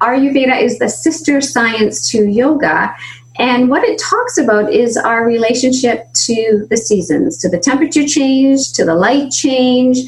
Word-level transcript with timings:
Ayurveda 0.00 0.60
is 0.60 0.78
the 0.78 0.88
sister 0.88 1.40
science 1.40 2.10
to 2.10 2.28
yoga. 2.28 2.94
And 3.38 3.70
what 3.70 3.84
it 3.84 4.00
talks 4.00 4.36
about 4.36 4.72
is 4.72 4.96
our 4.96 5.24
relationship 5.24 6.12
to 6.26 6.66
the 6.70 6.76
seasons, 6.76 7.38
to 7.38 7.48
the 7.48 7.58
temperature 7.58 8.04
change, 8.04 8.72
to 8.72 8.84
the 8.84 8.96
light 8.96 9.30
change, 9.30 9.98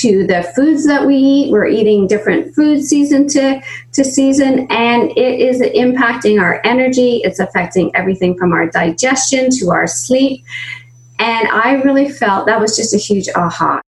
to 0.00 0.24
the 0.26 0.44
foods 0.54 0.86
that 0.86 1.04
we 1.04 1.16
eat. 1.16 1.50
We're 1.50 1.66
eating 1.66 2.06
different 2.06 2.54
foods 2.54 2.88
season 2.88 3.26
to, 3.28 3.60
to 3.94 4.04
season, 4.04 4.68
and 4.70 5.10
it 5.10 5.40
is 5.40 5.60
impacting 5.60 6.40
our 6.40 6.60
energy. 6.64 7.20
It's 7.24 7.40
affecting 7.40 7.90
everything 7.96 8.38
from 8.38 8.52
our 8.52 8.68
digestion 8.68 9.50
to 9.58 9.70
our 9.70 9.88
sleep. 9.88 10.44
And 11.18 11.48
I 11.48 11.82
really 11.82 12.08
felt 12.08 12.46
that 12.46 12.60
was 12.60 12.76
just 12.76 12.94
a 12.94 12.98
huge 12.98 13.28
aha. 13.34 13.80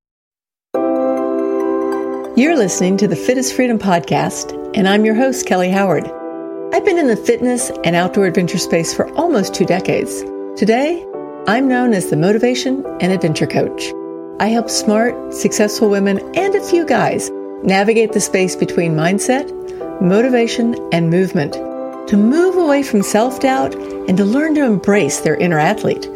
You're 2.40 2.56
listening 2.56 2.96
to 2.96 3.06
the 3.06 3.16
Fittest 3.16 3.54
Freedom 3.54 3.78
podcast, 3.78 4.58
and 4.74 4.88
I'm 4.88 5.04
your 5.04 5.14
host, 5.14 5.44
Kelly 5.44 5.68
Howard. 5.68 6.10
I've 6.72 6.86
been 6.86 6.96
in 6.96 7.06
the 7.06 7.14
fitness 7.14 7.70
and 7.84 7.94
outdoor 7.94 8.24
adventure 8.24 8.56
space 8.56 8.94
for 8.94 9.12
almost 9.14 9.52
two 9.52 9.66
decades. 9.66 10.22
Today, 10.58 11.06
I'm 11.46 11.68
known 11.68 11.92
as 11.92 12.08
the 12.08 12.16
Motivation 12.16 12.82
and 13.02 13.12
Adventure 13.12 13.46
Coach. 13.46 13.92
I 14.40 14.46
help 14.46 14.70
smart, 14.70 15.34
successful 15.34 15.90
women 15.90 16.18
and 16.34 16.54
a 16.54 16.66
few 16.66 16.86
guys 16.86 17.30
navigate 17.62 18.12
the 18.12 18.20
space 18.20 18.56
between 18.56 18.96
mindset, 18.96 19.50
motivation, 20.00 20.76
and 20.92 21.10
movement 21.10 21.52
to 22.08 22.16
move 22.16 22.56
away 22.56 22.82
from 22.82 23.02
self 23.02 23.40
doubt 23.40 23.74
and 23.74 24.16
to 24.16 24.24
learn 24.24 24.54
to 24.54 24.64
embrace 24.64 25.20
their 25.20 25.36
inner 25.36 25.58
athlete. 25.58 26.08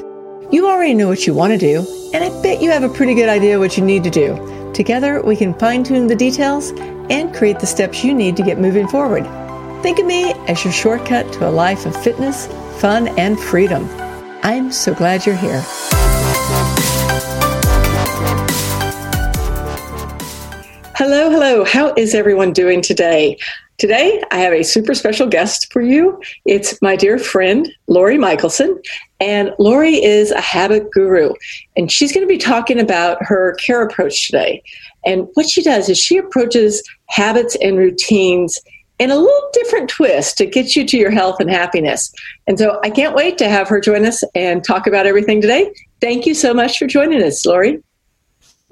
You 0.51 0.69
already 0.69 0.95
know 0.95 1.09
what 1.09 1.27
you 1.27 1.35
want 1.35 1.53
to 1.53 1.59
do, 1.59 1.87
and 2.15 2.25
I 2.25 2.31
bet 2.41 2.63
you 2.63 2.71
have 2.71 2.83
a 2.83 2.89
pretty 2.89 3.13
good 3.13 3.29
idea 3.29 3.59
what 3.59 3.77
you 3.77 3.85
need 3.85 4.05
to 4.05 4.11
do. 4.11 4.54
Together, 4.75 5.23
we 5.23 5.37
can 5.37 5.55
fine 5.55 5.85
tune 5.85 6.09
the 6.09 6.17
details 6.17 6.73
and 7.09 7.33
create 7.33 7.61
the 7.61 7.67
steps 7.67 8.03
you 8.03 8.13
need 8.13 8.37
to 8.37 8.43
get 8.43 8.59
moving 8.59 8.89
forward. 8.89 9.23
Think 9.85 10.01
of 10.01 10.07
me 10.07 10.33
as 10.49 10.65
your 10.65 10.73
shortcut 10.73 11.33
to 11.35 11.49
a 11.49 11.51
life 11.51 11.87
of 11.87 11.95
fitness, 12.03 12.49
fun, 12.81 13.07
and 13.17 13.39
freedom. 13.39 13.89
I'm 14.43 14.73
so 14.73 14.93
glad 14.93 15.25
you're 15.27 15.37
here. 15.37 15.63
Hello, 20.97 21.31
hello. 21.31 21.65
How 21.65 21.95
is 21.95 22.13
everyone 22.13 22.53
doing 22.53 22.83
today? 22.83 23.39
Today, 23.79 24.23
I 24.31 24.39
have 24.39 24.53
a 24.53 24.63
super 24.63 24.95
special 24.95 25.27
guest 25.27 25.73
for 25.73 25.83
you. 25.83 26.21
It's 26.45 26.81
my 26.81 26.95
dear 26.95 27.19
friend, 27.19 27.69
Lori 27.89 28.17
Michelson. 28.17 28.81
And 29.21 29.53
Lori 29.59 30.03
is 30.03 30.31
a 30.31 30.41
habit 30.41 30.91
guru. 30.93 31.33
And 31.77 31.91
she's 31.91 32.13
going 32.13 32.25
to 32.25 32.33
be 32.33 32.39
talking 32.39 32.79
about 32.79 33.19
her 33.21 33.55
care 33.55 33.83
approach 33.83 34.27
today. 34.27 34.63
And 35.05 35.27
what 35.35 35.49
she 35.49 35.63
does 35.63 35.89
is 35.89 35.99
she 35.99 36.19
approaches 36.19 36.83
habits 37.07 37.57
and 37.61 37.77
routines 37.77 38.61
in 39.01 39.11
a 39.11 39.17
little 39.17 39.51
different 39.53 39.91
twist 39.91 40.39
to 40.39 40.47
get 40.47 40.77
you 40.77 40.87
to 40.87 40.97
your 40.97 41.11
health 41.11 41.41
and 41.41 41.51
happiness. 41.51 42.13
And 42.47 42.59
so 42.59 42.79
I 42.85 42.91
can't 42.91 43.17
wait 43.17 43.39
to 43.39 43.49
have 43.49 43.69
her 43.69 43.81
join 43.81 44.07
us 44.07 44.23
and 44.37 44.63
talk 44.63 44.87
about 44.87 45.05
everything 45.05 45.41
today. 45.41 45.73
Thank 46.01 46.27
you 46.27 46.35
so 46.35 46.55
much 46.55 46.79
for 46.79 46.87
joining 46.87 47.23
us, 47.23 47.45
Lori. 47.45 47.83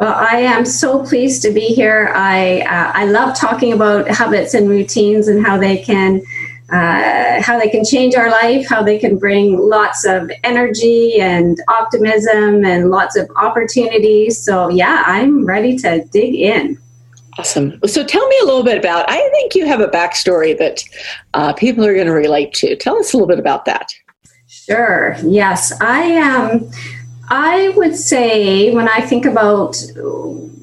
Well, 0.02 0.16
I 0.18 0.38
am 0.38 0.64
so 0.64 1.04
pleased 1.04 1.42
to 1.42 1.52
be 1.52 1.66
here. 1.66 2.10
I 2.12 2.62
uh, 2.62 2.90
I 2.92 3.04
love 3.04 3.38
talking 3.38 3.72
about 3.72 4.08
habits 4.08 4.52
and 4.52 4.68
routines 4.68 5.28
and 5.28 5.46
how 5.46 5.56
they 5.56 5.78
can 5.78 6.20
uh, 6.72 7.40
how 7.40 7.56
they 7.56 7.68
can 7.68 7.84
change 7.84 8.16
our 8.16 8.28
life, 8.28 8.68
how 8.68 8.82
they 8.82 8.98
can 8.98 9.16
bring 9.16 9.56
lots 9.56 10.04
of 10.04 10.28
energy 10.42 11.20
and 11.20 11.56
optimism 11.68 12.64
and 12.64 12.90
lots 12.90 13.16
of 13.16 13.30
opportunities. 13.36 14.44
So 14.44 14.70
yeah, 14.70 15.04
I'm 15.06 15.46
ready 15.46 15.76
to 15.78 16.04
dig 16.06 16.34
in. 16.34 16.78
Awesome. 17.38 17.78
So 17.86 18.02
tell 18.02 18.26
me 18.26 18.36
a 18.42 18.44
little 18.44 18.64
bit 18.64 18.78
about, 18.78 19.08
I 19.08 19.20
think 19.30 19.54
you 19.54 19.66
have 19.66 19.78
a 19.80 19.86
backstory 19.86 20.58
that 20.58 20.82
uh, 21.34 21.52
people 21.52 21.84
are 21.84 21.94
going 21.94 22.08
to 22.08 22.12
relate 22.12 22.52
to. 22.54 22.74
Tell 22.74 22.98
us 22.98 23.12
a 23.12 23.16
little 23.16 23.28
bit 23.28 23.38
about 23.38 23.66
that. 23.66 23.88
Sure. 24.48 25.16
Yes. 25.22 25.72
I 25.80 26.02
am. 26.02 26.50
Um, 26.50 26.70
I 27.34 27.70
would 27.70 27.96
say 27.96 28.74
when 28.74 28.90
I 28.90 29.00
think 29.00 29.24
about 29.24 29.82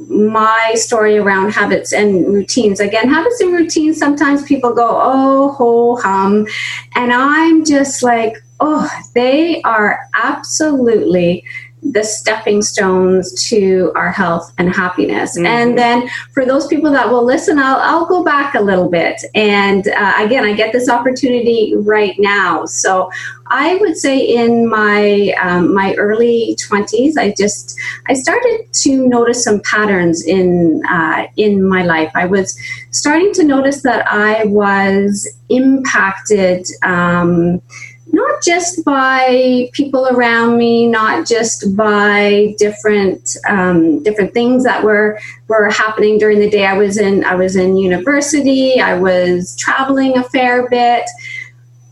my 0.08 0.74
story 0.76 1.18
around 1.18 1.50
habits 1.50 1.94
and 1.94 2.32
routines, 2.32 2.80
again, 2.80 3.10
habits 3.10 3.42
and 3.42 3.52
routines, 3.52 3.98
sometimes 3.98 4.44
people 4.44 4.74
go, 4.74 4.88
oh, 4.88 5.54
ho 5.54 5.96
hum. 5.96 6.46
And 6.94 7.12
I'm 7.12 7.66
just 7.66 8.04
like, 8.04 8.36
oh, 8.60 8.88
they 9.16 9.64
are 9.64 10.00
absolutely 10.14 11.44
the 11.82 12.04
stepping 12.04 12.62
stones 12.62 13.48
to 13.50 13.92
our 13.96 14.12
health 14.12 14.54
and 14.58 14.74
happiness. 14.74 15.38
Mm-hmm. 15.38 15.46
And 15.46 15.78
then 15.78 16.10
for 16.34 16.46
those 16.46 16.68
people 16.68 16.92
that 16.92 17.10
will 17.10 17.26
listen, 17.26 17.58
I'll, 17.58 17.78
I'll 17.78 18.06
go 18.06 18.24
back 18.24 18.56
a 18.56 18.62
little 18.62 18.90
bit. 18.90 19.22
And 19.34 19.88
uh, 19.88 20.14
again, 20.18 20.46
I 20.46 20.54
get 20.54 20.74
this 20.74 20.90
opportunity 20.90 21.74
right 21.76 22.16
now. 22.20 22.66
So 22.66 23.10
I 23.52 23.76
would 23.76 23.98
say 23.98 24.20
in 24.20 24.70
my 24.70 25.34
um, 25.42 25.74
my 25.74 25.96
early 25.96 26.56
20s, 26.68 27.18
I 27.18 27.34
just 27.36 27.80
I 28.08 28.14
started 28.14 28.68
to 28.72 29.08
notice 29.08 29.44
some 29.44 29.62
patterns 29.62 30.24
in 30.26 30.84
uh, 30.88 31.28
in 31.36 31.68
my 31.68 31.84
life. 31.84 32.12
I 32.14 32.26
was 32.26 32.60
starting 32.92 33.34
to 33.34 33.44
notice 33.44 33.82
that 33.84 34.08
I 34.08 34.46
was 34.46 35.28
impacted. 35.50 36.68
Um, 36.84 37.62
not 38.12 38.42
just 38.44 38.84
by 38.84 39.70
people 39.74 40.08
around 40.08 40.58
me, 40.58 40.88
not 40.88 41.28
just 41.28 41.76
by 41.76 42.56
different 42.58 43.38
um, 43.48 44.02
different 44.04 44.34
things 44.34 44.64
that 44.64 44.84
were 44.84 45.20
were 45.48 45.70
happening 45.70 46.18
during 46.18 46.40
the 46.40 46.50
day. 46.50 46.66
I 46.66 46.78
was 46.78 46.98
in 46.98 47.24
I 47.24 47.36
was 47.36 47.56
in 47.56 47.78
university. 47.78 48.80
I 48.80 48.98
was 48.98 49.56
traveling 49.58 50.18
a 50.18 50.24
fair 50.24 50.68
bit. 50.70 51.04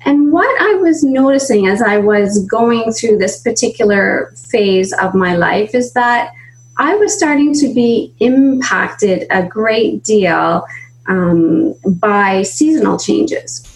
And 0.06 0.32
what 0.32 0.50
I 0.62 0.76
was 0.76 1.04
noticing 1.04 1.68
as 1.68 1.82
I 1.82 1.98
was 1.98 2.46
going 2.46 2.94
through 2.94 3.18
this 3.18 3.42
particular 3.42 4.32
phase 4.50 4.94
of 4.94 5.14
my 5.14 5.36
life 5.36 5.76
is 5.76 5.92
that 5.94 6.32
I 6.78 6.96
was 6.96 7.14
starting 7.14 7.54
to 7.56 7.74
be 7.74 8.14
impacted 8.20 9.28
a 9.32 9.44
great 9.44 10.04
deal 10.04 10.66
um, 11.08 11.74
by 11.86 12.44
seasonal 12.44 12.98
changes. 12.98 13.68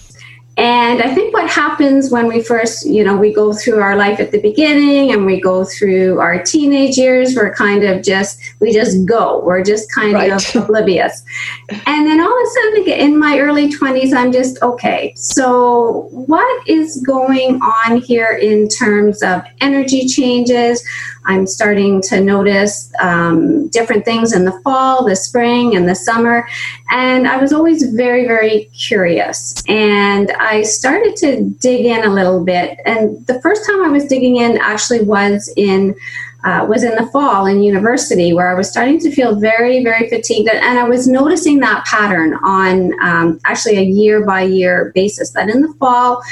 And 0.58 1.02
I 1.02 1.16
think 1.16 1.34
what 1.34 1.50
happens 1.50 2.12
when 2.12 2.28
we 2.28 2.44
first, 2.44 2.86
you 2.86 3.04
know, 3.04 3.16
we 3.16 3.34
go 3.34 3.54
through 3.54 3.80
our 3.80 3.96
life 3.96 4.20
at 4.20 4.32
the 4.32 4.42
beginning 4.42 5.12
and 5.12 5.26
we 5.26 5.40
go 5.40 5.64
through 5.64 6.20
our 6.20 6.44
teenage 6.44 6.98
years, 6.98 7.36
we're 7.36 7.54
kind 7.54 7.84
of 7.84 8.04
just, 8.04 8.40
we 8.60 8.74
just 8.74 9.06
go. 9.06 9.42
We're 9.46 9.64
just 9.64 9.92
kind 9.92 10.14
right. 10.14 10.32
of 10.32 10.56
oblivious. 10.64 11.24
And 11.70 12.06
then 12.06 12.20
all 12.20 12.28
of 12.28 12.48
a 12.48 12.50
sudden, 12.50 12.90
in 12.90 13.18
my 13.18 13.40
early 13.40 13.72
20s, 13.72 14.14
I'm 14.14 14.32
just, 14.32 14.62
okay, 14.62 15.14
so 15.16 16.10
what 16.12 16.68
is 16.68 17.02
going 17.08 17.62
on 17.62 18.02
here 18.02 18.32
in 18.32 18.68
terms 18.68 19.24
of 19.24 19.42
energy 19.62 20.06
changes? 20.06 20.86
I'm 21.26 21.46
starting 21.48 22.02
to 22.04 22.20
notice 22.22 22.92
um, 23.00 23.68
different 23.70 24.06
things 24.06 24.34
in 24.34 24.46
the 24.46 24.60
fall, 24.64 25.06
the 25.06 25.16
spring, 25.16 25.76
and 25.76 25.88
the 25.88 25.96
summer. 25.96 26.48
And 26.90 27.28
I 27.28 27.38
was 27.38 27.54
always 27.54 27.84
very, 27.94 28.26
very 28.26 28.66
curious. 28.78 29.64
And 29.68 30.32
I 30.40 30.64
started 30.64 31.16
to 31.18 31.50
dig 31.60 31.86
in 31.86 32.04
a 32.04 32.10
little 32.14 32.44
bit. 32.44 32.80
And 32.86 33.26
the 33.28 33.40
first 33.42 33.66
time 33.66 33.84
I 33.84 33.90
was 33.90 34.06
digging 34.06 34.38
in 34.38 34.58
actually 34.58 35.02
was 35.02 35.52
in. 35.56 35.96
Uh, 36.44 36.66
was 36.68 36.84
in 36.84 36.96
the 36.96 37.06
fall 37.12 37.46
in 37.46 37.62
university 37.62 38.34
where 38.34 38.50
I 38.50 38.56
was 38.56 38.68
starting 38.68 39.00
to 39.02 39.12
feel 39.12 39.36
very, 39.36 39.84
very 39.84 40.10
fatigued. 40.10 40.50
And 40.50 40.80
I 40.80 40.86
was 40.86 41.08
noticing 41.08 41.60
that 41.60 41.86
pattern 41.86 42.34
on 42.44 43.00
um, 43.00 43.40
actually 43.46 43.78
a 43.78 43.84
year 43.84 44.26
by 44.26 44.42
year 44.42 44.92
basis 44.96 45.34
that 45.34 45.50
in 45.50 45.62
the 45.62 45.72
fall, 45.76 46.24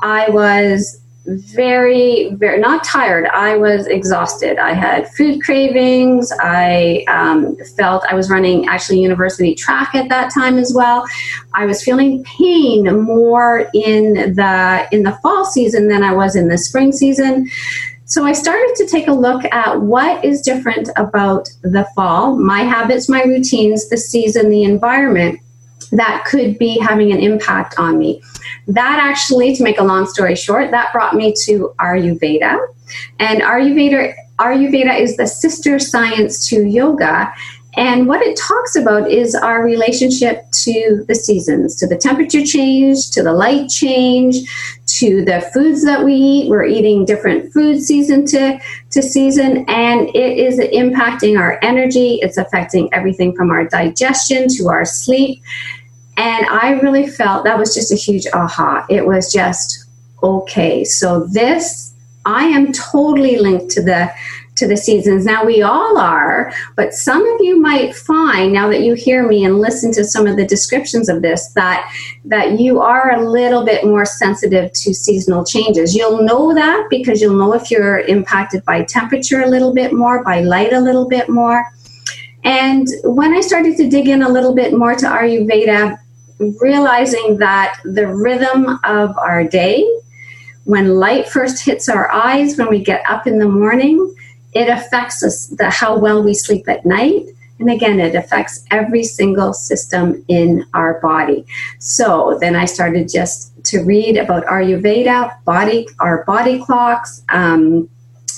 I 0.00 0.28
was 0.30 1.00
very, 1.26 2.30
very 2.34 2.58
not 2.58 2.84
tired. 2.84 3.26
I 3.26 3.56
was 3.56 3.86
exhausted. 3.86 4.58
I 4.58 4.72
had 4.72 5.08
food 5.10 5.42
cravings. 5.42 6.32
I 6.40 7.04
um, 7.08 7.56
felt 7.76 8.04
I 8.08 8.14
was 8.14 8.30
running 8.30 8.68
actually 8.68 9.00
university 9.00 9.54
track 9.54 9.94
at 9.94 10.08
that 10.08 10.32
time 10.32 10.58
as 10.58 10.72
well. 10.74 11.04
I 11.54 11.66
was 11.66 11.82
feeling 11.82 12.24
pain 12.24 13.02
more 13.02 13.68
in 13.74 14.34
the 14.34 14.88
in 14.92 15.02
the 15.02 15.18
fall 15.22 15.44
season 15.44 15.88
than 15.88 16.02
I 16.02 16.14
was 16.14 16.36
in 16.36 16.48
the 16.48 16.58
spring 16.58 16.92
season. 16.92 17.48
So 18.08 18.24
I 18.24 18.32
started 18.32 18.72
to 18.76 18.86
take 18.86 19.08
a 19.08 19.12
look 19.12 19.44
at 19.46 19.80
what 19.80 20.24
is 20.24 20.40
different 20.40 20.88
about 20.94 21.48
the 21.62 21.84
fall, 21.96 22.36
my 22.36 22.60
habits, 22.60 23.08
my 23.08 23.24
routines, 23.24 23.88
the 23.88 23.96
season, 23.96 24.48
the 24.48 24.62
environment 24.62 25.40
that 25.92 26.24
could 26.26 26.58
be 26.58 26.78
having 26.78 27.12
an 27.12 27.18
impact 27.18 27.74
on 27.78 27.98
me. 27.98 28.22
That 28.66 28.98
actually, 28.98 29.54
to 29.56 29.62
make 29.62 29.78
a 29.78 29.84
long 29.84 30.06
story 30.06 30.34
short, 30.34 30.70
that 30.70 30.92
brought 30.92 31.14
me 31.14 31.32
to 31.44 31.72
Ayurveda. 31.78 32.58
And 33.18 33.42
Ayurveda, 33.42 34.14
Ayurveda 34.38 34.98
is 34.98 35.16
the 35.16 35.26
sister 35.26 35.78
science 35.78 36.48
to 36.48 36.64
yoga. 36.64 37.32
And 37.76 38.08
what 38.08 38.22
it 38.22 38.38
talks 38.38 38.74
about 38.74 39.10
is 39.10 39.34
our 39.34 39.62
relationship 39.62 40.50
to 40.64 41.04
the 41.08 41.14
seasons, 41.14 41.76
to 41.76 41.86
the 41.86 41.96
temperature 41.96 42.44
change, 42.44 43.10
to 43.10 43.22
the 43.22 43.34
light 43.34 43.68
change, 43.68 44.36
to 44.98 45.24
the 45.24 45.42
foods 45.52 45.84
that 45.84 46.02
we 46.02 46.14
eat. 46.14 46.48
We're 46.48 46.64
eating 46.64 47.04
different 47.04 47.52
foods 47.52 47.86
season 47.86 48.24
to, 48.26 48.58
to 48.90 49.02
season, 49.02 49.66
and 49.68 50.08
it 50.08 50.38
is 50.38 50.58
impacting 50.58 51.38
our 51.38 51.58
energy. 51.62 52.18
It's 52.22 52.38
affecting 52.38 52.88
everything 52.94 53.36
from 53.36 53.50
our 53.50 53.66
digestion 53.66 54.48
to 54.56 54.68
our 54.68 54.86
sleep. 54.86 55.42
And 56.16 56.46
I 56.46 56.80
really 56.80 57.06
felt 57.06 57.44
that 57.44 57.58
was 57.58 57.74
just 57.74 57.92
a 57.92 57.96
huge 57.96 58.26
aha. 58.32 58.86
It 58.88 59.06
was 59.06 59.30
just 59.30 59.86
okay. 60.22 60.82
So 60.82 61.26
this, 61.26 61.94
I 62.24 62.44
am 62.44 62.72
totally 62.72 63.38
linked 63.38 63.70
to 63.72 63.82
the 63.82 64.10
to 64.56 64.66
the 64.66 64.76
seasons. 64.76 65.24
Now 65.24 65.44
we 65.44 65.62
all 65.62 65.98
are, 65.98 66.52
but 66.74 66.94
some 66.94 67.26
of 67.26 67.40
you 67.40 67.60
might 67.60 67.94
find 67.94 68.52
now 68.52 68.68
that 68.68 68.80
you 68.80 68.94
hear 68.94 69.26
me 69.26 69.44
and 69.44 69.60
listen 69.60 69.92
to 69.92 70.04
some 70.04 70.26
of 70.26 70.36
the 70.36 70.46
descriptions 70.46 71.08
of 71.08 71.22
this 71.22 71.48
that 71.52 71.90
that 72.24 72.58
you 72.58 72.80
are 72.80 73.12
a 73.12 73.28
little 73.28 73.64
bit 73.64 73.84
more 73.84 74.04
sensitive 74.04 74.72
to 74.72 74.94
seasonal 74.94 75.44
changes. 75.44 75.94
You'll 75.94 76.22
know 76.22 76.54
that 76.54 76.86
because 76.90 77.20
you'll 77.20 77.36
know 77.36 77.52
if 77.52 77.70
you're 77.70 78.00
impacted 78.00 78.64
by 78.64 78.84
temperature 78.84 79.42
a 79.42 79.48
little 79.48 79.72
bit 79.72 79.92
more, 79.92 80.24
by 80.24 80.40
light 80.40 80.72
a 80.72 80.80
little 80.80 81.08
bit 81.08 81.28
more. 81.28 81.64
And 82.44 82.86
when 83.04 83.34
I 83.34 83.40
started 83.40 83.76
to 83.76 83.88
dig 83.88 84.08
in 84.08 84.22
a 84.22 84.28
little 84.28 84.54
bit 84.54 84.72
more 84.72 84.94
to 84.94 85.06
Ayurveda, 85.06 85.98
realizing 86.60 87.38
that 87.38 87.80
the 87.84 88.06
rhythm 88.06 88.78
of 88.84 89.16
our 89.18 89.44
day, 89.44 89.84
when 90.64 90.96
light 90.96 91.28
first 91.28 91.64
hits 91.64 91.88
our 91.88 92.10
eyes, 92.10 92.56
when 92.56 92.68
we 92.68 92.82
get 92.82 93.02
up 93.08 93.26
in 93.26 93.38
the 93.38 93.48
morning, 93.48 94.14
it 94.56 94.68
affects 94.68 95.22
us 95.22 95.46
the 95.58 95.68
how 95.70 95.98
well 95.98 96.22
we 96.22 96.34
sleep 96.34 96.68
at 96.68 96.84
night. 96.86 97.26
And 97.58 97.70
again 97.70 98.00
it 98.00 98.14
affects 98.14 98.64
every 98.70 99.02
single 99.02 99.52
system 99.52 100.24
in 100.28 100.64
our 100.74 101.00
body. 101.00 101.46
So 101.78 102.38
then 102.40 102.54
i 102.54 102.66
started 102.66 103.08
just 103.08 103.52
to 103.70 103.82
read 103.82 104.16
about 104.16 104.44
ayurveda 104.46 105.42
body 105.44 105.88
our 105.98 106.24
body 106.24 106.62
clocks 106.64 107.22
um, 107.30 107.88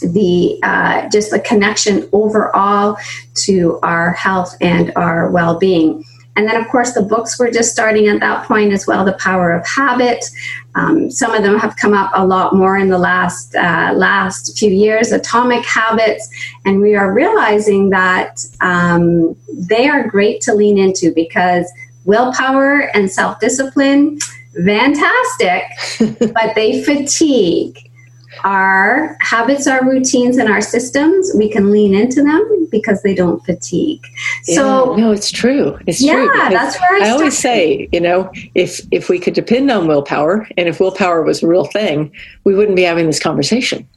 the 0.02 0.58
uh, 0.62 1.08
just 1.08 1.30
the 1.30 1.40
connection 1.40 2.08
overall 2.12 2.96
to 3.34 3.78
our 3.82 4.12
health 4.12 4.56
and 4.60 4.92
our 4.96 5.30
well-being 5.30 6.04
and 6.38 6.46
then, 6.46 6.54
of 6.54 6.68
course, 6.68 6.92
the 6.92 7.02
books 7.02 7.36
were 7.36 7.50
just 7.50 7.72
starting 7.72 8.06
at 8.06 8.20
that 8.20 8.46
point 8.46 8.72
as 8.72 8.86
well. 8.86 9.04
The 9.04 9.14
Power 9.14 9.50
of 9.50 9.66
Habit. 9.66 10.24
Um, 10.76 11.10
some 11.10 11.34
of 11.34 11.42
them 11.42 11.58
have 11.58 11.74
come 11.74 11.92
up 11.92 12.12
a 12.14 12.24
lot 12.24 12.54
more 12.54 12.78
in 12.78 12.90
the 12.90 12.96
last 12.96 13.56
uh, 13.56 13.92
last 13.96 14.56
few 14.56 14.70
years. 14.70 15.10
Atomic 15.10 15.66
Habits, 15.66 16.30
and 16.64 16.80
we 16.80 16.94
are 16.94 17.12
realizing 17.12 17.90
that 17.90 18.44
um, 18.60 19.34
they 19.52 19.88
are 19.88 20.06
great 20.06 20.40
to 20.42 20.54
lean 20.54 20.78
into 20.78 21.12
because 21.12 21.68
willpower 22.04 22.88
and 22.94 23.10
self 23.10 23.40
discipline, 23.40 24.20
fantastic, 24.64 25.64
but 26.32 26.54
they 26.54 26.84
fatigue 26.84 27.90
our 28.44 29.16
habits, 29.20 29.66
our 29.66 29.84
routines, 29.84 30.36
and 30.36 30.48
our 30.48 30.60
systems, 30.60 31.32
we 31.34 31.50
can 31.50 31.70
lean 31.70 31.94
into 31.94 32.22
them 32.22 32.68
because 32.70 33.02
they 33.02 33.14
don't 33.14 33.44
fatigue. 33.44 34.04
Yeah, 34.46 34.54
so 34.56 34.96
no, 34.96 35.12
it's 35.12 35.30
true. 35.30 35.78
It's 35.86 35.98
true. 35.98 36.08
yeah, 36.08 36.48
true. 36.48 36.56
that's 36.56 36.78
where 36.80 37.02
I, 37.02 37.08
I 37.08 37.10
always 37.10 37.36
say, 37.36 37.88
you 37.92 38.00
know, 38.00 38.30
if 38.54 38.80
if 38.90 39.08
we 39.08 39.18
could 39.18 39.34
depend 39.34 39.70
on 39.70 39.86
willpower, 39.86 40.48
and 40.56 40.68
if 40.68 40.80
willpower 40.80 41.22
was 41.22 41.42
a 41.42 41.46
real 41.46 41.64
thing, 41.64 42.12
we 42.44 42.54
wouldn't 42.54 42.76
be 42.76 42.82
having 42.82 43.06
this 43.06 43.20
conversation. 43.20 43.88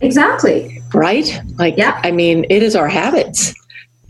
Exactly. 0.00 0.80
Right? 0.94 1.40
Like, 1.56 1.76
yeah. 1.76 2.00
I 2.04 2.12
mean, 2.12 2.46
it 2.50 2.62
is 2.62 2.76
our 2.76 2.88
habits 2.88 3.52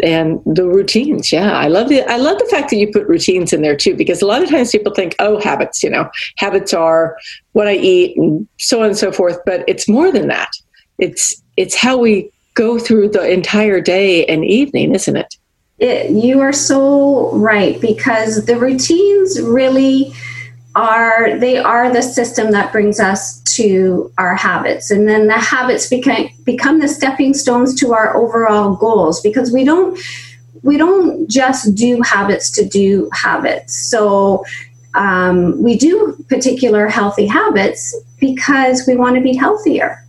and 0.02 0.40
the 0.46 0.66
routines 0.66 1.32
yeah. 1.32 1.58
I 1.58 1.68
love 1.68 1.88
the 1.88 2.02
i 2.04 2.16
love 2.16 2.38
the 2.38 2.46
fact 2.46 2.70
that 2.70 2.76
you 2.76 2.90
put 2.92 3.06
routines 3.08 3.52
in 3.52 3.62
there 3.62 3.76
too 3.76 3.96
because 3.96 4.22
a 4.22 4.26
lot 4.26 4.42
of 4.42 4.48
times 4.48 4.70
people 4.70 4.94
think 4.94 5.16
oh 5.18 5.40
habits 5.40 5.82
you 5.82 5.90
know 5.90 6.08
habits 6.36 6.72
are 6.72 7.16
what 7.52 7.66
i 7.66 7.74
eat 7.74 8.16
and 8.16 8.46
so 8.58 8.80
on 8.80 8.86
and 8.86 8.96
so 8.96 9.10
forth 9.10 9.38
but 9.44 9.64
it's 9.66 9.88
more 9.88 10.12
than 10.12 10.28
that. 10.28 10.50
It's 10.98 11.42
it's 11.56 11.74
how 11.74 11.96
we 11.96 12.30
go 12.54 12.78
through 12.78 13.08
the 13.10 13.30
entire 13.30 13.80
day 13.80 14.26
and 14.26 14.44
evening 14.44 14.94
isn't 14.94 15.16
it, 15.16 15.36
it 15.78 16.10
you 16.10 16.40
are 16.40 16.52
so 16.52 17.32
right 17.36 17.80
because 17.80 18.46
the 18.46 18.58
routines 18.58 19.40
really 19.40 20.12
are 20.78 21.36
they 21.38 21.58
are 21.58 21.92
the 21.92 22.02
system 22.02 22.52
that 22.52 22.70
brings 22.70 23.00
us 23.00 23.40
to 23.56 24.12
our 24.16 24.36
habits. 24.36 24.92
And 24.92 25.08
then 25.08 25.26
the 25.26 25.38
habits 25.38 25.88
become 25.88 26.28
become 26.44 26.78
the 26.78 26.86
stepping 26.86 27.34
stones 27.34 27.74
to 27.80 27.92
our 27.92 28.16
overall 28.16 28.76
goals 28.76 29.20
because 29.20 29.52
we 29.52 29.64
don't 29.64 29.98
we 30.62 30.76
don't 30.76 31.28
just 31.28 31.74
do 31.74 32.00
habits 32.02 32.50
to 32.52 32.64
do 32.64 33.10
habits. 33.12 33.76
So 33.90 34.44
um, 34.94 35.60
we 35.60 35.76
do 35.76 36.16
particular 36.28 36.86
healthy 36.86 37.26
habits 37.26 37.94
because 38.20 38.86
we 38.86 38.96
want 38.96 39.16
to 39.16 39.20
be 39.20 39.34
healthier 39.34 40.04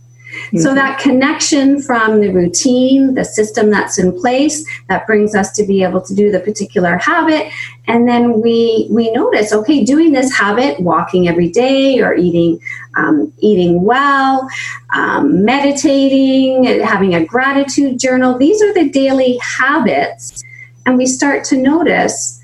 Mm-hmm. 0.50 0.58
So 0.58 0.74
that 0.74 0.98
connection 0.98 1.80
from 1.80 2.20
the 2.20 2.30
routine, 2.30 3.14
the 3.14 3.24
system 3.24 3.70
that's 3.70 3.98
in 3.98 4.18
place, 4.20 4.66
that 4.88 5.06
brings 5.06 5.36
us 5.36 5.52
to 5.52 5.64
be 5.64 5.84
able 5.84 6.00
to 6.00 6.12
do 6.12 6.32
the 6.32 6.40
particular 6.40 6.96
habit, 6.98 7.52
and 7.86 8.08
then 8.08 8.40
we 8.40 8.88
we 8.90 9.12
notice, 9.12 9.52
okay, 9.52 9.84
doing 9.84 10.10
this 10.10 10.36
habit, 10.36 10.80
walking 10.80 11.28
every 11.28 11.48
day, 11.48 12.00
or 12.00 12.14
eating 12.14 12.58
um, 12.96 13.32
eating 13.38 13.84
well, 13.84 14.48
um, 14.92 15.44
meditating, 15.44 16.64
having 16.82 17.14
a 17.14 17.24
gratitude 17.24 18.00
journal. 18.00 18.36
These 18.36 18.60
are 18.60 18.74
the 18.74 18.90
daily 18.90 19.38
habits, 19.38 20.42
and 20.84 20.98
we 20.98 21.06
start 21.06 21.44
to 21.44 21.56
notice. 21.56 22.40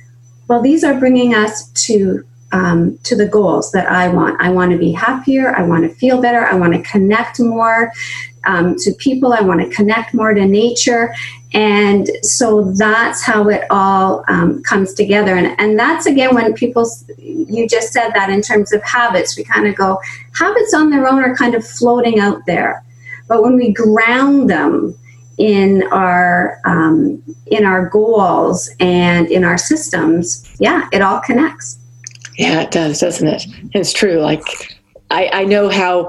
Well, 0.46 0.62
these 0.62 0.84
are 0.84 0.94
bringing 0.94 1.34
us 1.34 1.66
to 1.86 2.24
um, 2.52 2.98
to 3.04 3.16
the 3.16 3.26
goals 3.26 3.72
that 3.72 3.90
I 3.90 4.08
want. 4.08 4.40
I 4.40 4.50
want 4.50 4.72
to 4.72 4.78
be 4.78 4.92
happier. 4.92 5.54
I 5.54 5.62
want 5.62 5.88
to 5.88 5.94
feel 5.96 6.20
better. 6.20 6.46
I 6.46 6.54
want 6.54 6.72
to 6.74 6.82
connect 6.82 7.40
more 7.40 7.92
um, 8.44 8.76
to 8.78 8.92
people. 8.94 9.32
I 9.32 9.40
want 9.40 9.60
to 9.60 9.74
connect 9.74 10.14
more 10.14 10.32
to 10.32 10.46
nature. 10.46 11.12
And 11.52 12.08
so 12.22 12.72
that's 12.72 13.24
how 13.24 13.48
it 13.48 13.64
all 13.70 14.24
um, 14.28 14.62
comes 14.62 14.94
together. 14.94 15.36
And, 15.36 15.58
and 15.58 15.78
that's 15.78 16.06
again 16.06 16.34
when 16.34 16.54
people, 16.54 16.88
you 17.18 17.66
just 17.68 17.92
said 17.92 18.10
that 18.10 18.30
in 18.30 18.42
terms 18.42 18.72
of 18.72 18.82
habits, 18.82 19.36
we 19.36 19.44
kind 19.44 19.66
of 19.66 19.74
go, 19.74 20.00
habits 20.34 20.74
on 20.74 20.90
their 20.90 21.08
own 21.08 21.22
are 21.22 21.34
kind 21.34 21.54
of 21.54 21.66
floating 21.66 22.20
out 22.20 22.44
there. 22.46 22.84
But 23.28 23.42
when 23.42 23.56
we 23.56 23.72
ground 23.72 24.48
them, 24.48 24.96
in 25.38 25.82
our 25.92 26.60
um, 26.64 27.22
in 27.46 27.64
our 27.64 27.88
goals 27.90 28.70
and 28.80 29.28
in 29.28 29.44
our 29.44 29.58
systems, 29.58 30.50
yeah, 30.58 30.88
it 30.92 31.02
all 31.02 31.20
connects. 31.20 31.78
Yeah, 32.36 32.62
it 32.62 32.70
does, 32.70 33.00
doesn't 33.00 33.28
it? 33.28 33.46
It's 33.72 33.92
true. 33.92 34.20
Like, 34.20 34.42
I, 35.10 35.30
I 35.32 35.44
know 35.44 35.68
how, 35.68 36.08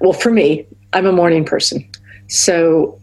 well, 0.00 0.12
for 0.12 0.30
me, 0.30 0.66
I'm 0.92 1.06
a 1.06 1.12
morning 1.12 1.44
person. 1.44 1.88
So 2.28 2.98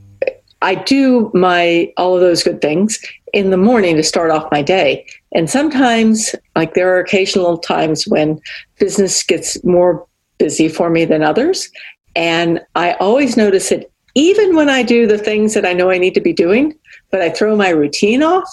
I 0.61 0.75
do 0.75 1.29
my, 1.33 1.91
all 1.97 2.15
of 2.15 2.21
those 2.21 2.43
good 2.43 2.61
things 2.61 2.99
in 3.33 3.49
the 3.49 3.57
morning 3.57 3.95
to 3.97 4.03
start 4.03 4.31
off 4.31 4.51
my 4.51 4.61
day. 4.61 5.05
And 5.33 5.49
sometimes, 5.49 6.35
like, 6.55 6.73
there 6.73 6.95
are 6.95 6.99
occasional 6.99 7.57
times 7.57 8.07
when 8.07 8.41
business 8.79 9.23
gets 9.23 9.63
more 9.63 10.05
busy 10.37 10.67
for 10.67 10.89
me 10.89 11.05
than 11.05 11.23
others. 11.23 11.69
And 12.15 12.61
I 12.75 12.93
always 12.93 13.37
notice 13.37 13.69
that 13.69 13.89
even 14.15 14.55
when 14.55 14.69
I 14.69 14.83
do 14.83 15.07
the 15.07 15.17
things 15.17 15.53
that 15.53 15.65
I 15.65 15.73
know 15.73 15.89
I 15.89 15.97
need 15.97 16.13
to 16.13 16.21
be 16.21 16.33
doing, 16.33 16.73
but 17.11 17.21
I 17.21 17.29
throw 17.29 17.55
my 17.55 17.69
routine 17.69 18.23
off, 18.23 18.49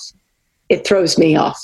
it 0.69 0.87
throws 0.87 1.19
me 1.19 1.37
off. 1.37 1.61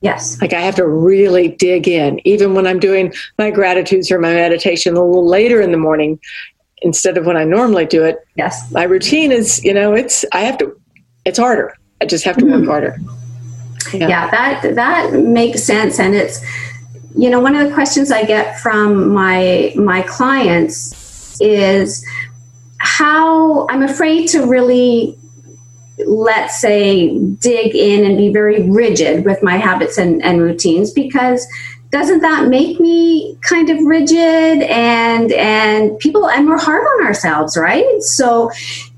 Yes. 0.00 0.40
Like 0.40 0.52
I 0.52 0.60
have 0.60 0.74
to 0.76 0.86
really 0.86 1.48
dig 1.48 1.88
in, 1.88 2.20
even 2.26 2.54
when 2.54 2.66
I'm 2.66 2.78
doing 2.78 3.12
my 3.38 3.50
gratitudes 3.50 4.10
or 4.10 4.18
my 4.18 4.34
meditation 4.34 4.96
a 4.96 5.04
little 5.04 5.26
later 5.26 5.60
in 5.60 5.72
the 5.72 5.78
morning 5.78 6.20
instead 6.82 7.16
of 7.16 7.26
when 7.26 7.36
I 7.36 7.44
normally 7.44 7.86
do 7.86 8.04
it. 8.04 8.18
Yes. 8.36 8.70
My 8.70 8.84
routine 8.84 9.32
is, 9.32 9.64
you 9.64 9.72
know, 9.72 9.94
it's, 9.94 10.24
I 10.32 10.40
have 10.40 10.58
to, 10.58 10.78
it's 11.24 11.38
harder. 11.38 11.74
I 12.00 12.04
just 12.04 12.24
have 12.24 12.36
to 12.36 12.44
mm-hmm. 12.44 12.60
work 12.60 12.68
harder. 12.68 12.96
Yeah. 13.94 14.08
yeah, 14.08 14.30
that, 14.30 14.74
that 14.74 15.12
makes 15.14 15.62
sense. 15.62 15.98
And 15.98 16.14
it's, 16.14 16.44
you 17.16 17.30
know, 17.30 17.40
one 17.40 17.56
of 17.56 17.66
the 17.66 17.72
questions 17.72 18.12
I 18.12 18.24
get 18.24 18.60
from 18.60 19.12
my, 19.14 19.72
my 19.76 20.02
clients 20.02 21.40
is 21.40 22.06
how 22.78 23.66
I'm 23.68 23.82
afraid 23.82 24.28
to 24.28 24.46
really 24.46 25.18
let's 26.04 26.60
say, 26.60 27.18
dig 27.18 27.74
in 27.74 28.04
and 28.04 28.18
be 28.18 28.32
very 28.32 28.68
rigid 28.68 29.24
with 29.24 29.42
my 29.42 29.56
habits 29.56 29.96
and, 29.98 30.22
and 30.22 30.42
routines 30.42 30.92
because 30.92 31.46
doesn't 31.90 32.20
that 32.20 32.48
make 32.48 32.80
me 32.80 33.38
kind 33.42 33.70
of 33.70 33.80
rigid 33.84 34.62
and 34.62 35.32
and 35.32 35.96
people 36.00 36.28
and 36.28 36.46
we're 36.46 36.58
hard 36.58 36.84
on 36.84 37.06
ourselves 37.06 37.56
right? 37.56 38.02
So 38.02 38.50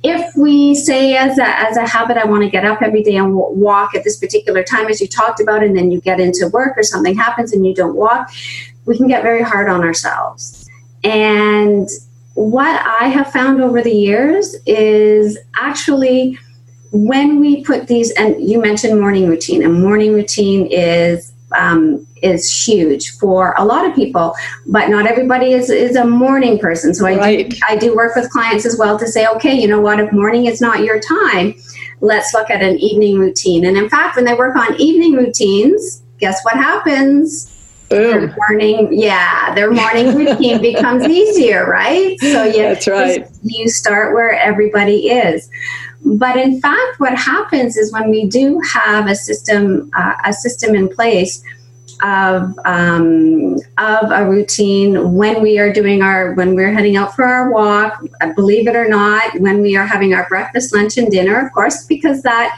if 0.03 0.35
we 0.37 0.75
say 0.75 1.15
as 1.15 1.39
a, 1.39 1.47
as 1.47 1.77
a 1.77 1.87
habit 1.87 2.17
i 2.17 2.25
want 2.25 2.43
to 2.43 2.49
get 2.49 2.65
up 2.65 2.81
every 2.81 3.03
day 3.03 3.17
and 3.17 3.35
walk 3.35 3.95
at 3.95 4.05
this 4.05 4.17
particular 4.17 4.63
time 4.63 4.87
as 4.87 5.01
you 5.01 5.07
talked 5.07 5.41
about 5.41 5.63
and 5.63 5.77
then 5.77 5.91
you 5.91 6.01
get 6.01 6.19
into 6.19 6.49
work 6.49 6.79
or 6.79 6.83
something 6.83 7.15
happens 7.15 7.53
and 7.53 7.67
you 7.67 7.75
don't 7.75 7.95
walk 7.95 8.31
we 8.87 8.97
can 8.97 9.07
get 9.07 9.23
very 9.23 9.43
hard 9.43 9.69
on 9.69 9.83
ourselves. 9.83 10.69
And 11.05 11.89
what 12.35 12.81
i 13.01 13.09
have 13.09 13.31
found 13.33 13.61
over 13.61 13.83
the 13.83 13.93
years 13.93 14.55
is 14.65 15.37
actually 15.57 16.39
when 16.91 17.41
we 17.41 17.65
put 17.65 17.87
these, 17.87 18.11
and 18.13 18.41
you 18.43 18.61
mentioned 18.61 19.01
morning 19.01 19.29
routine, 19.29 19.63
and 19.63 19.81
morning 19.81 20.15
routine 20.15 20.67
is 20.71 21.33
um, 21.57 22.07
is 22.23 22.67
huge 22.67 23.17
for 23.19 23.55
a 23.59 23.65
lot 23.65 23.87
of 23.87 23.95
people, 23.95 24.35
but 24.67 24.89
not 24.89 25.07
everybody 25.07 25.53
is, 25.53 25.71
is 25.71 25.97
a 25.97 26.05
morning 26.05 26.59
person. 26.59 26.95
So 26.95 27.07
I, 27.07 27.17
right. 27.17 27.51
do, 27.51 27.57
I 27.69 27.77
do 27.77 27.97
work 27.97 28.17
with 28.17 28.31
clients 28.31 28.67
as 28.67 28.77
well 28.79 28.99
to 28.99 29.07
say, 29.07 29.27
okay, 29.27 29.55
you 29.55 29.69
know 29.69 29.81
what, 29.81 30.01
if 30.01 30.13
morning 30.13 30.47
is 30.47 30.61
not 30.61 30.81
your 30.81 31.01
time, 31.01 31.55
let's 32.01 32.35
look 32.35 32.51
at 32.51 32.63
an 32.63 32.79
evening 32.79 33.19
routine. 33.19 33.65
And 33.65 33.77
in 33.77 33.89
fact, 33.89 34.17
when 34.17 34.25
they 34.25 34.35
work 34.35 34.57
on 34.57 34.79
evening 34.81 35.15
routines, 35.15 36.03
guess 36.19 36.43
what 36.45 36.55
happens? 36.55 37.55
Boom. 37.89 38.27
Their 38.27 38.37
morning, 38.37 38.89
yeah, 38.93 39.55
their 39.55 39.71
morning 39.71 40.15
routine 40.15 40.61
becomes 40.61 41.05
easier, 41.05 41.67
right? 41.67 42.19
So 42.21 42.45
you, 42.45 42.63
That's 42.63 42.87
right. 42.87 43.27
you 43.43 43.69
start 43.69 44.13
where 44.13 44.33
everybody 44.33 45.09
is. 45.09 45.49
But 46.05 46.37
in 46.37 46.61
fact, 46.61 46.99
what 46.99 47.15
happens 47.17 47.77
is 47.77 47.93
when 47.93 48.11
we 48.11 48.27
do 48.27 48.61
have 48.73 49.09
a 49.09 49.15
system, 49.15 49.91
uh, 49.95 50.15
a 50.25 50.33
system 50.33 50.75
in 50.75 50.89
place 50.89 51.43
of 52.03 52.57
um, 52.65 53.57
of 53.79 54.11
a 54.11 54.29
routine 54.29 55.15
when 55.15 55.43
we 55.43 55.59
are 55.59 55.73
doing 55.73 56.03
our 56.03 56.35
when 56.35 56.55
we're 56.55 56.73
heading 56.73 56.97
out 56.97 57.15
for 57.15 57.25
our 57.25 57.51
walk. 57.51 58.01
Believe 58.37 58.69
it 58.69 58.77
or 58.77 58.89
not, 58.89 59.39
when 59.41 59.61
we 59.61 59.77
are 59.77 59.87
having 59.87 60.15
our 60.15 60.29
breakfast, 60.29 60.75
lunch, 60.75 60.97
and 60.97 61.11
dinner, 61.11 61.45
of 61.45 61.53
course, 61.53 61.85
because 61.87 62.23
that 62.23 62.57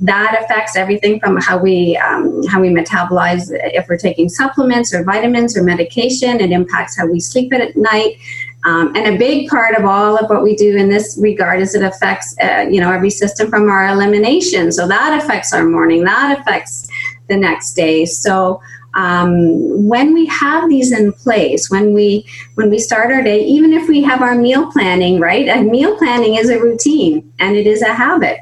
that 0.00 0.36
affects 0.42 0.74
everything 0.74 1.20
from 1.20 1.36
how 1.40 1.56
we 1.58 1.96
um, 1.96 2.44
how 2.48 2.60
we 2.60 2.68
metabolize 2.68 3.50
if 3.50 3.88
we're 3.88 3.96
taking 3.96 4.28
supplements 4.28 4.92
or 4.92 5.04
vitamins 5.04 5.56
or 5.56 5.62
medication. 5.62 6.40
It 6.40 6.50
impacts 6.50 6.96
how 6.98 7.06
we 7.06 7.20
sleep 7.20 7.52
at 7.52 7.76
night. 7.76 8.16
Um, 8.64 8.94
and 8.94 9.14
a 9.14 9.18
big 9.18 9.48
part 9.48 9.76
of 9.76 9.84
all 9.84 10.16
of 10.16 10.30
what 10.30 10.42
we 10.42 10.54
do 10.54 10.76
in 10.76 10.88
this 10.88 11.18
regard 11.20 11.60
is 11.60 11.74
it 11.74 11.82
affects, 11.82 12.36
uh, 12.40 12.66
you 12.70 12.80
know, 12.80 12.92
every 12.92 13.10
system 13.10 13.50
from 13.50 13.68
our 13.68 13.88
elimination. 13.88 14.70
So 14.70 14.86
that 14.86 15.20
affects 15.22 15.52
our 15.52 15.64
morning. 15.64 16.04
That 16.04 16.38
affects 16.38 16.88
the 17.28 17.36
next 17.36 17.74
day. 17.74 18.04
So 18.04 18.60
um, 18.94 19.88
when 19.88 20.12
we 20.14 20.26
have 20.26 20.68
these 20.68 20.92
in 20.92 21.12
place, 21.12 21.70
when 21.70 21.92
we 21.94 22.26
when 22.54 22.70
we 22.70 22.78
start 22.78 23.10
our 23.10 23.22
day, 23.22 23.42
even 23.44 23.72
if 23.72 23.88
we 23.88 24.02
have 24.02 24.22
our 24.22 24.34
meal 24.34 24.70
planning, 24.70 25.18
right? 25.18 25.48
and 25.48 25.70
meal 25.70 25.96
planning 25.96 26.34
is 26.34 26.50
a 26.50 26.60
routine 26.60 27.32
and 27.38 27.56
it 27.56 27.66
is 27.66 27.82
a 27.82 27.92
habit. 27.92 28.40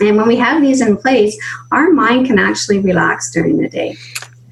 And 0.00 0.16
when 0.16 0.28
we 0.28 0.36
have 0.36 0.60
these 0.60 0.82
in 0.82 0.96
place, 0.98 1.36
our 1.72 1.90
mind 1.90 2.26
can 2.26 2.38
actually 2.38 2.80
relax 2.80 3.32
during 3.32 3.56
the 3.56 3.68
day. 3.68 3.96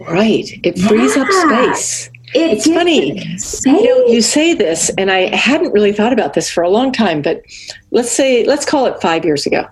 Right. 0.00 0.48
It 0.64 0.78
frees 0.78 1.16
up 1.16 1.28
space. 1.30 2.10
It 2.34 2.50
It's 2.50 2.66
funny. 2.66 3.22
You 3.64 3.84
know, 3.84 4.06
you 4.12 4.20
say 4.20 4.54
this, 4.54 4.90
and 4.98 5.10
I 5.10 5.34
hadn't 5.34 5.72
really 5.72 5.92
thought 5.92 6.12
about 6.12 6.34
this 6.34 6.50
for 6.50 6.62
a 6.62 6.70
long 6.70 6.92
time, 6.92 7.22
but 7.22 7.42
let's 7.90 8.10
say, 8.10 8.44
let's 8.44 8.64
call 8.64 8.86
it 8.86 9.00
five 9.00 9.24
years 9.24 9.46
ago. 9.46 9.66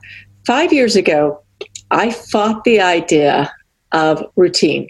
Five 0.46 0.72
years 0.72 0.96
ago, 0.96 1.42
I 1.90 2.10
fought 2.10 2.64
the 2.64 2.80
idea 2.80 3.52
of 3.92 4.24
routine 4.36 4.88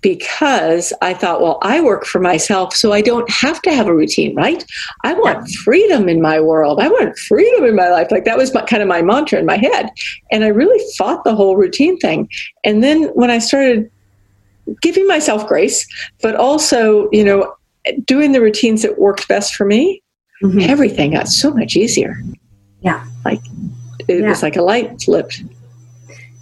because 0.00 0.92
I 1.00 1.14
thought, 1.14 1.40
well, 1.40 1.58
I 1.62 1.80
work 1.80 2.04
for 2.04 2.20
myself, 2.20 2.74
so 2.74 2.92
I 2.92 3.00
don't 3.00 3.28
have 3.30 3.62
to 3.62 3.72
have 3.72 3.86
a 3.86 3.94
routine, 3.94 4.34
right? 4.34 4.64
I 5.04 5.14
want 5.14 5.48
freedom 5.64 6.08
in 6.08 6.20
my 6.20 6.40
world. 6.40 6.80
I 6.80 6.88
want 6.88 7.16
freedom 7.16 7.64
in 7.64 7.76
my 7.76 7.88
life. 7.88 8.10
Like 8.10 8.24
that 8.24 8.36
was 8.36 8.52
my, 8.52 8.62
kind 8.62 8.82
of 8.82 8.88
my 8.88 9.00
mantra 9.00 9.38
in 9.38 9.46
my 9.46 9.56
head. 9.56 9.90
And 10.32 10.44
I 10.44 10.48
really 10.48 10.82
fought 10.98 11.22
the 11.22 11.36
whole 11.36 11.56
routine 11.56 11.98
thing. 11.98 12.28
And 12.64 12.82
then 12.82 13.04
when 13.14 13.30
I 13.30 13.38
started 13.38 13.90
giving 14.80 15.06
myself 15.06 15.46
grace, 15.46 15.86
but 16.22 16.34
also, 16.36 17.08
you 17.12 17.24
know, 17.24 17.54
doing 18.06 18.32
the 18.32 18.40
routines 18.40 18.82
that 18.82 18.98
worked 18.98 19.26
best 19.28 19.54
for 19.54 19.64
me, 19.66 20.02
Mhm. 20.42 20.66
everything 20.68 21.12
got 21.12 21.28
so 21.28 21.52
much 21.52 21.76
easier. 21.76 22.16
Yeah. 22.80 23.04
Like 23.24 23.40
it 24.08 24.20
Yeah. 24.20 24.28
was 24.28 24.42
like 24.42 24.56
a 24.56 24.62
light 24.62 25.02
flipped. 25.02 25.42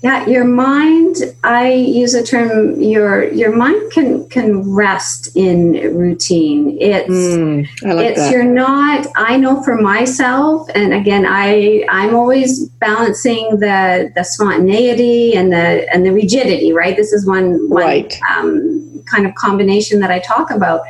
Yeah, 0.02 0.26
your 0.26 0.45
mind. 0.45 1.16
I 1.45 1.73
use 1.73 2.14
a 2.14 2.23
term. 2.23 2.80
Your 2.80 3.30
your 3.33 3.54
mind 3.54 3.92
can 3.92 4.26
can 4.30 4.73
rest 4.73 5.37
in 5.37 5.73
routine. 5.95 6.78
It's 6.80 7.11
Mm, 7.11 7.66
like 7.83 8.07
it's 8.07 8.21
that. 8.21 8.33
you're 8.33 8.45
not. 8.45 9.07
I 9.16 9.37
know 9.37 9.62
for 9.62 9.76
myself, 9.76 10.69
and 10.75 10.95
again, 10.95 11.26
I 11.28 11.85
I'm 11.90 12.14
always 12.14 12.69
balancing 12.80 13.59
the 13.61 14.11
the 14.14 14.25
spontaneity 14.25 15.35
and 15.35 15.52
the 15.52 15.87
and 15.92 16.07
the 16.07 16.12
rigidity. 16.12 16.73
Right. 16.73 16.97
This 16.97 17.12
is 17.12 17.26
one 17.26 17.69
one 17.69 17.83
Right. 17.83 18.19
um, 18.35 19.02
kind 19.04 19.26
of 19.26 19.35
combination 19.35 20.00
that 20.00 20.11
I 20.11 20.19
talk 20.21 20.50
about. 20.50 20.80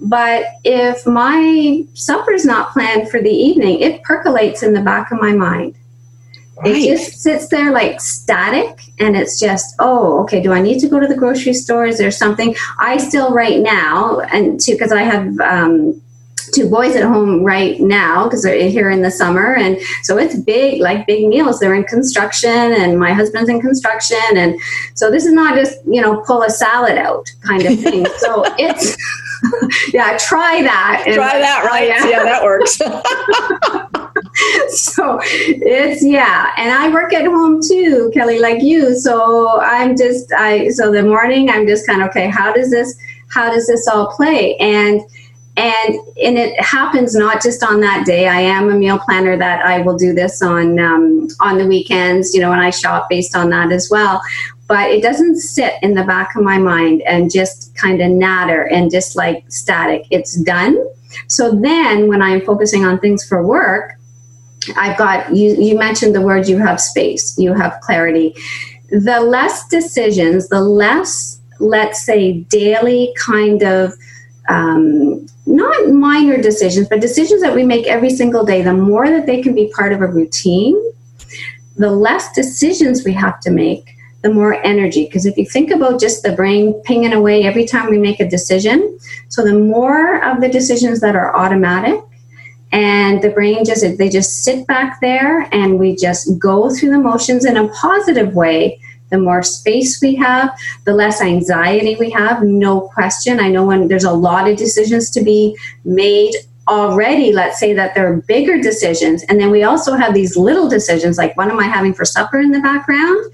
But 0.00 0.46
if 0.64 1.04
my 1.06 1.84
supper's 1.92 2.44
not 2.46 2.72
planned 2.72 3.10
for 3.10 3.20
the 3.20 3.30
evening, 3.48 3.80
it 3.80 4.02
percolates 4.04 4.62
in 4.62 4.72
the 4.72 4.80
back 4.80 5.10
of 5.12 5.20
my 5.20 5.32
mind. 5.32 5.74
It 6.64 6.96
just 6.96 7.20
sits 7.20 7.48
there 7.48 7.72
like 7.72 8.00
static, 8.00 8.80
and 8.98 9.16
it's 9.16 9.38
just, 9.38 9.76
oh, 9.78 10.22
okay. 10.22 10.42
Do 10.42 10.52
I 10.52 10.60
need 10.60 10.80
to 10.80 10.88
go 10.88 10.98
to 10.98 11.06
the 11.06 11.16
grocery 11.16 11.54
store? 11.54 11.86
Is 11.86 11.98
there 11.98 12.10
something 12.10 12.54
I 12.78 12.96
still 12.96 13.32
right 13.32 13.60
now, 13.60 14.20
and 14.20 14.60
too, 14.60 14.72
because 14.72 14.92
I 14.92 15.02
have 15.02 15.38
um, 15.40 16.00
two 16.52 16.68
boys 16.68 16.96
at 16.96 17.04
home 17.04 17.44
right 17.44 17.80
now 17.80 18.24
because 18.24 18.42
they're 18.42 18.68
here 18.68 18.90
in 18.90 19.02
the 19.02 19.10
summer, 19.10 19.54
and 19.54 19.78
so 20.02 20.18
it's 20.18 20.36
big, 20.36 20.80
like 20.80 21.06
big 21.06 21.28
meals. 21.28 21.60
They're 21.60 21.74
in 21.74 21.84
construction, 21.84 22.50
and 22.50 22.98
my 22.98 23.12
husband's 23.12 23.48
in 23.48 23.60
construction, 23.60 24.18
and 24.34 24.60
so 24.94 25.10
this 25.10 25.24
is 25.24 25.32
not 25.32 25.54
just 25.54 25.78
you 25.86 26.00
know 26.00 26.22
pull 26.22 26.42
a 26.42 26.50
salad 26.50 26.98
out 26.98 27.30
kind 27.42 27.64
of 27.64 27.78
thing. 27.78 28.06
so 28.18 28.44
it's 28.58 28.96
yeah, 29.92 30.16
try 30.18 30.62
that. 30.62 31.04
and- 31.06 31.14
Try 31.14 31.38
that, 31.38 31.64
right? 31.64 31.88
Yeah. 31.88 32.08
Yeah, 32.08 32.22
that 32.24 32.42
works. 32.42 32.78
so 34.68 35.18
it's 35.22 36.04
yeah 36.04 36.52
and 36.56 36.70
i 36.72 36.88
work 36.90 37.12
at 37.12 37.24
home 37.26 37.60
too 37.62 38.10
kelly 38.14 38.38
like 38.38 38.62
you 38.62 38.94
so 38.94 39.60
i'm 39.60 39.96
just 39.96 40.32
i 40.32 40.68
so 40.68 40.92
the 40.92 41.02
morning 41.02 41.48
i'm 41.50 41.66
just 41.66 41.86
kind 41.86 42.02
of 42.02 42.08
okay 42.08 42.28
how 42.28 42.52
does 42.52 42.70
this 42.70 42.96
how 43.30 43.50
does 43.52 43.66
this 43.66 43.86
all 43.88 44.10
play 44.14 44.54
and 44.56 45.00
and 45.56 45.94
and 46.22 46.38
it 46.38 46.58
happens 46.60 47.14
not 47.14 47.42
just 47.42 47.62
on 47.64 47.80
that 47.80 48.04
day 48.06 48.28
i 48.28 48.40
am 48.40 48.70
a 48.70 48.74
meal 48.74 48.98
planner 48.98 49.36
that 49.36 49.64
i 49.64 49.80
will 49.80 49.96
do 49.96 50.12
this 50.12 50.40
on 50.42 50.78
um, 50.78 51.26
on 51.40 51.58
the 51.58 51.66
weekends 51.66 52.32
you 52.34 52.40
know 52.40 52.52
and 52.52 52.60
i 52.60 52.70
shop 52.70 53.08
based 53.08 53.34
on 53.34 53.50
that 53.50 53.72
as 53.72 53.88
well 53.90 54.20
but 54.68 54.90
it 54.90 55.02
doesn't 55.02 55.36
sit 55.36 55.74
in 55.82 55.94
the 55.94 56.04
back 56.04 56.36
of 56.36 56.42
my 56.42 56.58
mind 56.58 57.02
and 57.02 57.32
just 57.32 57.74
kind 57.74 58.00
of 58.00 58.10
natter 58.10 58.64
and 58.66 58.90
just 58.90 59.16
like 59.16 59.44
static 59.48 60.06
it's 60.10 60.36
done 60.42 60.78
so 61.26 61.52
then 61.52 62.08
when 62.08 62.22
i'm 62.22 62.40
focusing 62.44 62.84
on 62.84 62.98
things 62.98 63.26
for 63.26 63.46
work 63.46 63.98
I've 64.76 64.98
got 64.98 65.34
you. 65.34 65.54
You 65.54 65.78
mentioned 65.78 66.14
the 66.14 66.20
word. 66.20 66.48
You 66.48 66.58
have 66.58 66.80
space. 66.80 67.38
You 67.38 67.54
have 67.54 67.80
clarity. 67.80 68.34
The 68.90 69.20
less 69.20 69.66
decisions, 69.68 70.48
the 70.48 70.60
less, 70.60 71.40
let's 71.60 72.04
say, 72.04 72.40
daily 72.44 73.14
kind 73.18 73.62
of 73.62 73.92
um, 74.48 75.26
not 75.46 75.90
minor 75.90 76.40
decisions, 76.40 76.88
but 76.88 77.00
decisions 77.00 77.42
that 77.42 77.54
we 77.54 77.64
make 77.64 77.86
every 77.86 78.10
single 78.10 78.44
day. 78.44 78.62
The 78.62 78.74
more 78.74 79.08
that 79.08 79.26
they 79.26 79.42
can 79.42 79.54
be 79.54 79.70
part 79.74 79.92
of 79.92 80.00
a 80.00 80.06
routine, 80.06 80.80
the 81.76 81.90
less 81.90 82.32
decisions 82.32 83.04
we 83.04 83.12
have 83.12 83.40
to 83.40 83.50
make. 83.50 83.94
The 84.22 84.30
more 84.30 84.54
energy, 84.64 85.04
because 85.04 85.26
if 85.26 85.36
you 85.36 85.46
think 85.46 85.70
about 85.70 86.00
just 86.00 86.24
the 86.24 86.32
brain 86.32 86.74
pinging 86.84 87.12
away 87.12 87.44
every 87.44 87.64
time 87.64 87.88
we 87.88 87.98
make 87.98 88.18
a 88.18 88.28
decision, 88.28 88.98
so 89.28 89.44
the 89.44 89.56
more 89.56 90.24
of 90.24 90.40
the 90.40 90.48
decisions 90.48 91.00
that 91.00 91.14
are 91.14 91.36
automatic, 91.36 92.00
and 92.72 93.22
the 93.22 93.30
brain 93.30 93.64
just 93.64 93.84
they 93.96 94.08
just 94.08 94.44
sit 94.44 94.66
back 94.66 95.00
there 95.00 95.48
and 95.54 95.78
we 95.78 95.96
just 95.96 96.38
go 96.38 96.68
through 96.74 96.90
the 96.90 96.98
motions 96.98 97.44
in 97.44 97.56
a 97.56 97.68
positive 97.68 98.34
way 98.34 98.78
the 99.10 99.18
more 99.18 99.42
space 99.42 100.02
we 100.02 100.14
have 100.14 100.54
the 100.84 100.92
less 100.92 101.22
anxiety 101.22 101.96
we 101.96 102.10
have 102.10 102.42
no 102.42 102.82
question. 102.82 103.40
I 103.40 103.48
know 103.48 103.64
when 103.64 103.88
there's 103.88 104.04
a 104.04 104.12
lot 104.12 104.48
of 104.48 104.56
decisions 104.58 105.10
to 105.10 105.22
be 105.22 105.56
made 105.84 106.34
already 106.68 107.32
let's 107.32 107.58
say 107.58 107.72
that 107.72 107.94
there 107.94 108.12
are 108.12 108.16
bigger 108.22 108.60
decisions 108.60 109.22
and 109.24 109.40
then 109.40 109.50
we 109.50 109.62
also 109.62 109.94
have 109.94 110.12
these 110.12 110.36
little 110.36 110.68
decisions 110.68 111.16
like 111.16 111.34
what 111.34 111.48
am 111.48 111.58
i 111.58 111.64
having 111.64 111.94
for 111.94 112.04
supper 112.04 112.38
in 112.40 112.50
the 112.50 112.60
background 112.60 113.24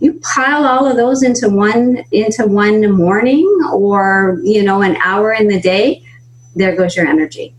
you 0.00 0.20
pile 0.20 0.64
all 0.64 0.86
of 0.86 0.96
those 0.96 1.22
into 1.22 1.48
one 1.48 2.04
into 2.12 2.46
one 2.46 2.90
morning 2.92 3.46
or 3.72 4.40
you 4.42 4.62
know 4.62 4.82
an 4.82 4.96
hour 4.96 5.32
in 5.32 5.48
the 5.48 5.60
day 5.60 6.02
there 6.56 6.76
goes 6.76 6.96
your 6.96 7.06
energy 7.06 7.54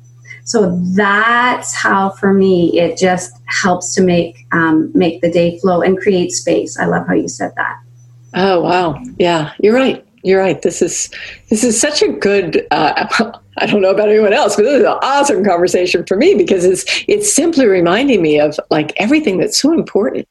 so 0.45 0.79
that's 0.93 1.73
how, 1.73 2.11
for 2.11 2.31
me, 2.31 2.79
it 2.79 2.99
just 2.99 3.41
helps 3.45 3.95
to 3.95 4.03
make 4.03 4.45
um, 4.51 4.91
make 4.93 5.21
the 5.21 5.31
day 5.31 5.57
flow 5.57 5.81
and 5.81 5.97
create 5.97 6.31
space. 6.31 6.77
I 6.79 6.85
love 6.85 7.07
how 7.07 7.15
you 7.15 7.27
said 7.27 7.51
that. 7.55 7.81
Oh 8.35 8.61
wow, 8.61 9.01
yeah, 9.17 9.53
you're 9.59 9.73
right. 9.73 10.04
You're 10.25 10.39
right. 10.39 10.59
This 10.59 10.81
is 10.81 11.11
this 11.49 11.63
is 11.63 11.79
such 11.79 12.01
a 12.01 12.07
good. 12.07 12.65
Uh, 12.71 13.05
I 13.57 13.67
don't 13.67 13.81
know 13.81 13.91
about 13.91 14.09
anyone 14.09 14.33
else, 14.33 14.55
but 14.55 14.63
this 14.63 14.79
is 14.79 14.81
an 14.81 14.97
awesome 15.03 15.45
conversation 15.45 16.03
for 16.05 16.17
me 16.17 16.33
because 16.33 16.65
it's 16.65 16.83
it's 17.07 17.31
simply 17.31 17.67
reminding 17.67 18.23
me 18.23 18.39
of 18.39 18.59
like 18.71 18.91
everything 18.97 19.37
that's 19.37 19.61
so 19.61 19.71
important. 19.71 20.27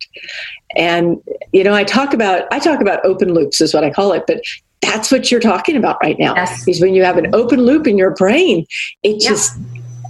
And 0.77 1.23
you 1.53 1.63
know, 1.63 1.75
I 1.75 1.85
talk 1.85 2.13
about 2.13 2.53
I 2.53 2.59
talk 2.59 2.81
about 2.81 3.07
open 3.07 3.35
loops 3.35 3.61
is 3.61 3.73
what 3.73 3.85
I 3.85 3.91
call 3.91 4.13
it, 4.13 4.25
but 4.27 4.41
that's 4.83 5.13
what 5.13 5.31
you're 5.31 5.41
talking 5.41 5.77
about 5.77 5.99
right 6.03 6.19
now. 6.19 6.35
Yes. 6.35 6.67
Is 6.67 6.81
when 6.81 6.95
you 6.95 7.05
have 7.05 7.17
an 7.17 7.33
open 7.33 7.61
loop 7.63 7.87
in 7.87 7.97
your 7.97 8.11
brain, 8.11 8.67
it 9.05 9.23
Yeah. 9.23 9.29
just 9.29 9.57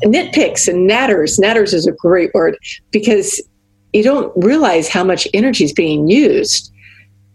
nitpicks 0.02 0.66
and 0.66 0.88
natters. 0.90 1.38
Natters 1.38 1.74
is 1.74 1.86
a 1.86 1.92
great 1.92 2.32
word 2.32 2.56
because 2.90 3.38
you 3.92 4.02
don't 4.02 4.32
realize 4.34 4.88
how 4.88 5.04
much 5.04 5.28
energy 5.34 5.64
is 5.64 5.74
being 5.74 6.08
used 6.08 6.72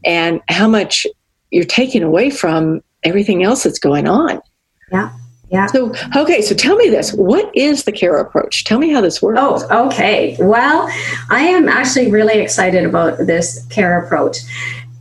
and 0.03 0.41
how 0.49 0.67
much 0.67 1.05
you're 1.51 1.63
taking 1.63 2.03
away 2.03 2.29
from 2.29 2.81
everything 3.03 3.43
else 3.43 3.63
that's 3.63 3.79
going 3.79 4.07
on. 4.07 4.41
Yeah. 4.91 5.11
Yeah. 5.51 5.65
So, 5.65 5.95
okay, 6.15 6.43
so 6.43 6.53
tell 6.53 6.75
me 6.75 6.89
this. 6.89 7.11
What 7.11 7.49
is 7.55 7.85
the 7.85 7.91
care 7.91 8.17
approach? 8.17 8.65
Tell 8.65 8.77
me 8.77 8.91
how 8.91 9.01
this 9.01 9.19
works. 9.19 9.39
Oh, 9.41 9.87
okay. 9.87 10.37
Well, 10.39 10.87
I 11.31 11.41
am 11.41 11.67
actually 11.67 12.11
really 12.11 12.39
excited 12.39 12.85
about 12.85 13.17
this 13.17 13.65
care 13.71 13.99
approach. 14.03 14.37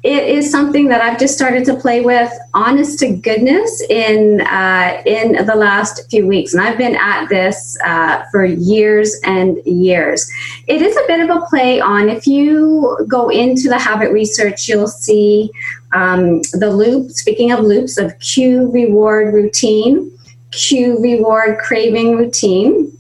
it 0.05 0.29
is 0.29 0.49
something 0.51 0.89
that 0.89 1.01
I've 1.01 1.19
just 1.19 1.35
started 1.35 1.65
to 1.65 1.75
play 1.75 2.01
with, 2.01 2.33
honest 2.55 3.01
to 3.01 3.13
goodness, 3.13 3.83
in 3.91 4.41
uh, 4.43 5.03
in 5.05 5.45
the 5.45 5.57
last 5.57 6.09
few 6.09 6.27
weeks, 6.27 6.55
and 6.55 6.63
I've 6.63 6.79
been 6.79 6.95
at 6.95 7.29
this 7.29 7.77
uh, 7.85 8.23
for 8.31 8.45
years 8.45 9.17
and 9.25 9.59
years. 9.67 10.31
It 10.69 10.83
is 10.83 10.97
a 10.97 11.03
bit 11.09 11.21
of 11.29 11.37
a 11.37 11.45
play 11.47 11.81
on. 11.81 12.09
If 12.09 12.29
you 12.29 12.97
go 13.09 13.29
into 13.29 13.69
the 13.69 13.79
habit 13.79 14.13
research, 14.13 14.69
you'll 14.69 14.87
see 14.87 15.51
um, 15.93 16.41
the 16.53 16.71
loop. 16.71 17.11
Speaking 17.11 17.53
of 17.53 17.61
loops, 17.61 17.99
of 17.99 18.19
cue, 18.19 18.71
reward, 18.71 19.35
routine, 19.35 20.11
cue, 20.51 21.01
reward, 21.01 21.59
craving, 21.59 22.17
routine, 22.17 22.97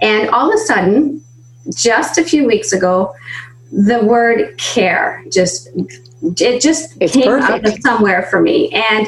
and 0.00 0.28
all 0.30 0.48
of 0.48 0.54
a 0.54 0.58
sudden, 0.58 1.22
just 1.74 2.18
a 2.18 2.24
few 2.24 2.46
weeks 2.46 2.72
ago, 2.72 3.14
the 3.72 4.04
word 4.04 4.56
care 4.58 5.24
just 5.30 5.68
it 6.40 6.60
just 6.60 6.96
it's 7.00 7.12
came 7.12 7.24
perfect. 7.24 7.50
out 7.50 7.66
of 7.66 7.78
somewhere 7.82 8.24
for 8.24 8.40
me 8.40 8.68
and 8.70 9.06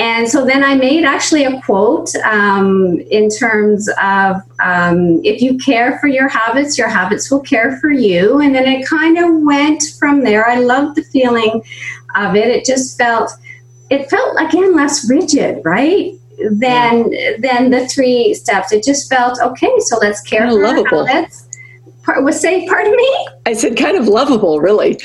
and 0.00 0.26
so 0.26 0.46
then 0.46 0.64
I 0.64 0.76
made 0.76 1.04
actually 1.04 1.44
a 1.44 1.60
quote 1.60 2.14
um, 2.24 2.98
in 3.10 3.28
terms 3.28 3.86
of 4.02 4.36
um, 4.58 5.20
if 5.24 5.42
you 5.42 5.58
care 5.58 5.98
for 5.98 6.06
your 6.06 6.26
habits, 6.26 6.78
your 6.78 6.88
habits 6.88 7.30
will 7.30 7.40
care 7.40 7.76
for 7.80 7.90
you. 7.90 8.40
And 8.40 8.54
then 8.54 8.66
it 8.66 8.86
kind 8.86 9.18
of 9.18 9.42
went 9.42 9.82
from 9.98 10.24
there. 10.24 10.48
I 10.48 10.54
love 10.54 10.94
the 10.94 11.02
feeling 11.02 11.62
of 12.16 12.36
it. 12.36 12.48
It 12.48 12.64
just 12.64 12.96
felt, 12.96 13.30
it 13.90 14.08
felt 14.08 14.36
again 14.40 14.74
less 14.74 15.08
rigid, 15.08 15.62
right? 15.64 16.12
Than 16.52 17.10
than 17.40 17.70
the 17.70 17.86
three 17.88 18.32
steps. 18.32 18.72
It 18.72 18.82
just 18.82 19.10
felt 19.10 19.38
okay. 19.42 19.72
So 19.80 19.98
let's 19.98 20.22
care 20.22 20.48
for 20.50 20.64
our 20.64 20.74
lovable. 20.74 21.04
habits. 21.04 21.46
Part, 22.02 22.24
was 22.24 22.40
say, 22.40 22.66
pardon 22.66 22.96
me. 22.96 23.28
I 23.44 23.52
said 23.52 23.76
kind 23.76 23.98
of 23.98 24.08
lovable, 24.08 24.58
really. 24.58 24.92
love 24.92 25.00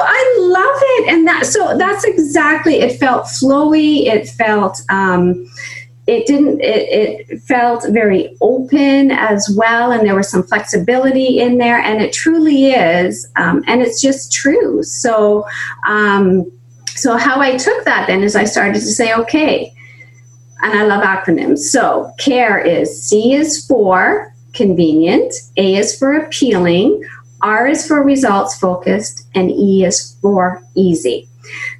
I 0.00 0.36
love 0.40 0.80
it. 0.82 1.08
And 1.12 1.26
that 1.26 1.44
so 1.44 1.76
that's 1.76 2.04
exactly 2.04 2.76
it 2.76 2.98
felt 2.98 3.24
flowy, 3.24 4.06
it 4.06 4.30
felt 4.30 4.80
um 4.88 5.46
it 6.08 6.26
didn't 6.26 6.60
it, 6.60 7.28
it 7.30 7.42
felt 7.42 7.84
very 7.90 8.34
open 8.40 9.10
as 9.10 9.54
well 9.56 9.92
and 9.92 10.06
there 10.06 10.16
was 10.16 10.28
some 10.28 10.42
flexibility 10.42 11.38
in 11.38 11.58
there 11.58 11.78
and 11.78 12.00
it 12.02 12.12
truly 12.12 12.72
is 12.72 13.30
um, 13.36 13.62
and 13.66 13.82
it's 13.82 14.00
just 14.00 14.32
true 14.32 14.82
so 14.82 15.46
um, 15.86 16.50
so 16.96 17.16
how 17.16 17.40
i 17.40 17.56
took 17.56 17.84
that 17.84 18.06
then 18.06 18.22
is 18.22 18.34
i 18.34 18.44
started 18.44 18.74
to 18.74 18.80
say 18.80 19.14
okay 19.14 19.72
and 20.62 20.78
i 20.78 20.84
love 20.84 21.02
acronyms 21.02 21.58
so 21.58 22.10
care 22.18 22.58
is 22.58 23.02
c 23.02 23.34
is 23.34 23.64
for 23.66 24.32
convenient 24.54 25.32
a 25.58 25.76
is 25.76 25.96
for 25.96 26.14
appealing 26.14 27.04
R 27.40 27.68
is 27.68 27.86
for 27.86 28.02
results 28.02 28.58
focused, 28.58 29.28
and 29.34 29.50
E 29.50 29.84
is 29.84 30.16
for 30.20 30.62
easy. 30.74 31.27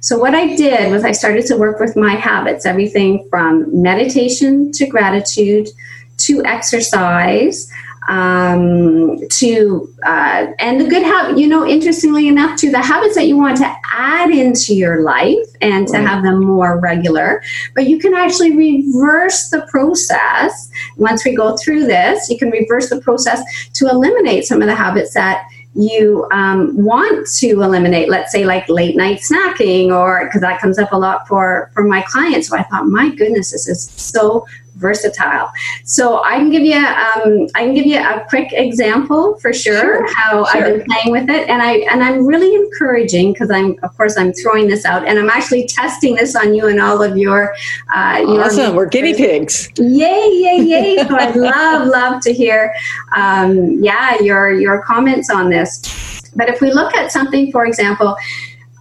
So, 0.01 0.17
what 0.17 0.35
I 0.35 0.55
did 0.55 0.91
was 0.91 1.03
I 1.03 1.11
started 1.11 1.45
to 1.47 1.57
work 1.57 1.79
with 1.79 1.95
my 1.95 2.15
habits, 2.15 2.65
everything 2.65 3.27
from 3.29 3.81
meditation 3.81 4.71
to 4.73 4.85
gratitude 4.87 5.69
to 6.17 6.43
exercise 6.45 7.71
um, 8.09 9.19
to, 9.29 9.87
uh, 10.03 10.47
and 10.57 10.81
the 10.81 10.85
good 10.87 11.03
habit, 11.03 11.37
you 11.37 11.47
know, 11.47 11.65
interestingly 11.65 12.27
enough, 12.27 12.59
to 12.59 12.71
the 12.71 12.81
habits 12.81 13.13
that 13.15 13.27
you 13.27 13.37
want 13.37 13.57
to 13.57 13.71
add 13.93 14.31
into 14.31 14.73
your 14.73 15.01
life 15.03 15.45
and 15.61 15.87
to 15.89 15.93
Right. 15.93 16.07
have 16.07 16.23
them 16.23 16.43
more 16.43 16.79
regular. 16.79 17.43
But 17.75 17.87
you 17.87 17.99
can 17.99 18.15
actually 18.15 18.55
reverse 18.55 19.49
the 19.49 19.61
process. 19.69 20.71
Once 20.97 21.23
we 21.23 21.35
go 21.35 21.55
through 21.57 21.85
this, 21.85 22.29
you 22.29 22.37
can 22.37 22.49
reverse 22.49 22.89
the 22.89 22.99
process 22.99 23.41
to 23.73 23.87
eliminate 23.87 24.45
some 24.45 24.61
of 24.61 24.67
the 24.67 24.75
habits 24.75 25.13
that 25.13 25.43
you 25.81 26.27
um, 26.31 26.75
want 26.75 27.27
to 27.27 27.61
eliminate 27.61 28.09
let's 28.09 28.31
say 28.31 28.45
like 28.45 28.67
late 28.67 28.95
night 28.95 29.19
snacking 29.19 29.95
or 29.95 30.25
because 30.25 30.41
that 30.41 30.59
comes 30.59 30.77
up 30.77 30.91
a 30.91 30.97
lot 30.97 31.27
for 31.27 31.71
for 31.73 31.83
my 31.83 32.01
clients. 32.03 32.49
So 32.49 32.57
i 32.57 32.63
thought 32.63 32.87
my 32.87 33.09
goodness 33.15 33.51
this 33.51 33.67
is 33.67 33.89
so 33.91 34.45
versatile 34.79 35.49
so 35.83 36.23
i 36.23 36.35
can 36.37 36.49
give 36.49 36.63
you 36.63 36.75
um, 36.77 37.47
i 37.55 37.65
can 37.65 37.73
give 37.73 37.85
you 37.85 37.99
a 37.99 38.25
quick 38.29 38.49
example 38.53 39.35
for 39.39 39.53
sure, 39.53 39.79
Sure, 39.79 40.13
how 40.15 40.45
sure. 40.45 40.63
i've 40.65 40.77
been 40.77 40.85
playing 40.87 41.11
with 41.11 41.29
it 41.29 41.47
and 41.49 41.61
i 41.61 41.73
and 41.91 42.03
i'm 42.03 42.25
really 42.25 42.55
encouraging 42.55 43.33
because 43.33 43.51
i'm 43.51 43.77
of 43.83 43.95
course 43.95 44.17
i'm 44.17 44.33
throwing 44.33 44.67
this 44.67 44.85
out 44.85 45.07
and 45.07 45.19
i'm 45.19 45.29
actually 45.29 45.67
testing 45.67 46.15
this 46.15 46.35
on 46.35 46.53
you 46.53 46.67
and 46.67 46.81
all 46.81 47.01
of 47.03 47.17
your 47.17 47.53
uh 47.95 48.17
your 48.27 48.39
Awesome. 48.49 48.75
We're 48.75 48.85
guinea 48.87 49.13
pigs. 49.13 49.69
Yay, 49.77 50.29
yay, 50.45 50.57
yay. 50.63 50.95
So 51.07 51.15
I'd 51.15 51.35
love, 51.35 51.87
love 51.87 52.21
to 52.21 52.33
hear, 52.33 52.73
um, 53.15 53.83
yeah, 53.83 54.19
your, 54.21 54.51
your 54.53 54.81
comments 54.83 55.29
on 55.29 55.49
this. 55.49 56.21
But 56.35 56.49
if 56.49 56.61
we 56.61 56.71
look 56.71 56.95
at 56.95 57.11
something, 57.11 57.51
for 57.51 57.65
example, 57.65 58.15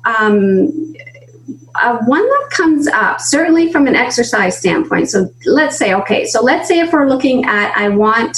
um, 0.04 0.94
uh, 1.80 1.98
one 2.06 2.26
that 2.26 2.48
comes 2.50 2.86
up, 2.88 3.20
certainly 3.20 3.72
from 3.72 3.86
an 3.86 3.94
exercise 3.94 4.58
standpoint. 4.58 5.10
So 5.10 5.28
let's 5.46 5.78
say, 5.78 5.94
okay, 5.94 6.24
so 6.24 6.42
let's 6.42 6.68
say 6.68 6.80
if 6.80 6.92
we're 6.92 7.08
looking 7.08 7.44
at, 7.44 7.76
I 7.76 7.88
want 7.88 8.36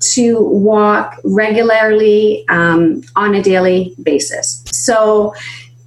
to 0.00 0.40
walk 0.40 1.16
regularly 1.24 2.44
um, 2.48 3.02
on 3.16 3.34
a 3.34 3.42
daily 3.42 3.94
basis. 4.02 4.64
So 4.66 5.34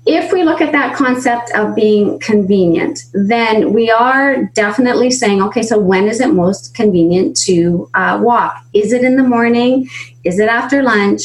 if 0.05 0.33
we 0.33 0.43
look 0.43 0.61
at 0.61 0.71
that 0.73 0.95
concept 0.95 1.51
of 1.55 1.75
being 1.75 2.19
convenient, 2.19 3.05
then 3.13 3.73
we 3.73 3.89
are 3.89 4.45
definitely 4.53 5.11
saying, 5.11 5.41
okay, 5.43 5.63
so 5.63 5.79
when 5.79 6.07
is 6.07 6.19
it 6.19 6.33
most 6.33 6.75
convenient 6.75 7.37
to 7.37 7.89
uh, 7.93 8.19
walk? 8.21 8.61
Is 8.73 8.91
it 8.91 9.03
in 9.03 9.15
the 9.15 9.23
morning? 9.23 9.87
Is 10.23 10.39
it 10.39 10.49
after 10.49 10.83
lunch? 10.83 11.23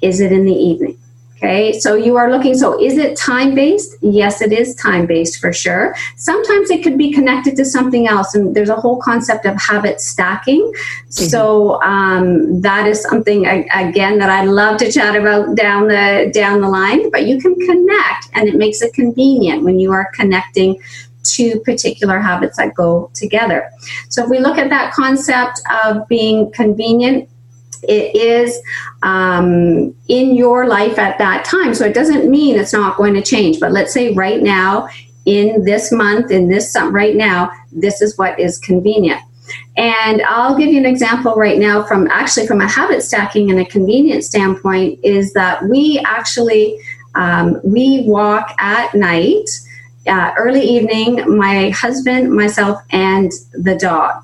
Is 0.00 0.20
it 0.20 0.32
in 0.32 0.44
the 0.44 0.54
evening? 0.54 0.98
Okay, 1.44 1.78
so 1.78 1.94
you 1.94 2.16
are 2.16 2.30
looking, 2.30 2.54
so 2.54 2.82
is 2.82 2.96
it 2.96 3.18
time 3.18 3.54
based? 3.54 3.96
Yes, 4.00 4.40
it 4.40 4.50
is 4.50 4.74
time 4.76 5.04
based 5.04 5.38
for 5.40 5.52
sure. 5.52 5.94
Sometimes 6.16 6.70
it 6.70 6.82
could 6.82 6.96
be 6.96 7.12
connected 7.12 7.54
to 7.56 7.66
something 7.66 8.08
else, 8.08 8.34
and 8.34 8.54
there's 8.56 8.70
a 8.70 8.76
whole 8.76 8.98
concept 9.02 9.44
of 9.44 9.54
habit 9.60 10.00
stacking. 10.00 10.72
So 11.10 11.82
um, 11.82 12.62
that 12.62 12.86
is 12.86 13.02
something 13.02 13.44
again 13.46 14.18
that 14.20 14.30
I'd 14.30 14.48
love 14.48 14.78
to 14.78 14.90
chat 14.90 15.16
about 15.16 15.54
down 15.54 15.88
the 15.88 16.30
down 16.32 16.62
the 16.62 16.68
line. 16.68 17.10
But 17.10 17.26
you 17.26 17.38
can 17.38 17.54
connect, 17.56 18.30
and 18.32 18.48
it 18.48 18.54
makes 18.54 18.80
it 18.80 18.94
convenient 18.94 19.64
when 19.64 19.78
you 19.78 19.92
are 19.92 20.10
connecting 20.14 20.80
two 21.24 21.60
particular 21.60 22.20
habits 22.20 22.56
that 22.56 22.72
go 22.74 23.10
together. 23.12 23.70
So 24.08 24.24
if 24.24 24.30
we 24.30 24.38
look 24.38 24.56
at 24.56 24.70
that 24.70 24.94
concept 24.94 25.60
of 25.84 26.08
being 26.08 26.50
convenient, 26.52 27.28
it 27.88 28.14
is 28.16 28.60
um, 29.02 29.94
in 30.08 30.34
your 30.34 30.66
life 30.66 30.98
at 30.98 31.18
that 31.18 31.44
time. 31.44 31.74
So 31.74 31.84
it 31.84 31.94
doesn't 31.94 32.30
mean 32.30 32.58
it's 32.58 32.72
not 32.72 32.96
going 32.96 33.14
to 33.14 33.22
change. 33.22 33.60
But 33.60 33.72
let's 33.72 33.92
say 33.92 34.12
right 34.14 34.42
now, 34.42 34.88
in 35.26 35.64
this 35.64 35.90
month, 35.90 36.30
in 36.30 36.48
this 36.48 36.76
right 36.90 37.16
now, 37.16 37.50
this 37.72 38.02
is 38.02 38.18
what 38.18 38.38
is 38.38 38.58
convenient. 38.58 39.20
And 39.76 40.22
I'll 40.22 40.56
give 40.56 40.70
you 40.70 40.78
an 40.78 40.86
example 40.86 41.34
right 41.34 41.58
now 41.58 41.82
from 41.82 42.08
actually 42.08 42.46
from 42.46 42.60
a 42.60 42.68
habit 42.68 43.02
stacking 43.02 43.50
and 43.50 43.60
a 43.60 43.64
convenience 43.64 44.26
standpoint 44.26 45.00
is 45.02 45.32
that 45.34 45.64
we 45.64 46.02
actually 46.06 46.78
um, 47.14 47.60
we 47.62 48.04
walk 48.06 48.54
at 48.58 48.94
night, 48.94 49.48
uh, 50.06 50.32
early 50.36 50.62
evening. 50.62 51.36
My 51.36 51.70
husband, 51.70 52.32
myself, 52.32 52.80
and 52.90 53.30
the 53.52 53.76
dog. 53.76 54.22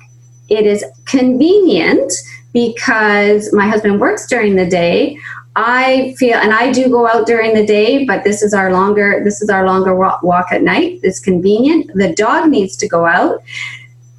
It 0.49 0.65
is 0.65 0.83
convenient 1.05 2.11
because 2.53 3.53
my 3.53 3.67
husband 3.67 3.99
works 3.99 4.27
during 4.27 4.55
the 4.55 4.65
day. 4.65 5.17
I 5.55 6.15
feel, 6.17 6.35
and 6.35 6.53
I 6.53 6.71
do 6.71 6.89
go 6.89 7.07
out 7.07 7.27
during 7.27 7.53
the 7.53 7.65
day, 7.65 8.05
but 8.05 8.23
this 8.23 8.41
is 8.41 8.53
our 8.53 8.71
longer. 8.71 9.21
This 9.23 9.41
is 9.41 9.49
our 9.49 9.65
longer 9.65 9.95
wa- 9.95 10.19
walk 10.23 10.47
at 10.51 10.61
night. 10.61 10.99
It's 11.03 11.19
convenient. 11.19 11.91
The 11.93 12.13
dog 12.15 12.49
needs 12.49 12.77
to 12.77 12.87
go 12.87 13.05
out. 13.05 13.43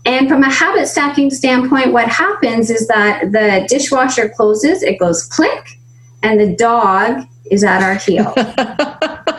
And 0.04 0.28
from 0.28 0.42
a 0.42 0.50
habit 0.50 0.88
stacking 0.88 1.30
standpoint, 1.30 1.92
what 1.92 2.08
happens 2.08 2.70
is 2.70 2.86
that 2.88 3.32
the 3.32 3.66
dishwasher 3.68 4.28
closes, 4.28 4.82
it 4.82 4.98
goes 4.98 5.24
click, 5.24 5.78
and 6.22 6.38
the 6.38 6.54
dog 6.54 7.26
is 7.50 7.64
at 7.64 7.82
our 7.82 7.94
heel. 7.94 8.34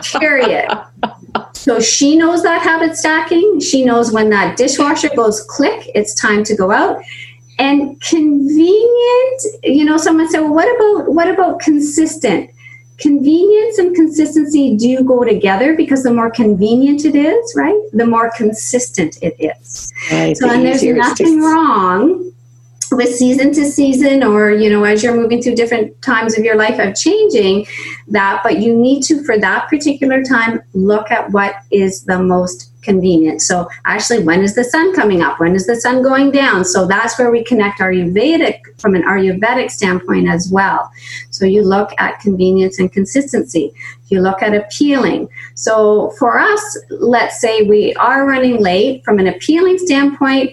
Period. 0.20 0.68
So 1.52 1.80
she 1.80 2.16
knows 2.16 2.42
that 2.42 2.62
habit 2.62 2.96
stacking. 2.96 3.60
She 3.60 3.84
knows 3.84 4.12
when 4.12 4.30
that 4.30 4.56
dishwasher 4.56 5.10
goes 5.14 5.42
click, 5.42 5.90
it's 5.94 6.14
time 6.14 6.44
to 6.44 6.56
go 6.56 6.70
out. 6.70 7.02
And 7.58 8.00
convenient, 8.00 9.42
you 9.62 9.84
know, 9.84 9.96
someone 9.96 10.28
said, 10.30 10.40
well, 10.40 10.54
what 10.54 10.74
about 10.74 11.12
what 11.12 11.28
about 11.28 11.60
consistent? 11.60 12.50
Convenience 12.98 13.78
and 13.78 13.94
consistency 13.94 14.76
do 14.76 15.02
go 15.02 15.24
together 15.24 15.74
because 15.76 16.04
the 16.04 16.12
more 16.12 16.30
convenient 16.30 17.04
it 17.04 17.16
is, 17.16 17.54
right? 17.56 17.80
The 17.92 18.06
more 18.06 18.30
consistent 18.36 19.18
it 19.20 19.34
is. 19.38 19.92
Right. 20.10 20.36
So, 20.36 20.48
and 20.48 20.64
there's 20.64 20.82
nothing 20.82 21.40
to- 21.40 21.46
wrong 21.46 22.32
with 22.92 23.14
season 23.14 23.52
to 23.52 23.64
season 23.64 24.22
or, 24.22 24.50
you 24.50 24.70
know, 24.70 24.84
as 24.84 25.02
you're 25.02 25.16
moving 25.16 25.42
through 25.42 25.54
different 25.56 26.00
times 26.02 26.38
of 26.38 26.44
your 26.44 26.56
life 26.56 26.78
of 26.78 26.94
changing 26.94 27.66
that, 28.08 28.40
but 28.42 28.60
you 28.60 28.76
need 28.76 29.02
to, 29.04 29.24
for 29.24 29.38
that 29.38 29.68
particular 29.68 30.22
time, 30.22 30.60
look 30.74 31.10
at 31.10 31.30
what 31.32 31.56
is 31.70 32.04
the 32.04 32.18
most 32.18 32.70
convenient. 32.84 33.42
So 33.42 33.68
actually, 33.84 34.22
when 34.22 34.42
is 34.42 34.54
the 34.54 34.64
sun 34.64 34.94
coming 34.94 35.22
up? 35.22 35.40
When 35.40 35.54
is 35.54 35.66
the 35.66 35.76
sun 35.76 36.02
going 36.02 36.30
down? 36.30 36.64
So 36.64 36.86
that's 36.86 37.18
where 37.18 37.30
we 37.30 37.42
connect 37.42 37.80
Ayurvedic 37.80 38.60
from 38.80 38.94
an 38.94 39.02
Ayurvedic 39.02 39.70
standpoint 39.70 40.28
as 40.28 40.50
well. 40.50 40.90
So 41.30 41.44
you 41.44 41.62
look 41.62 41.90
at 41.98 42.20
convenience 42.20 42.78
and 42.78 42.92
consistency. 42.92 43.72
You 44.08 44.20
look 44.20 44.42
at 44.42 44.54
appealing. 44.54 45.28
So 45.54 46.10
for 46.18 46.38
us, 46.38 46.78
let's 46.90 47.40
say 47.40 47.62
we 47.62 47.94
are 47.94 48.26
running 48.26 48.62
late 48.62 49.04
from 49.04 49.18
an 49.18 49.26
appealing 49.26 49.78
standpoint. 49.78 50.52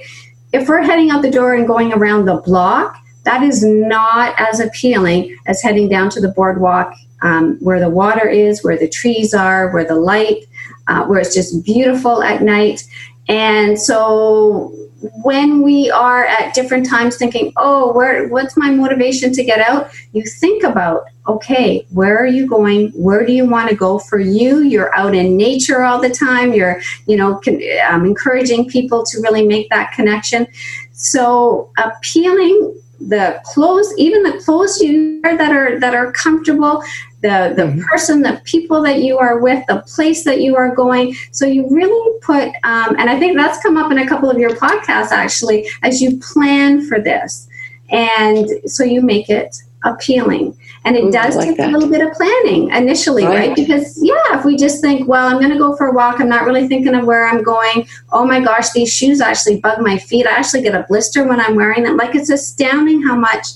If 0.54 0.68
we're 0.68 0.82
heading 0.82 1.12
out 1.12 1.22
the 1.22 1.32
door 1.32 1.54
and 1.54 1.68
going 1.68 1.94
around 1.94 2.26
the 2.26 2.38
block, 2.38 2.98
that 3.24 3.44
is 3.44 3.64
not 3.64 4.34
as 4.40 4.60
appealing 4.60 5.38
as 5.46 5.62
heading 5.62 5.88
down 5.88 6.10
to 6.12 6.22
the 6.22 6.30
boardwalk 6.30 6.94
um, 7.22 7.58
where 7.60 7.80
the 7.80 7.90
water 7.90 8.28
is, 8.28 8.64
where 8.64 8.78
the 8.78 8.90
trees 8.90 9.34
are, 9.34 9.72
where 9.72 9.86
the 9.86 9.96
light, 9.96 10.46
uh, 10.92 11.06
where 11.06 11.20
it's 11.20 11.34
just 11.34 11.64
beautiful 11.64 12.22
at 12.22 12.42
night. 12.42 12.84
And 13.30 13.80
so 13.80 14.76
when 15.24 15.62
we 15.62 15.90
are 15.90 16.26
at 16.26 16.54
different 16.54 16.88
times 16.88 17.16
thinking, 17.18 17.54
oh, 17.58 17.94
where 17.94 18.28
what's 18.28 18.58
my 18.58 18.70
motivation 18.70 19.32
to 19.34 19.44
get 19.44 19.60
out? 19.60 19.90
You 20.12 20.24
think 20.24 20.64
about, 20.64 21.06
okay, 21.28 21.88
where 21.92 22.18
are 22.22 22.28
you 22.28 22.46
going? 22.46 22.90
Where 22.90 23.26
do 23.26 23.34
you 23.34 23.48
want 23.48 23.70
to 23.70 23.76
go 23.76 24.00
for 24.00 24.20
you? 24.20 24.60
You're 24.60 24.94
out 24.96 25.16
in 25.16 25.38
nature 25.38 25.84
all 25.84 26.00
the 26.02 26.10
time. 26.10 26.54
You're, 26.54 26.82
you 27.08 27.18
know, 27.18 27.40
con- 27.44 27.62
um, 27.90 28.06
encouraging 28.06 28.68
people 28.68 29.04
to 29.06 29.22
really 29.22 29.48
make 29.48 29.70
that 29.70 29.94
connection. 29.94 30.46
So 30.92 31.72
appealing 31.78 32.80
the 33.00 33.42
clothes, 33.44 33.92
even 33.98 34.22
the 34.22 34.40
clothes 34.44 34.80
you 34.80 35.20
wear 35.24 35.36
that 35.38 35.52
are 35.52 35.80
that 35.80 35.96
are 35.96 36.12
comfortable, 36.12 36.84
the 37.22 37.54
the 37.56 37.64
mm-hmm. 37.64 37.82
person, 37.82 38.22
the 38.22 38.42
people 38.44 38.82
that 38.84 39.02
you 39.02 39.18
are 39.18 39.40
with, 39.40 39.66
the 39.68 39.82
place 39.82 40.24
that 40.24 40.42
you 40.42 40.56
are 40.56 40.74
going. 40.76 41.16
So 41.32 41.46
you 41.46 41.68
really 41.70 42.20
put, 42.22 42.48
um, 42.64 42.96
and 42.98 43.10
I 43.10 43.20
think 43.20 43.38
that's 43.38 43.62
come 43.62 43.78
up 43.78 43.92
in 43.92 44.00
a 44.00 44.08
couple 44.08 44.30
of 44.30 44.38
your 44.38 44.56
podcasts 44.56 45.12
actually, 45.12 45.68
as 45.84 46.02
you 46.02 46.20
plan 46.20 46.88
for 46.88 47.00
this, 47.00 47.48
and 47.90 48.48
so 48.66 48.84
you 48.84 49.02
make 49.02 49.30
it 49.30 49.56
appealing. 49.84 50.58
And 50.84 50.96
it 50.96 51.04
Ooh, 51.04 51.12
does 51.12 51.36
like 51.36 51.50
take 51.50 51.58
that. 51.58 51.70
a 51.70 51.72
little 51.72 51.90
bit 51.90 52.02
of 52.02 52.12
planning 52.14 52.70
initially, 52.72 53.24
right. 53.24 53.50
right? 53.50 53.56
Because, 53.56 54.00
yeah, 54.02 54.40
if 54.40 54.46
we 54.46 54.56
just 54.56 54.82
think, 54.82 55.08
well, 55.08 55.28
I'm 55.28 55.38
going 55.38 55.52
to 55.52 55.58
go 55.58 55.76
for 55.76 55.88
a 55.88 55.94
walk, 55.94 56.20
I'm 56.20 56.30
not 56.30 56.46
really 56.46 56.68
thinking 56.68 56.96
of 56.96 57.06
where 57.06 57.28
I'm 57.28 57.44
going. 57.44 57.88
Oh 58.12 58.26
my 58.26 58.40
gosh, 58.40 58.72
these 58.72 58.92
shoes 58.92 59.22
actually 59.22 59.60
bug 59.60 59.80
my 59.82 59.98
feet. 59.98 60.26
I 60.26 60.32
actually 60.32 60.64
get 60.64 60.74
a 60.74 60.86
blister 60.88 61.28
when 61.28 61.40
I'm 61.40 61.56
wearing 61.56 61.84
them. 61.84 61.98
Like, 61.98 62.16
it's 62.16 62.32
astounding 62.32 63.04
how 63.04 63.16
much 63.16 63.48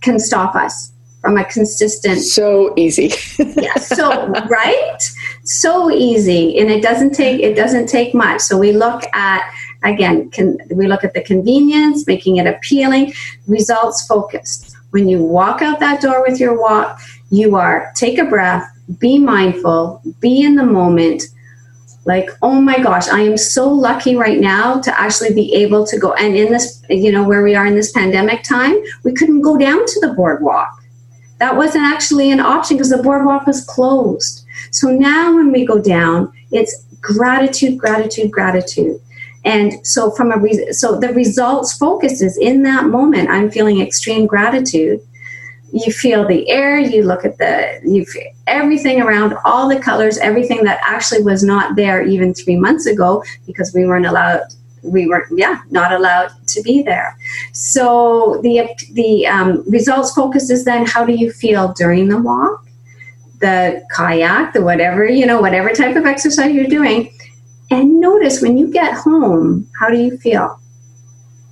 can 0.00 0.18
stop 0.18 0.54
us 0.54 0.91
from 1.22 1.38
a 1.38 1.44
consistent 1.44 2.20
so 2.20 2.74
easy. 2.76 3.12
Yeah 3.56 3.72
so 3.76 4.28
right? 4.48 4.98
So 5.44 5.90
easy 5.90 6.58
and 6.58 6.70
it 6.70 6.82
doesn't 6.82 7.14
take 7.14 7.40
it 7.40 7.54
doesn't 7.54 7.88
take 7.88 8.14
much. 8.14 8.40
So 8.40 8.58
we 8.58 8.72
look 8.72 9.02
at 9.14 9.42
again 9.84 10.30
can 10.30 10.58
we 10.70 10.86
look 10.86 11.04
at 11.04 11.14
the 11.14 11.22
convenience 11.22 12.06
making 12.06 12.36
it 12.36 12.46
appealing 12.46 13.12
results 13.46 14.06
focused. 14.06 14.76
When 14.90 15.08
you 15.08 15.22
walk 15.22 15.62
out 15.62 15.80
that 15.80 16.02
door 16.02 16.22
with 16.26 16.38
your 16.40 16.60
walk 16.60 17.00
you 17.30 17.56
are 17.56 17.92
take 17.94 18.18
a 18.18 18.24
breath 18.24 18.68
be 18.98 19.18
mindful 19.18 20.02
be 20.20 20.42
in 20.42 20.56
the 20.56 20.64
moment. 20.64 21.22
Like 22.04 22.30
oh 22.42 22.60
my 22.60 22.78
gosh 22.78 23.08
i 23.08 23.20
am 23.20 23.36
so 23.36 23.70
lucky 23.70 24.16
right 24.16 24.40
now 24.40 24.80
to 24.80 25.00
actually 25.00 25.32
be 25.34 25.54
able 25.54 25.86
to 25.86 25.96
go 25.96 26.14
and 26.14 26.34
in 26.36 26.50
this 26.50 26.82
you 26.90 27.12
know 27.12 27.22
where 27.22 27.44
we 27.44 27.54
are 27.54 27.64
in 27.64 27.76
this 27.76 27.92
pandemic 27.92 28.42
time 28.42 28.74
we 29.04 29.12
couldn't 29.12 29.42
go 29.42 29.56
down 29.56 29.86
to 29.86 30.00
the 30.00 30.12
boardwalk 30.14 30.81
that 31.42 31.56
wasn't 31.56 31.82
actually 31.82 32.30
an 32.30 32.38
option 32.38 32.76
because 32.76 32.90
the 32.90 33.02
boardwalk 33.02 33.48
was 33.48 33.64
closed. 33.64 34.46
So 34.70 34.90
now 34.90 35.34
when 35.34 35.50
we 35.50 35.66
go 35.66 35.80
down, 35.80 36.32
it's 36.52 36.84
gratitude, 37.00 37.78
gratitude, 37.78 38.30
gratitude. 38.30 39.00
And 39.44 39.84
so 39.84 40.12
from 40.12 40.30
a 40.30 40.38
re- 40.38 40.72
so 40.72 41.00
the 41.00 41.08
results 41.08 41.76
focus 41.76 42.22
is 42.22 42.38
in 42.38 42.62
that 42.62 42.84
moment. 42.84 43.28
I'm 43.28 43.50
feeling 43.50 43.80
extreme 43.80 44.24
gratitude. 44.24 45.00
You 45.72 45.90
feel 45.92 46.28
the 46.28 46.48
air. 46.48 46.78
You 46.78 47.02
look 47.02 47.24
at 47.24 47.38
the 47.38 47.80
you 47.84 48.06
everything 48.46 49.02
around, 49.02 49.34
all 49.44 49.68
the 49.68 49.80
colors, 49.80 50.18
everything 50.18 50.62
that 50.62 50.78
actually 50.86 51.24
was 51.24 51.42
not 51.42 51.74
there 51.74 52.06
even 52.06 52.34
three 52.34 52.54
months 52.54 52.86
ago 52.86 53.24
because 53.48 53.74
we 53.74 53.84
weren't 53.84 54.06
allowed 54.06 54.42
we 54.82 55.06
were 55.06 55.26
yeah 55.32 55.62
not 55.70 55.92
allowed 55.92 56.30
to 56.48 56.62
be 56.62 56.82
there. 56.82 57.16
So 57.52 58.40
the 58.42 58.68
the 58.92 59.26
um, 59.26 59.64
results 59.68 60.12
focus 60.12 60.50
is 60.50 60.64
then 60.64 60.86
how 60.86 61.04
do 61.04 61.14
you 61.14 61.30
feel 61.30 61.72
during 61.72 62.08
the 62.08 62.20
walk 62.20 62.66
the 63.40 63.82
kayak 63.94 64.54
the 64.54 64.62
whatever 64.62 65.04
you 65.04 65.26
know 65.26 65.40
whatever 65.40 65.70
type 65.72 65.96
of 65.96 66.06
exercise 66.06 66.52
you're 66.52 66.66
doing. 66.66 67.12
And 67.70 68.00
notice 68.00 68.40
when 68.40 68.56
you 68.56 68.70
get 68.72 68.94
home 68.94 69.68
how 69.78 69.90
do 69.90 69.98
you 69.98 70.16
feel? 70.18 70.58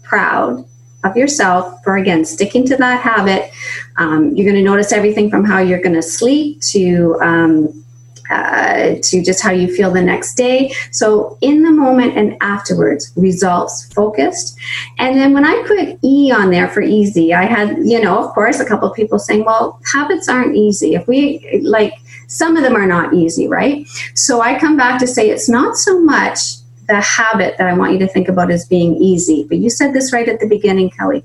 Proud 0.03 0.65
of 1.05 1.17
yourself 1.17 1.83
for 1.83 1.97
again 1.97 2.25
sticking 2.25 2.67
to 2.67 2.77
that 2.77 3.01
habit. 3.01 3.51
Um, 3.97 4.35
you're 4.35 4.51
going 4.51 4.63
to 4.63 4.71
notice 4.71 4.93
everything 4.93 5.31
from 5.31 5.45
how 5.45 5.59
you're 5.59 5.81
going 5.81 5.95
to 5.95 6.03
sleep 6.03 6.61
to 6.73 7.19
um, 7.23 7.85
uh, 8.31 8.95
to 9.03 9.23
just 9.23 9.43
how 9.43 9.51
you 9.51 9.75
feel 9.75 9.91
the 9.91 10.03
next 10.03 10.35
day. 10.35 10.73
So, 10.93 11.37
in 11.41 11.63
the 11.63 11.71
moment 11.71 12.17
and 12.17 12.37
afterwards, 12.41 13.13
results 13.17 13.93
focused. 13.93 14.59
And 14.99 15.17
then 15.17 15.33
when 15.33 15.45
I 15.45 15.63
put 15.67 15.99
E 16.05 16.33
on 16.33 16.51
there 16.51 16.69
for 16.69 16.81
easy, 16.81 17.35
I 17.35 17.45
had, 17.45 17.79
you 17.85 18.01
know, 18.01 18.25
of 18.25 18.33
course, 18.35 18.61
a 18.61 18.65
couple 18.65 18.89
of 18.89 18.97
people 18.97 19.19
saying, 19.19 19.45
well, 19.45 19.81
habits 19.93 20.29
aren't 20.29 20.57
easy. 20.57 20.95
If 20.95 21.07
we 21.09 21.61
like, 21.63 21.95
some 22.29 22.57
of 22.57 22.63
them 22.63 22.77
are 22.77 22.87
not 22.87 23.15
easy, 23.15 23.49
right? 23.49 23.87
So, 24.15 24.41
I 24.41 24.59
come 24.59 24.77
back 24.77 25.01
to 25.01 25.07
say 25.07 25.29
it's 25.29 25.49
not 25.49 25.77
so 25.77 26.01
much 26.01 26.39
the 26.87 27.01
habit 27.01 27.57
that 27.57 27.69
I 27.69 27.73
want 27.73 27.93
you 27.93 27.99
to 28.01 28.09
think 28.09 28.29
about 28.29 28.51
as 28.51 28.67
being 28.67 28.97
easy. 28.97 29.47
But 29.49 29.59
you 29.59 29.71
said 29.71 29.93
this 29.93 30.13
right 30.13 30.29
at 30.29 30.41
the 30.41 30.49
beginning, 30.49 30.91
Kelly 30.91 31.25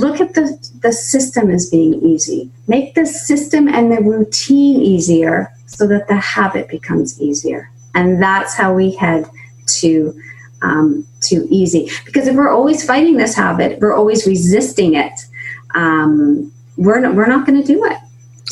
look 0.00 0.20
at 0.20 0.34
the, 0.34 0.56
the 0.82 0.92
system 0.92 1.50
as 1.50 1.70
being 1.70 1.94
easy. 2.02 2.50
Make 2.68 2.94
the 2.94 3.06
system 3.06 3.68
and 3.68 3.92
the 3.92 4.02
routine 4.02 4.80
easier 4.80 5.52
so 5.66 5.86
that 5.88 6.08
the 6.08 6.16
habit 6.16 6.68
becomes 6.68 7.20
easier. 7.20 7.70
And 7.94 8.22
that's 8.22 8.54
how 8.54 8.74
we 8.74 8.94
head 8.94 9.26
to 9.80 10.14
um, 10.62 11.06
to 11.22 11.46
easy. 11.50 11.90
Because 12.04 12.26
if 12.26 12.36
we're 12.36 12.50
always 12.50 12.84
fighting 12.84 13.16
this 13.16 13.34
habit, 13.34 13.78
we're 13.80 13.94
always 13.94 14.26
resisting 14.26 14.94
it. 14.94 15.12
Um, 15.74 16.52
we're 16.76 17.00
not, 17.00 17.14
we're 17.14 17.26
not 17.26 17.46
going 17.46 17.60
to 17.60 17.66
do 17.66 17.84
it. 17.84 17.98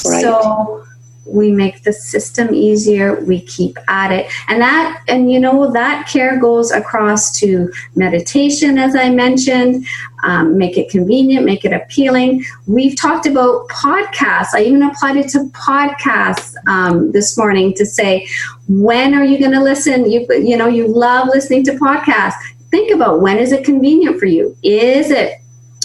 Right. 0.05 0.23
So 0.23 0.85
we 1.27 1.51
make 1.51 1.83
the 1.83 1.93
system 1.93 2.55
easier 2.55 3.21
we 3.25 3.41
keep 3.41 3.79
at 3.89 4.13
it. 4.13 4.31
And 4.49 4.61
that 4.61 5.03
and 5.09 5.31
you 5.31 5.41
know 5.41 5.71
that 5.73 6.09
care 6.09 6.39
goes 6.39 6.71
across 6.71 7.39
to 7.41 7.73
meditation 7.95 8.79
as 8.79 8.95
i 8.95 9.11
mentioned 9.11 9.87
um, 10.25 10.57
make 10.57 10.79
it 10.79 10.89
convenient 10.89 11.45
make 11.45 11.65
it 11.65 11.73
appealing. 11.73 12.45
We've 12.67 12.97
talked 12.97 13.27
about 13.27 13.69
podcasts. 13.69 14.55
I 14.55 14.63
even 14.63 14.83
applied 14.83 15.17
it 15.17 15.29
to 15.31 15.51
podcasts 15.51 16.55
um, 16.67 17.13
this 17.13 17.37
morning 17.37 17.75
to 17.75 17.87
say 17.87 18.27
when 18.69 19.15
are 19.15 19.25
you 19.25 19.39
going 19.39 19.53
to 19.53 19.63
listen? 19.63 20.11
You 20.11 20.27
you 20.31 20.57
know 20.57 20.69
you 20.69 20.89
love 20.89 21.29
listening 21.29 21.65
to 21.65 21.73
podcasts. 21.73 22.35
Think 22.71 22.93
about 22.93 23.21
when 23.21 23.39
is 23.39 23.53
it 23.53 23.65
convenient 23.65 24.19
for 24.19 24.27
you? 24.27 24.57
Is 24.63 25.11
it 25.11 25.41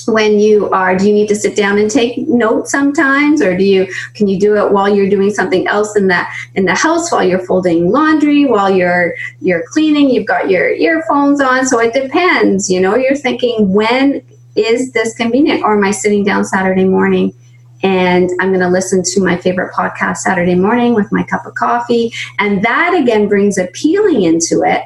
when 0.09 0.39
you 0.39 0.69
are 0.69 0.97
do 0.97 1.07
you 1.07 1.13
need 1.13 1.27
to 1.27 1.35
sit 1.35 1.55
down 1.55 1.77
and 1.77 1.89
take 1.89 2.17
notes 2.27 2.71
sometimes? 2.71 3.41
Or 3.41 3.57
do 3.57 3.63
you 3.63 3.87
can 4.13 4.27
you 4.27 4.39
do 4.39 4.55
it 4.57 4.71
while 4.71 4.93
you're 4.93 5.09
doing 5.09 5.29
something 5.29 5.67
else 5.67 5.95
in 5.95 6.07
the 6.07 6.23
in 6.55 6.65
the 6.65 6.75
house 6.75 7.11
while 7.11 7.23
you're 7.23 7.45
folding 7.45 7.91
laundry 7.91 8.45
while 8.45 8.69
you're 8.69 9.13
you're 9.41 9.63
cleaning 9.67 10.09
you've 10.09 10.27
got 10.27 10.49
your 10.49 10.69
earphones 10.69 11.41
on? 11.41 11.65
So 11.65 11.79
it 11.79 11.93
depends 11.93 12.69
you 12.69 12.79
know 12.79 12.95
you're 12.95 13.15
thinking 13.15 13.73
when 13.73 14.21
is 14.55 14.91
this 14.91 15.13
convenient? 15.15 15.63
Or 15.63 15.77
am 15.77 15.83
i 15.83 15.91
sitting 15.91 16.23
down 16.23 16.43
saturday 16.45 16.85
morning 16.85 17.33
and 17.81 18.29
i'm 18.41 18.49
going 18.49 18.59
to 18.59 18.67
listen 18.67 19.01
to 19.01 19.23
my 19.23 19.37
favorite 19.37 19.73
podcast 19.73 20.17
saturday 20.17 20.55
morning 20.55 20.93
with 20.93 21.11
my 21.11 21.23
cup 21.23 21.45
of 21.45 21.55
coffee? 21.55 22.11
And 22.39 22.63
that 22.63 22.93
again 22.93 23.27
brings 23.27 23.57
appealing 23.57 24.23
into 24.23 24.63
it. 24.63 24.83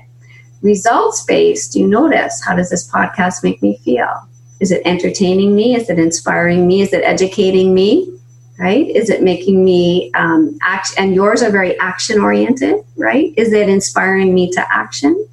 Results 0.61 1.23
based 1.25 1.73
do 1.73 1.79
you 1.79 1.87
notice 1.87 2.43
how 2.45 2.55
does 2.55 2.69
this 2.69 2.89
podcast 2.89 3.43
make 3.43 3.61
me 3.61 3.77
feel 3.83 4.27
is 4.59 4.71
it 4.71 4.81
entertaining 4.85 5.55
me? 5.55 5.75
Is 5.75 5.89
it 5.89 5.99
inspiring 5.99 6.67
me? 6.67 6.81
Is 6.81 6.93
it 6.93 7.03
educating 7.03 7.73
me? 7.73 8.09
Right? 8.59 8.87
Is 8.87 9.09
it 9.09 9.23
making 9.23 9.65
me 9.65 10.11
um, 10.13 10.57
act? 10.61 10.93
And 10.97 11.15
yours 11.15 11.41
are 11.41 11.49
very 11.49 11.77
action 11.79 12.21
oriented, 12.21 12.75
right? 12.95 13.33
Is 13.35 13.51
it 13.51 13.67
inspiring 13.67 14.33
me 14.33 14.51
to 14.51 14.73
action? 14.73 15.27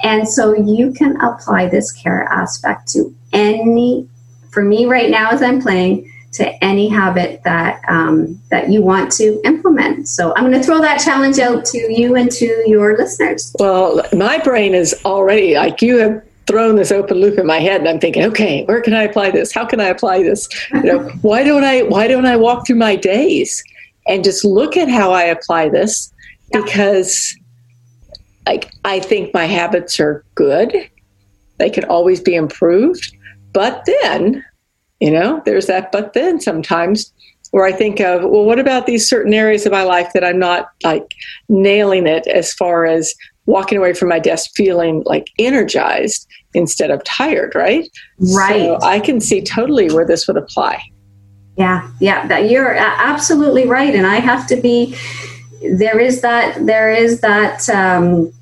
And 0.00 0.28
so 0.28 0.54
you 0.54 0.92
can 0.92 1.20
apply 1.20 1.68
this 1.68 1.90
care 1.92 2.24
aspect 2.24 2.88
to 2.92 3.14
any, 3.32 4.08
for 4.50 4.62
me 4.62 4.86
right 4.86 5.10
now 5.10 5.30
as 5.30 5.42
I'm 5.42 5.60
playing, 5.60 6.12
to 6.36 6.64
any 6.64 6.88
habit 6.88 7.42
that 7.44 7.80
um, 7.88 8.40
that 8.50 8.68
you 8.68 8.82
want 8.82 9.10
to 9.12 9.40
implement. 9.44 10.06
So 10.06 10.34
I'm 10.36 10.44
going 10.44 10.60
to 10.60 10.62
throw 10.62 10.80
that 10.82 11.00
challenge 11.00 11.38
out 11.38 11.64
to 11.66 11.78
you 11.78 12.14
and 12.16 12.30
to 12.32 12.64
your 12.66 12.96
listeners. 12.98 13.54
Well, 13.58 14.02
my 14.12 14.38
brain 14.38 14.74
is 14.74 14.94
already 15.06 15.54
like 15.54 15.80
you 15.80 15.96
have 15.98 16.22
thrown 16.46 16.76
this 16.76 16.92
open 16.92 17.18
loop 17.18 17.38
in 17.38 17.46
my 17.46 17.58
head 17.58 17.80
and 17.80 17.88
I'm 17.88 17.98
thinking, 17.98 18.24
okay, 18.24 18.64
where 18.64 18.80
can 18.80 18.94
I 18.94 19.02
apply 19.02 19.30
this? 19.30 19.52
How 19.52 19.64
can 19.64 19.80
I 19.80 19.86
apply 19.86 20.22
this? 20.22 20.48
You 20.72 20.82
know, 20.82 20.98
why 21.22 21.42
don't 21.42 21.64
I 21.64 21.82
why 21.82 22.06
don't 22.06 22.26
I 22.26 22.36
walk 22.36 22.66
through 22.66 22.76
my 22.76 22.96
days 22.96 23.62
and 24.06 24.24
just 24.24 24.44
look 24.44 24.76
at 24.76 24.88
how 24.88 25.12
I 25.12 25.24
apply 25.24 25.68
this? 25.68 26.12
Because 26.52 27.36
like 28.46 28.70
I 28.84 29.00
think 29.00 29.34
my 29.34 29.46
habits 29.46 29.98
are 29.98 30.24
good. 30.34 30.72
They 31.58 31.70
can 31.70 31.84
always 31.84 32.20
be 32.20 32.34
improved. 32.34 33.16
But 33.52 33.84
then, 34.02 34.44
you 35.00 35.10
know, 35.10 35.42
there's 35.44 35.66
that 35.66 35.90
but 35.90 36.12
then 36.12 36.40
sometimes 36.40 37.12
where 37.50 37.64
I 37.64 37.72
think 37.72 38.00
of, 38.00 38.22
well, 38.22 38.44
what 38.44 38.58
about 38.58 38.86
these 38.86 39.08
certain 39.08 39.32
areas 39.32 39.66
of 39.66 39.72
my 39.72 39.82
life 39.82 40.12
that 40.12 40.24
I'm 40.24 40.38
not 40.38 40.68
like 40.84 41.14
nailing 41.48 42.06
it 42.06 42.26
as 42.26 42.52
far 42.52 42.86
as 42.86 43.14
walking 43.46 43.78
away 43.78 43.94
from 43.94 44.08
my 44.08 44.18
desk 44.18 44.50
feeling 44.54 45.02
like 45.06 45.30
energized 45.38 46.26
instead 46.54 46.90
of 46.90 47.02
tired, 47.04 47.54
right? 47.54 47.88
Right. 48.34 48.66
So 48.66 48.78
I 48.82 49.00
can 49.00 49.20
see 49.20 49.42
totally 49.42 49.90
where 49.90 50.06
this 50.06 50.26
would 50.26 50.36
apply. 50.36 50.82
Yeah, 51.56 51.90
yeah, 52.00 52.26
that 52.26 52.50
you're 52.50 52.74
absolutely 52.74 53.66
right, 53.66 53.94
and 53.94 54.06
I 54.06 54.16
have 54.16 54.46
to 54.48 54.56
be. 54.56 54.94
There 55.62 55.98
is 55.98 56.20
that. 56.20 56.66
There 56.66 56.90
is 56.90 57.20
that. 57.22 57.68
Um, 57.70 58.32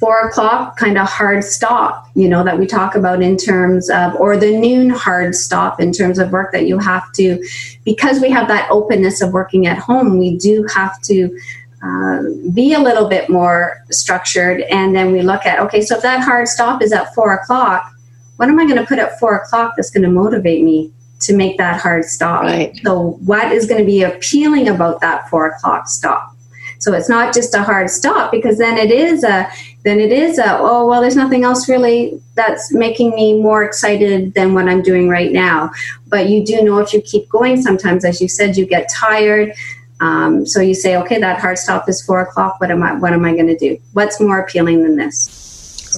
four 0.00 0.28
o'clock 0.28 0.76
kind 0.78 0.96
of 0.96 1.06
hard 1.06 1.44
stop, 1.44 2.08
you 2.14 2.28
know, 2.28 2.42
that 2.42 2.58
we 2.58 2.66
talk 2.66 2.94
about 2.94 3.20
in 3.20 3.36
terms 3.36 3.90
of, 3.90 4.14
or 4.14 4.34
the 4.34 4.56
noon 4.58 4.88
hard 4.88 5.34
stop 5.34 5.78
in 5.80 5.92
terms 5.92 6.18
of 6.18 6.32
work 6.32 6.50
that 6.52 6.66
you 6.66 6.78
have 6.78 7.12
to, 7.12 7.38
because 7.84 8.20
we 8.20 8.30
have 8.30 8.48
that 8.48 8.66
openness 8.70 9.20
of 9.20 9.34
working 9.34 9.66
at 9.66 9.76
home, 9.76 10.18
we 10.18 10.36
do 10.38 10.66
have 10.74 10.98
to 11.02 11.38
uh, 11.82 12.22
be 12.52 12.72
a 12.72 12.80
little 12.80 13.08
bit 13.08 13.28
more 13.28 13.82
structured. 13.90 14.62
And 14.62 14.94
then 14.94 15.12
we 15.12 15.22
look 15.22 15.46
at, 15.46 15.60
okay, 15.60 15.82
so 15.82 15.96
if 15.96 16.02
that 16.02 16.22
hard 16.22 16.48
stop 16.48 16.82
is 16.82 16.92
at 16.92 17.14
four 17.14 17.34
o'clock, 17.34 17.92
what 18.36 18.48
am 18.48 18.58
I 18.58 18.64
going 18.64 18.76
to 18.76 18.86
put 18.86 18.98
at 18.98 19.18
four 19.18 19.36
o'clock 19.36 19.74
that's 19.76 19.90
going 19.90 20.02
to 20.02 20.10
motivate 20.10 20.62
me 20.64 20.92
to 21.20 21.36
make 21.36 21.58
that 21.58 21.80
hard 21.80 22.04
stop? 22.04 22.42
Right. 22.42 22.76
So, 22.84 23.18
what 23.24 23.52
is 23.52 23.66
going 23.66 23.80
to 23.80 23.86
be 23.86 24.02
appealing 24.02 24.68
about 24.68 25.00
that 25.00 25.28
four 25.30 25.46
o'clock 25.46 25.88
stop? 25.88 26.36
So 26.78 26.92
it's 26.92 27.08
not 27.08 27.34
just 27.34 27.54
a 27.54 27.62
hard 27.62 27.90
stop 27.90 28.30
because 28.30 28.58
then 28.58 28.76
it 28.76 28.90
is 28.90 29.24
a 29.24 29.48
then 29.84 29.98
it 29.98 30.12
is 30.12 30.38
a 30.38 30.58
oh 30.58 30.86
well 30.86 31.00
there's 31.00 31.16
nothing 31.16 31.44
else 31.44 31.68
really 31.68 32.20
that's 32.34 32.72
making 32.72 33.10
me 33.10 33.40
more 33.40 33.64
excited 33.64 34.34
than 34.34 34.54
what 34.54 34.68
I'm 34.68 34.82
doing 34.82 35.08
right 35.08 35.32
now. 35.32 35.70
But 36.08 36.28
you 36.28 36.44
do 36.44 36.62
know 36.62 36.78
if 36.78 36.92
you 36.92 37.00
keep 37.00 37.28
going 37.28 37.60
sometimes 37.60 38.04
as 38.04 38.20
you 38.20 38.28
said 38.28 38.56
you 38.56 38.66
get 38.66 38.88
tired. 38.88 39.52
Um, 40.00 40.44
so 40.44 40.60
you 40.60 40.74
say 40.74 40.96
okay 40.96 41.18
that 41.18 41.40
hard 41.40 41.58
stop 41.58 41.88
is 41.88 42.02
four 42.02 42.20
o'clock. 42.20 42.60
What 42.60 42.70
am 42.70 42.82
I 42.82 42.94
what 42.94 43.12
am 43.12 43.24
I 43.24 43.32
going 43.32 43.46
to 43.46 43.56
do? 43.56 43.78
What's 43.92 44.20
more 44.20 44.38
appealing 44.38 44.82
than 44.82 44.96
this? 44.96 45.46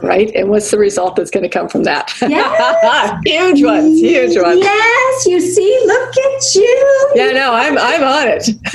right? 0.02 0.30
And 0.34 0.48
what's 0.48 0.70
the 0.70 0.78
result 0.78 1.16
that's 1.16 1.30
going 1.30 1.42
to 1.42 1.48
come 1.48 1.68
from 1.68 1.84
that? 1.84 2.12
Yes. 2.20 3.20
huge 3.26 3.64
ones, 3.64 4.00
huge 4.00 4.36
ones. 4.36 4.60
Yes, 4.60 5.26
you 5.26 5.40
see, 5.40 5.82
look 5.86 6.16
at 6.16 6.54
you. 6.54 7.10
Yeah, 7.14 7.30
no, 7.32 7.52
I'm 7.52 7.78
I'm 7.78 8.02
on 8.02 8.28
it. 8.28 8.48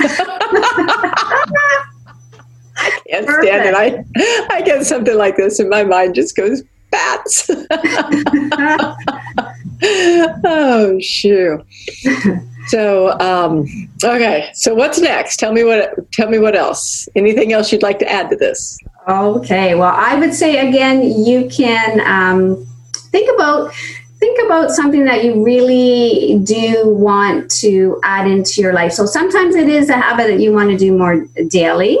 I 2.76 2.90
can't 3.08 3.26
Perfect. 3.26 3.46
stand 3.46 3.68
it. 3.68 3.74
I 3.74 4.04
I 4.50 4.62
get 4.62 4.84
something 4.84 5.16
like 5.16 5.36
this 5.36 5.58
and 5.58 5.70
my 5.70 5.84
mind 5.84 6.14
just 6.14 6.36
goes 6.36 6.62
bats. 6.90 7.48
oh 10.44 10.98
shoo. 11.00 11.64
So 12.68 13.18
um, 13.20 13.66
okay, 14.02 14.50
so 14.54 14.74
what's 14.74 15.00
next? 15.00 15.38
Tell 15.38 15.52
me 15.52 15.64
what 15.64 16.10
tell 16.12 16.28
me 16.28 16.38
what 16.38 16.56
else. 16.56 17.08
Anything 17.14 17.52
else 17.52 17.72
you'd 17.72 17.82
like 17.82 17.98
to 18.00 18.10
add 18.10 18.30
to 18.30 18.36
this? 18.36 18.78
Okay, 19.08 19.74
well, 19.74 19.92
I 19.94 20.14
would 20.14 20.32
say 20.32 20.66
again, 20.66 21.02
you 21.02 21.48
can 21.50 22.00
um, 22.00 22.66
think 23.10 23.28
about 23.34 23.72
think 24.18 24.40
about 24.46 24.70
something 24.70 25.04
that 25.04 25.24
you 25.24 25.44
really 25.44 26.40
do 26.44 26.88
want 26.88 27.50
to 27.50 28.00
add 28.02 28.26
into 28.26 28.62
your 28.62 28.72
life. 28.72 28.92
So 28.92 29.04
sometimes 29.04 29.54
it 29.54 29.68
is 29.68 29.90
a 29.90 29.96
habit 29.96 30.28
that 30.28 30.40
you 30.40 30.52
want 30.52 30.70
to 30.70 30.78
do 30.78 30.96
more 30.96 31.26
daily 31.48 31.98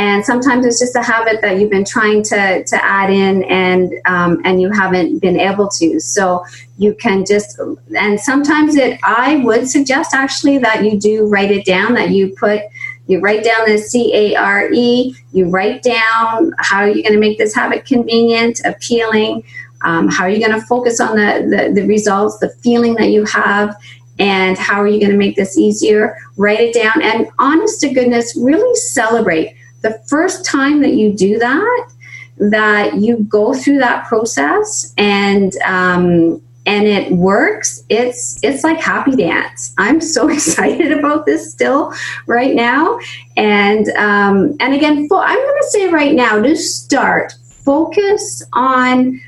and 0.00 0.24
sometimes 0.24 0.64
it's 0.64 0.80
just 0.80 0.96
a 0.96 1.02
habit 1.02 1.42
that 1.42 1.58
you've 1.58 1.68
been 1.68 1.84
trying 1.84 2.22
to, 2.22 2.64
to 2.64 2.84
add 2.84 3.10
in 3.10 3.42
and 3.44 3.92
um, 4.06 4.40
and 4.46 4.58
you 4.58 4.70
haven't 4.70 5.18
been 5.18 5.38
able 5.38 5.68
to. 5.68 6.00
So 6.00 6.42
you 6.78 6.94
can 6.94 7.26
just 7.26 7.60
and 7.94 8.18
sometimes 8.18 8.74
it 8.74 8.98
i 9.04 9.36
would 9.44 9.68
suggest 9.68 10.14
actually 10.14 10.56
that 10.56 10.82
you 10.82 10.98
do 10.98 11.26
write 11.26 11.50
it 11.50 11.66
down 11.66 11.92
that 11.92 12.08
you 12.08 12.34
put 12.38 12.62
you 13.06 13.20
write 13.20 13.44
down 13.44 13.68
the 13.68 13.76
c-a-r-e 13.76 15.14
you 15.32 15.50
write 15.50 15.82
down 15.82 16.54
how 16.56 16.78
are 16.78 16.88
you 16.88 17.02
going 17.02 17.12
to 17.12 17.20
make 17.20 17.36
this 17.36 17.54
habit 17.54 17.84
convenient 17.84 18.58
appealing 18.64 19.42
um, 19.82 20.08
how 20.08 20.24
are 20.24 20.30
you 20.30 20.38
going 20.38 20.58
to 20.58 20.66
focus 20.66 21.00
on 21.00 21.16
the, 21.16 21.46
the, 21.50 21.80
the 21.82 21.86
results 21.86 22.38
the 22.38 22.48
feeling 22.62 22.94
that 22.94 23.10
you 23.10 23.26
have 23.26 23.76
and 24.18 24.56
how 24.56 24.80
are 24.80 24.86
you 24.86 25.00
going 25.00 25.12
to 25.12 25.16
make 25.16 25.34
this 25.34 25.56
easier? 25.56 26.14
Write 26.36 26.60
it 26.60 26.74
down 26.74 27.00
and 27.02 27.26
honest 27.38 27.80
to 27.80 27.88
goodness 27.88 28.36
really 28.36 28.76
celebrate 28.76 29.56
the 29.82 30.00
first 30.06 30.44
time 30.44 30.80
that 30.82 30.94
you 30.94 31.12
do 31.12 31.38
that, 31.38 31.90
that 32.38 32.96
you 32.96 33.18
go 33.28 33.54
through 33.54 33.78
that 33.78 34.06
process 34.06 34.94
and 34.96 35.56
um, 35.62 36.40
and 36.66 36.86
it 36.86 37.12
works, 37.12 37.84
it's 37.88 38.42
it's 38.42 38.64
like 38.64 38.78
happy 38.78 39.16
dance. 39.16 39.74
I'm 39.78 40.00
so 40.00 40.28
excited 40.32 40.92
about 40.92 41.26
this 41.26 41.50
still 41.50 41.92
right 42.26 42.54
now, 42.54 42.98
and 43.36 43.88
um, 43.90 44.56
and 44.60 44.74
again, 44.74 45.08
I'm 45.10 45.38
going 45.38 45.60
to 45.62 45.68
say 45.70 45.88
right 45.88 46.14
now 46.14 46.40
to 46.40 46.56
start, 46.56 47.34
focus 47.42 48.42
on 48.52 49.20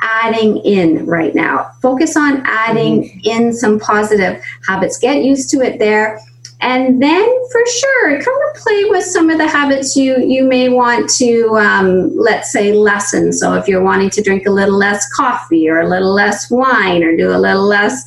adding 0.00 0.58
in 0.58 1.06
right 1.06 1.34
now. 1.34 1.70
Focus 1.80 2.16
on 2.16 2.42
adding 2.44 3.04
mm-hmm. 3.04 3.18
in 3.24 3.52
some 3.52 3.80
positive 3.80 4.42
habits. 4.66 4.98
Get 4.98 5.24
used 5.24 5.50
to 5.50 5.60
it 5.60 5.78
there 5.78 6.20
and 6.60 7.02
then 7.02 7.26
for 7.50 7.66
sure 7.66 8.10
kind 8.10 8.42
of 8.48 8.62
play 8.62 8.84
with 8.86 9.04
some 9.04 9.28
of 9.28 9.38
the 9.38 9.46
habits 9.46 9.96
you 9.96 10.18
you 10.18 10.44
may 10.44 10.68
want 10.68 11.10
to 11.10 11.56
um, 11.56 12.16
let's 12.16 12.52
say 12.52 12.72
lessen. 12.72 13.32
So 13.32 13.54
if 13.54 13.68
you're 13.68 13.82
wanting 13.82 14.10
to 14.10 14.22
drink 14.22 14.46
a 14.46 14.50
little 14.50 14.76
less 14.76 15.06
coffee 15.12 15.68
or 15.68 15.80
a 15.80 15.88
little 15.88 16.12
less 16.12 16.50
wine 16.50 17.02
or 17.02 17.16
do 17.16 17.34
a 17.34 17.38
little 17.38 17.66
less 17.66 18.02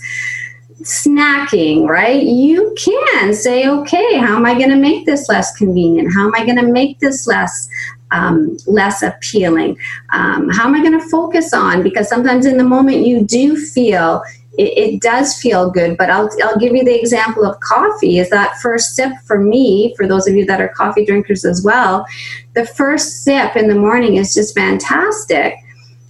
snacking 0.81 1.88
right? 1.88 2.23
You 2.23 2.73
can 2.77 3.33
say 3.33 3.67
okay 3.67 4.17
how 4.17 4.38
am 4.38 4.45
i 4.45 4.53
going 4.53 4.69
to 4.69 4.77
make 4.77 5.05
this 5.05 5.27
less 5.27 5.55
convenient? 5.57 6.13
How 6.13 6.27
am 6.27 6.36
i 6.36 6.45
going 6.45 6.57
to 6.57 6.71
make 6.71 6.99
this 6.99 7.27
less 7.27 7.69
um, 8.12 8.57
less 8.65 9.03
appealing? 9.03 9.77
Um, 10.13 10.49
how 10.49 10.65
am 10.67 10.75
i 10.75 10.81
going 10.81 10.99
to 10.99 11.10
focus 11.10 11.53
on? 11.53 11.83
Because 11.83 12.07
sometimes 12.07 12.45
in 12.45 12.57
the 12.57 12.63
moment 12.63 13.05
you 13.05 13.23
do 13.23 13.57
feel 13.57 14.23
it, 14.57 14.77
it, 14.77 15.01
does 15.01 15.39
feel 15.39 15.69
good. 15.69 15.97
But 15.97 16.09
I'll, 16.09 16.29
I'll 16.43 16.57
give 16.57 16.75
you 16.75 16.83
the 16.83 16.99
example 16.99 17.45
of 17.45 17.59
coffee 17.59 18.19
is 18.19 18.29
that 18.29 18.57
first 18.57 18.95
sip 18.95 19.11
for 19.25 19.39
me, 19.39 19.93
for 19.95 20.07
those 20.07 20.27
of 20.27 20.35
you 20.35 20.45
that 20.45 20.61
are 20.61 20.69
coffee 20.69 21.05
drinkers 21.05 21.45
as 21.45 21.63
well, 21.63 22.05
the 22.53 22.65
first 22.65 23.23
sip 23.23 23.55
in 23.55 23.67
the 23.67 23.75
morning 23.75 24.17
is 24.17 24.33
just 24.33 24.55
fantastic. 24.55 25.55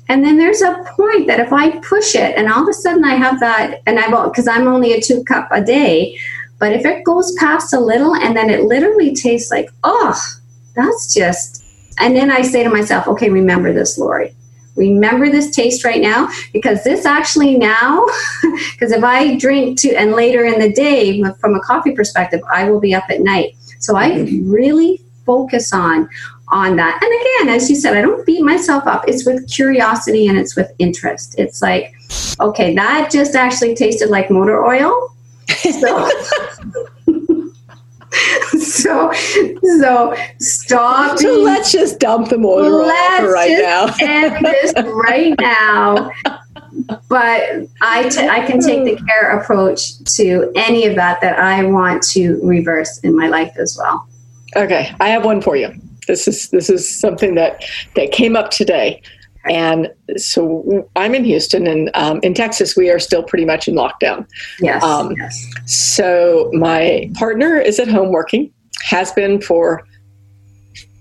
And 0.09 0.23
then 0.23 0.37
there's 0.37 0.61
a 0.61 0.85
point 0.95 1.27
that 1.27 1.39
if 1.39 1.51
I 1.51 1.77
push 1.79 2.15
it 2.15 2.37
and 2.37 2.49
all 2.49 2.63
of 2.63 2.69
a 2.69 2.73
sudden 2.73 3.03
I 3.03 3.15
have 3.15 3.39
that, 3.41 3.81
and 3.85 3.99
I 3.99 4.07
won't, 4.07 4.31
because 4.31 4.47
I'm 4.47 4.67
only 4.67 4.93
a 4.93 5.01
two 5.01 5.23
cup 5.25 5.49
a 5.51 5.61
day, 5.61 6.17
but 6.59 6.71
if 6.71 6.85
it 6.85 7.03
goes 7.03 7.33
past 7.33 7.73
a 7.73 7.79
little 7.79 8.15
and 8.15 8.35
then 8.35 8.49
it 8.49 8.63
literally 8.63 9.13
tastes 9.13 9.51
like, 9.51 9.69
oh, 9.83 10.19
that's 10.75 11.13
just, 11.13 11.65
and 11.99 12.15
then 12.15 12.31
I 12.31 12.41
say 12.41 12.63
to 12.63 12.69
myself, 12.69 13.07
okay, 13.07 13.29
remember 13.29 13.73
this, 13.73 13.97
Lori 13.97 14.33
remember 14.77 15.29
this 15.29 15.53
taste 15.53 15.83
right 15.83 16.01
now? 16.01 16.29
Because 16.53 16.83
this 16.83 17.05
actually 17.05 17.57
now 17.57 18.05
because 18.71 18.91
if 18.91 19.03
i 19.03 19.35
drink 19.37 19.79
to 19.81 19.93
and 19.95 20.11
later 20.13 20.45
in 20.45 20.59
the 20.59 20.71
day 20.71 21.21
from 21.39 21.55
a 21.55 21.59
coffee 21.61 21.91
perspective 21.91 22.41
i 22.51 22.69
will 22.69 22.79
be 22.79 22.93
up 22.93 23.05
at 23.09 23.21
night. 23.21 23.55
So 23.79 23.95
i 23.95 24.19
really 24.43 25.01
focus 25.25 25.73
on 25.73 26.07
on 26.49 26.77
that. 26.77 26.99
And 27.01 27.47
again 27.47 27.55
as 27.55 27.69
you 27.69 27.75
said 27.75 27.97
i 27.97 28.01
don't 28.01 28.25
beat 28.25 28.43
myself 28.43 28.85
up. 28.87 29.03
It's 29.07 29.25
with 29.25 29.49
curiosity 29.51 30.27
and 30.27 30.37
it's 30.37 30.55
with 30.55 30.71
interest. 30.79 31.35
It's 31.37 31.61
like 31.61 31.93
okay 32.39 32.75
that 32.75 33.09
just 33.11 33.35
actually 33.35 33.75
tasted 33.75 34.09
like 34.09 34.29
motor 34.29 34.63
oil. 34.63 35.13
So 35.47 36.09
so 38.59 39.11
so 39.13 40.15
stop. 40.39 41.17
So 41.17 41.39
let's 41.39 41.71
just 41.71 41.99
dump 41.99 42.29
the 42.29 42.37
motor 42.37 42.69
let's 42.69 43.23
right 43.31 43.57
now. 43.59 43.93
end 44.01 44.45
this 44.45 44.73
right 44.85 45.35
now. 45.39 46.11
But 47.09 47.67
I, 47.81 48.09
t- 48.09 48.27
I 48.27 48.45
can 48.45 48.59
take 48.59 48.83
the 48.83 49.03
care 49.05 49.39
approach 49.39 50.03
to 50.15 50.51
any 50.55 50.85
of 50.85 50.95
that 50.95 51.21
that 51.21 51.39
I 51.39 51.63
want 51.63 52.03
to 52.09 52.39
reverse 52.43 52.99
in 52.99 53.15
my 53.15 53.27
life 53.27 53.53
as 53.57 53.77
well. 53.79 54.07
Okay, 54.55 54.93
I 54.99 55.09
have 55.09 55.25
one 55.25 55.41
for 55.41 55.55
you. 55.55 55.73
This 56.07 56.27
is 56.27 56.49
this 56.49 56.69
is 56.69 56.87
something 56.87 57.35
that 57.35 57.63
that 57.95 58.11
came 58.11 58.35
up 58.35 58.49
today. 58.49 59.01
And 59.49 59.93
so 60.17 60.89
I'm 60.95 61.15
in 61.15 61.23
Houston, 61.23 61.67
and 61.67 61.89
um, 61.93 62.19
in 62.23 62.33
Texas, 62.33 62.75
we 62.75 62.89
are 62.89 62.99
still 62.99 63.23
pretty 63.23 63.45
much 63.45 63.67
in 63.67 63.75
lockdown. 63.75 64.27
Yes, 64.59 64.83
um, 64.83 65.13
yes. 65.17 65.45
So 65.65 66.49
my 66.53 67.09
partner 67.15 67.57
is 67.57 67.79
at 67.79 67.87
home 67.87 68.11
working, 68.11 68.51
has 68.83 69.11
been 69.11 69.41
for 69.41 69.85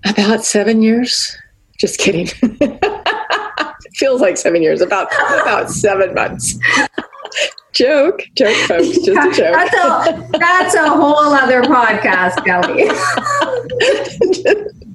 about 0.05 0.43
seven 0.43 0.81
years. 0.81 1.37
Just 1.79 1.99
kidding. 1.99 2.27
feels 3.97 4.21
like 4.21 4.37
seven 4.37 4.61
years. 4.61 4.81
About 4.81 5.11
about 5.41 5.69
seven 5.69 6.13
months. 6.13 6.57
joke, 7.73 8.21
joke, 8.35 8.55
folks. 8.67 8.97
Just 8.99 9.09
a 9.09 9.41
joke. 9.41 9.53
That's 9.53 9.75
a 9.75 10.29
that's 10.39 10.75
a 10.75 10.89
whole 10.89 11.33
other 11.33 11.61
podcast, 11.63 12.45
Kelly. 12.45 12.89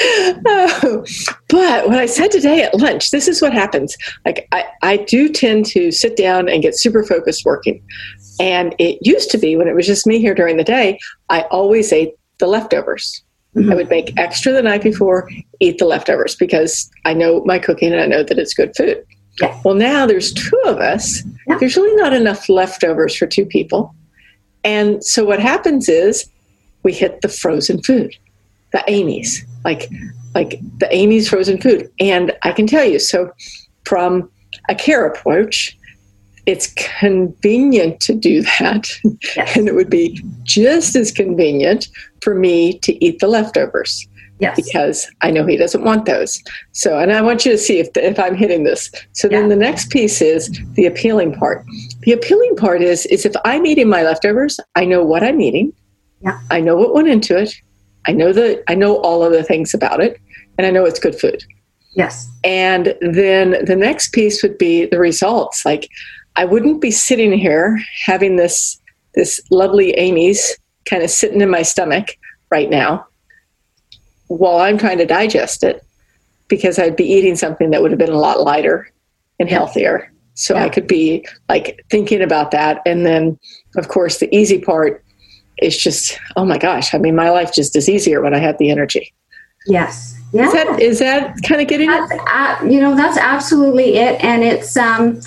oh, 0.00 1.04
but 1.48 1.88
what 1.88 1.98
I 1.98 2.06
said 2.06 2.30
today 2.30 2.62
at 2.62 2.74
lunch, 2.74 3.10
this 3.10 3.28
is 3.28 3.42
what 3.42 3.52
happens. 3.52 3.96
Like 4.24 4.46
I, 4.52 4.64
I 4.82 4.96
do 4.98 5.28
tend 5.28 5.66
to 5.66 5.90
sit 5.90 6.16
down 6.16 6.48
and 6.48 6.62
get 6.62 6.78
super 6.78 7.02
focused 7.02 7.44
working. 7.44 7.82
And 8.38 8.74
it 8.78 8.98
used 9.02 9.30
to 9.32 9.38
be 9.38 9.56
when 9.56 9.68
it 9.68 9.74
was 9.74 9.86
just 9.86 10.06
me 10.06 10.18
here 10.18 10.34
during 10.34 10.56
the 10.56 10.64
day, 10.64 10.98
I 11.28 11.42
always 11.50 11.92
ate 11.92 12.14
the 12.38 12.46
leftovers. 12.46 13.22
Mm-hmm. 13.54 13.72
I 13.72 13.74
would 13.74 13.90
make 13.90 14.18
extra 14.18 14.52
the 14.52 14.62
night 14.62 14.82
before, 14.82 15.28
eat 15.58 15.78
the 15.78 15.84
leftovers 15.84 16.36
because 16.36 16.88
I 17.04 17.14
know 17.14 17.42
my 17.44 17.58
cooking 17.58 17.92
and 17.92 18.00
I 18.00 18.06
know 18.06 18.22
that 18.22 18.38
it's 18.38 18.54
good 18.54 18.74
food. 18.76 19.04
Yeah. 19.40 19.60
Well, 19.64 19.74
now 19.74 20.06
there's 20.06 20.32
two 20.32 20.60
of 20.66 20.78
us. 20.78 21.22
Yeah. 21.48 21.58
There's 21.58 21.76
really 21.76 21.96
not 21.96 22.12
enough 22.12 22.48
leftovers 22.48 23.16
for 23.16 23.26
two 23.26 23.44
people. 23.44 23.94
And 24.64 25.04
so 25.04 25.24
what 25.24 25.40
happens 25.40 25.88
is 25.88 26.28
we 26.82 26.92
hit 26.92 27.20
the 27.22 27.28
frozen 27.28 27.82
food, 27.82 28.14
the 28.72 28.84
Amy's, 28.88 29.44
like 29.64 29.90
like 30.34 30.60
the 30.78 30.94
Amy's 30.94 31.28
frozen 31.28 31.60
food. 31.60 31.90
And 31.98 32.32
I 32.42 32.52
can 32.52 32.66
tell 32.66 32.84
you, 32.84 32.98
so 32.98 33.30
from 33.84 34.30
a 34.68 34.74
care 34.74 35.06
approach, 35.06 35.76
it's 36.46 36.72
convenient 36.98 38.00
to 38.00 38.14
do 38.14 38.42
that. 38.42 38.88
Yes. 39.36 39.56
and 39.56 39.68
it 39.68 39.74
would 39.74 39.90
be 39.90 40.22
just 40.42 40.96
as 40.96 41.12
convenient 41.12 41.88
for 42.22 42.34
me 42.34 42.78
to 42.80 43.04
eat 43.04 43.18
the 43.20 43.28
leftovers. 43.28 44.06
Yes. 44.38 44.56
Because 44.56 45.10
I 45.20 45.30
know 45.30 45.44
he 45.44 45.58
doesn't 45.58 45.84
want 45.84 46.06
those. 46.06 46.42
So, 46.72 46.98
and 46.98 47.12
I 47.12 47.20
want 47.20 47.44
you 47.44 47.52
to 47.52 47.58
see 47.58 47.78
if, 47.78 47.88
if 47.94 48.18
I'm 48.18 48.34
hitting 48.34 48.64
this. 48.64 48.90
So 49.12 49.28
yeah. 49.28 49.38
then 49.38 49.50
the 49.50 49.56
next 49.56 49.90
piece 49.90 50.22
is 50.22 50.50
the 50.74 50.86
appealing 50.86 51.34
part. 51.34 51.62
The 52.00 52.12
appealing 52.12 52.56
part 52.56 52.80
is, 52.80 53.04
is 53.06 53.26
if 53.26 53.34
I'm 53.44 53.66
eating 53.66 53.88
my 53.88 54.02
leftovers, 54.02 54.58
I 54.76 54.86
know 54.86 55.04
what 55.04 55.22
I'm 55.22 55.42
eating. 55.42 55.74
Yeah. 56.22 56.40
I 56.50 56.60
know 56.60 56.74
what 56.74 56.94
went 56.94 57.08
into 57.08 57.36
it. 57.36 57.54
I 58.06 58.12
know 58.12 58.32
the, 58.32 58.62
I 58.68 58.74
know 58.74 58.96
all 58.98 59.22
of 59.22 59.32
the 59.32 59.42
things 59.42 59.74
about 59.74 60.00
it 60.00 60.20
and 60.58 60.66
I 60.66 60.70
know 60.70 60.84
it's 60.84 61.00
good 61.00 61.18
food. 61.18 61.44
Yes. 61.94 62.30
And 62.44 62.94
then 63.00 63.64
the 63.64 63.76
next 63.76 64.12
piece 64.12 64.42
would 64.42 64.58
be 64.58 64.86
the 64.86 64.98
results. 64.98 65.64
Like 65.64 65.88
I 66.36 66.44
wouldn't 66.44 66.80
be 66.80 66.90
sitting 66.90 67.32
here 67.32 67.80
having 68.04 68.36
this 68.36 68.80
this 69.14 69.40
lovely 69.50 69.90
Amy's 69.92 70.56
kind 70.84 71.02
of 71.02 71.10
sitting 71.10 71.40
in 71.40 71.50
my 71.50 71.62
stomach 71.62 72.16
right 72.50 72.70
now 72.70 73.04
while 74.28 74.60
I'm 74.60 74.78
trying 74.78 74.98
to 74.98 75.06
digest 75.06 75.64
it 75.64 75.84
because 76.46 76.78
I'd 76.78 76.96
be 76.96 77.04
eating 77.04 77.34
something 77.34 77.70
that 77.70 77.82
would 77.82 77.90
have 77.90 77.98
been 77.98 78.10
a 78.10 78.18
lot 78.18 78.40
lighter 78.40 78.88
and 79.40 79.48
healthier. 79.48 80.12
So 80.34 80.54
yeah. 80.54 80.64
I 80.64 80.68
could 80.68 80.86
be 80.86 81.26
like 81.48 81.84
thinking 81.90 82.22
about 82.22 82.52
that. 82.52 82.80
And 82.86 83.04
then, 83.04 83.38
of 83.76 83.88
course, 83.88 84.18
the 84.18 84.34
easy 84.34 84.60
part 84.60 85.04
is 85.62 85.76
just, 85.76 86.18
oh 86.36 86.44
my 86.44 86.58
gosh, 86.58 86.94
I 86.94 86.98
mean, 86.98 87.14
my 87.14 87.30
life 87.30 87.52
just 87.52 87.76
is 87.76 87.88
easier 87.88 88.20
when 88.20 88.34
I 88.34 88.38
have 88.38 88.58
the 88.58 88.70
energy. 88.70 89.12
Yes. 89.66 90.18
Yeah. 90.32 90.46
Is 90.46 90.52
that, 90.52 90.80
is 90.80 90.98
that 91.00 91.36
kind 91.42 91.60
of 91.60 91.68
getting 91.68 91.90
that's, 91.90 92.12
it? 92.12 92.72
you 92.72 92.80
know, 92.80 92.94
that's 92.94 93.18
absolutely 93.18 93.96
it. 93.96 94.22
And 94.22 94.42
it's, 94.44 94.76
um, 94.76 95.20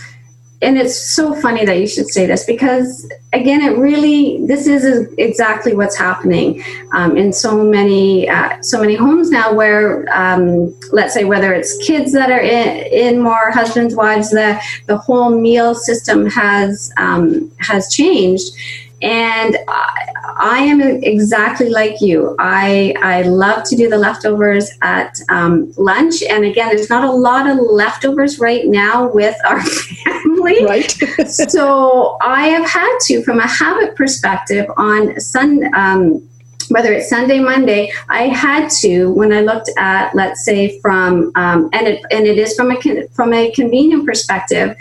and 0.63 0.77
it's 0.77 0.97
so 0.97 1.35
funny 1.35 1.65
that 1.65 1.77
you 1.77 1.85
should 1.85 2.07
say 2.07 2.25
this 2.25 2.45
because 2.45 3.11
again 3.33 3.61
it 3.61 3.77
really 3.77 4.45
this 4.47 4.65
is 4.65 5.13
exactly 5.17 5.75
what's 5.75 5.95
happening 5.95 6.63
um, 6.93 7.17
in 7.17 7.33
so 7.33 7.63
many 7.63 8.29
uh, 8.29 8.61
so 8.61 8.79
many 8.79 8.95
homes 8.95 9.29
now 9.29 9.53
where 9.53 10.07
um, 10.17 10.73
let's 10.91 11.13
say 11.13 11.25
whether 11.25 11.53
it's 11.53 11.77
kids 11.85 12.13
that 12.13 12.31
are 12.31 12.39
in, 12.39 12.87
in 12.87 13.21
more 13.21 13.51
husbands 13.51 13.93
wives 13.93 14.31
the 14.31 14.59
the 14.87 14.97
whole 14.97 15.37
meal 15.37 15.75
system 15.75 16.25
has 16.25 16.91
um, 16.97 17.51
has 17.59 17.93
changed 17.93 18.53
and 19.01 19.57
I, 19.67 20.12
I, 20.37 20.59
am 20.59 20.81
exactly 20.81 21.69
like 21.69 22.01
you. 22.01 22.35
I 22.39 22.93
I 23.01 23.21
love 23.23 23.63
to 23.65 23.75
do 23.75 23.89
the 23.89 23.97
leftovers 23.97 24.69
at 24.81 25.19
um, 25.29 25.73
lunch, 25.77 26.21
and 26.23 26.45
again, 26.45 26.69
there's 26.75 26.89
not 26.89 27.03
a 27.03 27.11
lot 27.11 27.49
of 27.49 27.57
leftovers 27.57 28.39
right 28.39 28.65
now 28.65 29.11
with 29.11 29.35
our 29.45 29.61
family. 30.05 30.65
Right. 30.65 30.91
so 31.27 32.17
I 32.21 32.47
have 32.47 32.69
had 32.69 32.97
to, 33.07 33.23
from 33.23 33.39
a 33.39 33.47
habit 33.47 33.95
perspective, 33.95 34.65
on 34.77 35.19
Sun. 35.19 35.73
Um, 35.75 36.27
whether 36.69 36.93
it's 36.93 37.09
Sunday, 37.09 37.39
Monday, 37.39 37.91
I 38.09 38.29
had 38.29 38.69
to 38.81 39.11
when 39.13 39.33
I 39.33 39.41
looked 39.41 39.69
at, 39.77 40.15
let's 40.15 40.45
say, 40.45 40.79
from 40.79 41.31
um, 41.35 41.69
and 41.73 41.87
it 41.87 42.01
and 42.09 42.25
it 42.25 42.37
is 42.37 42.55
from 42.55 42.71
a 42.71 43.07
from 43.13 43.33
a 43.33 43.51
convenient 43.51 44.05
perspective 44.05 44.75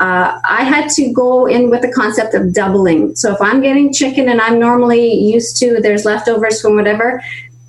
uh, 0.00 0.40
I 0.44 0.64
had 0.64 0.90
to 0.90 1.12
go 1.12 1.46
in 1.46 1.70
with 1.70 1.82
the 1.82 1.92
concept 1.92 2.34
of 2.34 2.52
doubling. 2.52 3.14
So 3.14 3.32
if 3.32 3.40
I'm 3.40 3.60
getting 3.60 3.92
chicken 3.92 4.28
and 4.28 4.40
I'm 4.40 4.58
normally 4.58 5.12
used 5.12 5.56
to 5.58 5.80
there's 5.80 6.04
leftovers 6.04 6.60
from 6.60 6.76
whatever, 6.76 7.22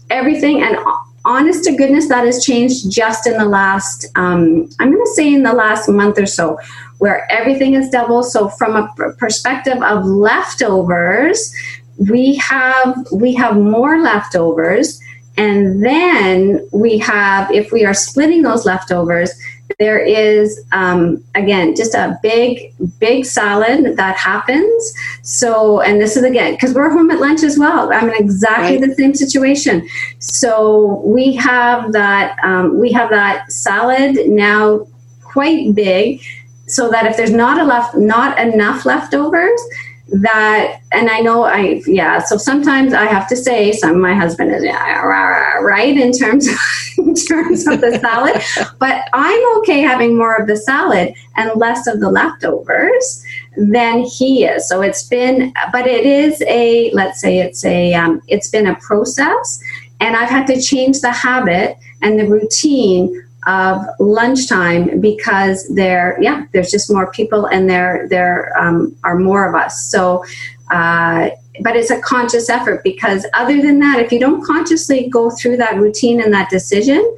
everything 0.10 0.62
and 0.62 0.78
honest 1.26 1.64
to 1.64 1.76
goodness 1.76 2.08
that 2.10 2.26
has 2.26 2.46
changed 2.46 2.92
just 2.92 3.26
in 3.26 3.38
the 3.38 3.46
last 3.46 4.06
um, 4.16 4.70
I'm 4.80 4.92
going 4.92 5.04
to 5.04 5.12
say 5.16 5.34
in 5.34 5.44
the 5.44 5.54
last 5.54 5.90
month 5.90 6.20
or 6.20 6.26
so 6.26 6.58
where 7.00 7.30
everything 7.32 7.74
is 7.74 7.90
double. 7.90 8.24
So 8.24 8.50
from 8.50 8.76
a 8.76 9.14
perspective 9.18 9.82
of 9.82 10.06
leftovers, 10.06 11.54
we 11.98 12.36
have 12.36 12.96
we 13.12 13.34
have 13.36 13.58
more 13.58 14.02
leftovers 14.02 15.02
and 15.38 15.84
then 15.84 16.68
we 16.72 16.98
have 17.00 17.52
if 17.52 17.72
we 17.72 17.86
are 17.86 17.94
splitting 17.94 18.42
those 18.42 18.66
leftovers 18.66 19.32
there 19.80 20.00
is 20.00 20.64
um, 20.72 21.24
again 21.36 21.76
just 21.76 21.94
a 21.94 22.18
big 22.22 22.74
big 23.00 23.26
salad 23.26 23.98
that 23.98 24.18
happens. 24.18 24.94
So 25.24 25.82
and 25.82 26.00
this 26.00 26.18
is 26.18 26.24
again 26.24 26.54
because 26.54 26.74
we're 26.74 26.90
home 26.90 27.12
at 27.12 27.20
lunch 27.20 27.44
as 27.44 27.58
well. 27.58 27.92
I'm 27.94 28.10
in 28.10 28.16
exactly 28.16 28.78
right. 28.78 28.90
the 28.90 28.96
same 28.96 29.14
situation. 29.14 29.88
So 30.20 31.02
we 31.06 31.36
have 31.36 31.92
that 31.94 32.38
um, 32.44 32.80
we 32.80 32.92
have 32.92 33.10
that 33.10 33.52
salad 33.52 34.28
now 34.28 34.88
quite 35.24 35.76
big 35.76 36.22
so 36.68 36.90
that 36.90 37.06
if 37.06 37.18
there's 37.18 37.32
not 37.32 37.60
a 37.60 37.64
left 37.64 37.96
not 37.96 38.40
enough 38.40 38.86
leftovers 38.86 39.62
that 40.08 40.82
and 40.92 41.10
i 41.10 41.20
know 41.20 41.44
i 41.44 41.82
yeah 41.88 42.20
so 42.20 42.38
sometimes 42.38 42.94
i 42.94 43.06
have 43.06 43.28
to 43.28 43.36
say 43.36 43.72
some 43.72 44.00
my 44.00 44.14
husband 44.14 44.52
is 44.52 44.64
right 44.64 45.98
in 45.98 46.12
terms 46.12 46.48
of, 46.48 46.56
in 47.00 47.16
terms 47.16 47.68
of 47.68 47.82
the 47.82 47.98
salad. 48.00 48.42
But 48.80 49.10
i'm 49.14 49.58
okay 49.58 49.82
having 49.82 50.16
more 50.16 50.36
of 50.36 50.48
the 50.48 50.58
salad 50.58 51.14
and 51.38 51.52
less 51.60 51.88
of 51.88 52.00
the 52.00 52.10
leftovers 52.10 53.24
than 53.58 54.02
he 54.02 54.46
is. 54.46 54.68
So 54.68 54.82
it's 54.82 55.04
been 55.04 55.54
but 55.72 55.88
it 55.88 56.06
is 56.06 56.42
a 56.48 56.92
let's 56.92 57.20
say 57.20 57.40
it's 57.40 57.66
a 57.66 57.94
um, 57.96 58.22
it's 58.28 58.50
been 58.50 58.68
a 58.68 58.76
process 58.76 59.60
and 60.02 60.16
i've 60.16 60.30
had 60.30 60.46
to 60.48 60.62
change 60.62 61.02
the 61.02 61.12
habit 61.12 61.78
and 62.02 62.20
the 62.20 62.28
routine 62.28 63.25
of 63.48 63.86
lunchtime 64.00 65.00
because 65.00 65.68
there, 65.76 66.18
yeah, 66.22 66.46
there's 66.52 66.72
just 66.72 66.92
more 66.92 67.12
people 67.12 67.46
and 67.46 67.70
there 67.70 68.08
there 68.10 68.58
um, 68.60 68.96
are 69.04 69.18
more 69.18 69.48
of 69.48 69.56
us. 69.56 69.90
So. 69.90 70.24
Uh, 70.72 71.30
but 71.62 71.76
it's 71.76 71.92
a 71.92 72.02
conscious 72.02 72.50
effort 72.50 72.84
because 72.84 73.26
other 73.34 73.62
than 73.62 73.80
that 73.80 74.00
if 74.00 74.12
you 74.12 74.20
don't 74.20 74.44
consciously 74.44 75.08
go 75.08 75.30
through 75.30 75.56
that 75.56 75.78
routine 75.78 76.20
and 76.20 76.34
that 76.34 76.50
decision 76.50 77.16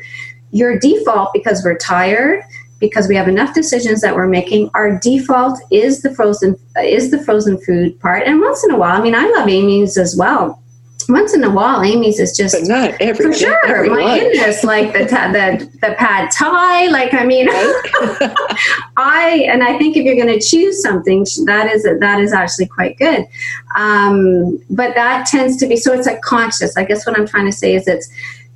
your 0.51 0.77
default 0.77 1.31
because 1.33 1.63
we're 1.63 1.77
tired 1.77 2.43
because 2.79 3.07
we 3.07 3.15
have 3.15 3.27
enough 3.27 3.53
decisions 3.53 4.01
that 4.01 4.15
we're 4.15 4.27
making 4.27 4.69
our 4.73 4.99
default 4.99 5.59
is 5.71 6.01
the 6.01 6.13
frozen 6.13 6.55
is 6.83 7.09
the 7.09 7.23
frozen 7.23 7.57
food 7.57 7.99
part 7.99 8.23
and 8.27 8.39
once 8.39 8.63
in 8.63 8.71
a 8.71 8.77
while 8.77 8.99
i 8.99 9.01
mean 9.01 9.15
i 9.15 9.27
love 9.37 9.47
amy's 9.47 9.97
as 9.97 10.15
well 10.15 10.61
once 11.09 11.33
in 11.33 11.43
a 11.43 11.49
while, 11.49 11.83
Amy's 11.83 12.19
is 12.19 12.35
just 12.35 12.55
but 12.55 12.67
not 12.67 12.93
every 12.99 13.25
for 13.25 13.33
sure. 13.33 13.65
Every 13.65 13.89
My 13.89 14.01
lunch. 14.01 14.21
goodness, 14.21 14.63
like 14.63 14.93
the 14.93 15.05
the 15.05 15.77
the 15.81 15.95
pad 15.95 16.29
thai. 16.31 16.87
Like 16.87 17.13
I 17.13 17.25
mean, 17.25 17.47
I 18.97 19.47
and 19.49 19.63
I 19.63 19.77
think 19.77 19.95
if 19.95 20.03
you're 20.03 20.15
going 20.15 20.39
to 20.39 20.45
choose 20.45 20.81
something, 20.81 21.25
that 21.45 21.71
is 21.71 21.83
that 21.83 22.19
is 22.19 22.33
actually 22.33 22.67
quite 22.67 22.97
good. 22.97 23.25
Um, 23.75 24.59
but 24.69 24.95
that 24.95 25.27
tends 25.27 25.57
to 25.57 25.67
be 25.67 25.77
so. 25.77 25.93
It's 25.93 26.07
a 26.07 26.17
conscious. 26.19 26.75
I 26.77 26.83
guess 26.83 27.05
what 27.05 27.17
I'm 27.17 27.27
trying 27.27 27.45
to 27.45 27.51
say 27.51 27.75
is 27.75 27.87
it's 27.87 28.09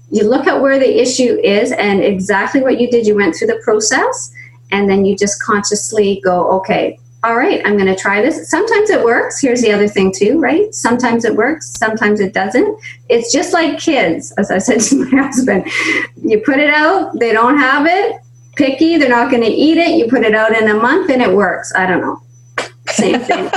you 0.09 0.27
look 0.27 0.47
at 0.47 0.61
where 0.61 0.77
the 0.77 1.01
issue 1.01 1.39
is 1.43 1.71
and 1.71 2.01
exactly 2.01 2.61
what 2.61 2.79
you 2.81 2.89
did. 2.89 3.07
You 3.07 3.15
went 3.15 3.35
through 3.35 3.47
the 3.47 3.61
process, 3.63 4.33
and 4.71 4.89
then 4.89 5.05
you 5.05 5.15
just 5.15 5.41
consciously 5.41 6.21
go, 6.23 6.49
okay, 6.59 6.99
all 7.23 7.37
right, 7.37 7.61
I'm 7.65 7.77
going 7.77 7.93
to 7.93 7.95
try 7.95 8.21
this. 8.21 8.49
Sometimes 8.49 8.89
it 8.89 9.03
works. 9.03 9.39
Here's 9.39 9.61
the 9.61 9.71
other 9.71 9.87
thing, 9.87 10.11
too, 10.11 10.39
right? 10.39 10.73
Sometimes 10.73 11.23
it 11.23 11.35
works, 11.35 11.69
sometimes 11.77 12.19
it 12.19 12.33
doesn't. 12.33 12.79
It's 13.09 13.31
just 13.31 13.53
like 13.53 13.77
kids, 13.77 14.31
as 14.39 14.49
I 14.49 14.57
said 14.57 14.79
to 14.89 15.05
my 15.05 15.21
husband. 15.21 15.71
You 16.23 16.39
put 16.39 16.57
it 16.57 16.73
out, 16.73 17.19
they 17.19 17.31
don't 17.31 17.57
have 17.57 17.85
it, 17.85 18.19
picky, 18.55 18.97
they're 18.97 19.09
not 19.09 19.29
going 19.29 19.43
to 19.43 19.49
eat 19.49 19.77
it. 19.77 19.97
You 19.97 20.07
put 20.07 20.23
it 20.23 20.33
out 20.33 20.55
in 20.55 20.69
a 20.69 20.73
month 20.73 21.09
and 21.09 21.21
it 21.21 21.31
works. 21.31 21.71
I 21.75 21.85
don't 21.85 22.01
know. 22.01 22.21
Same 22.89 23.19
thing. 23.21 23.49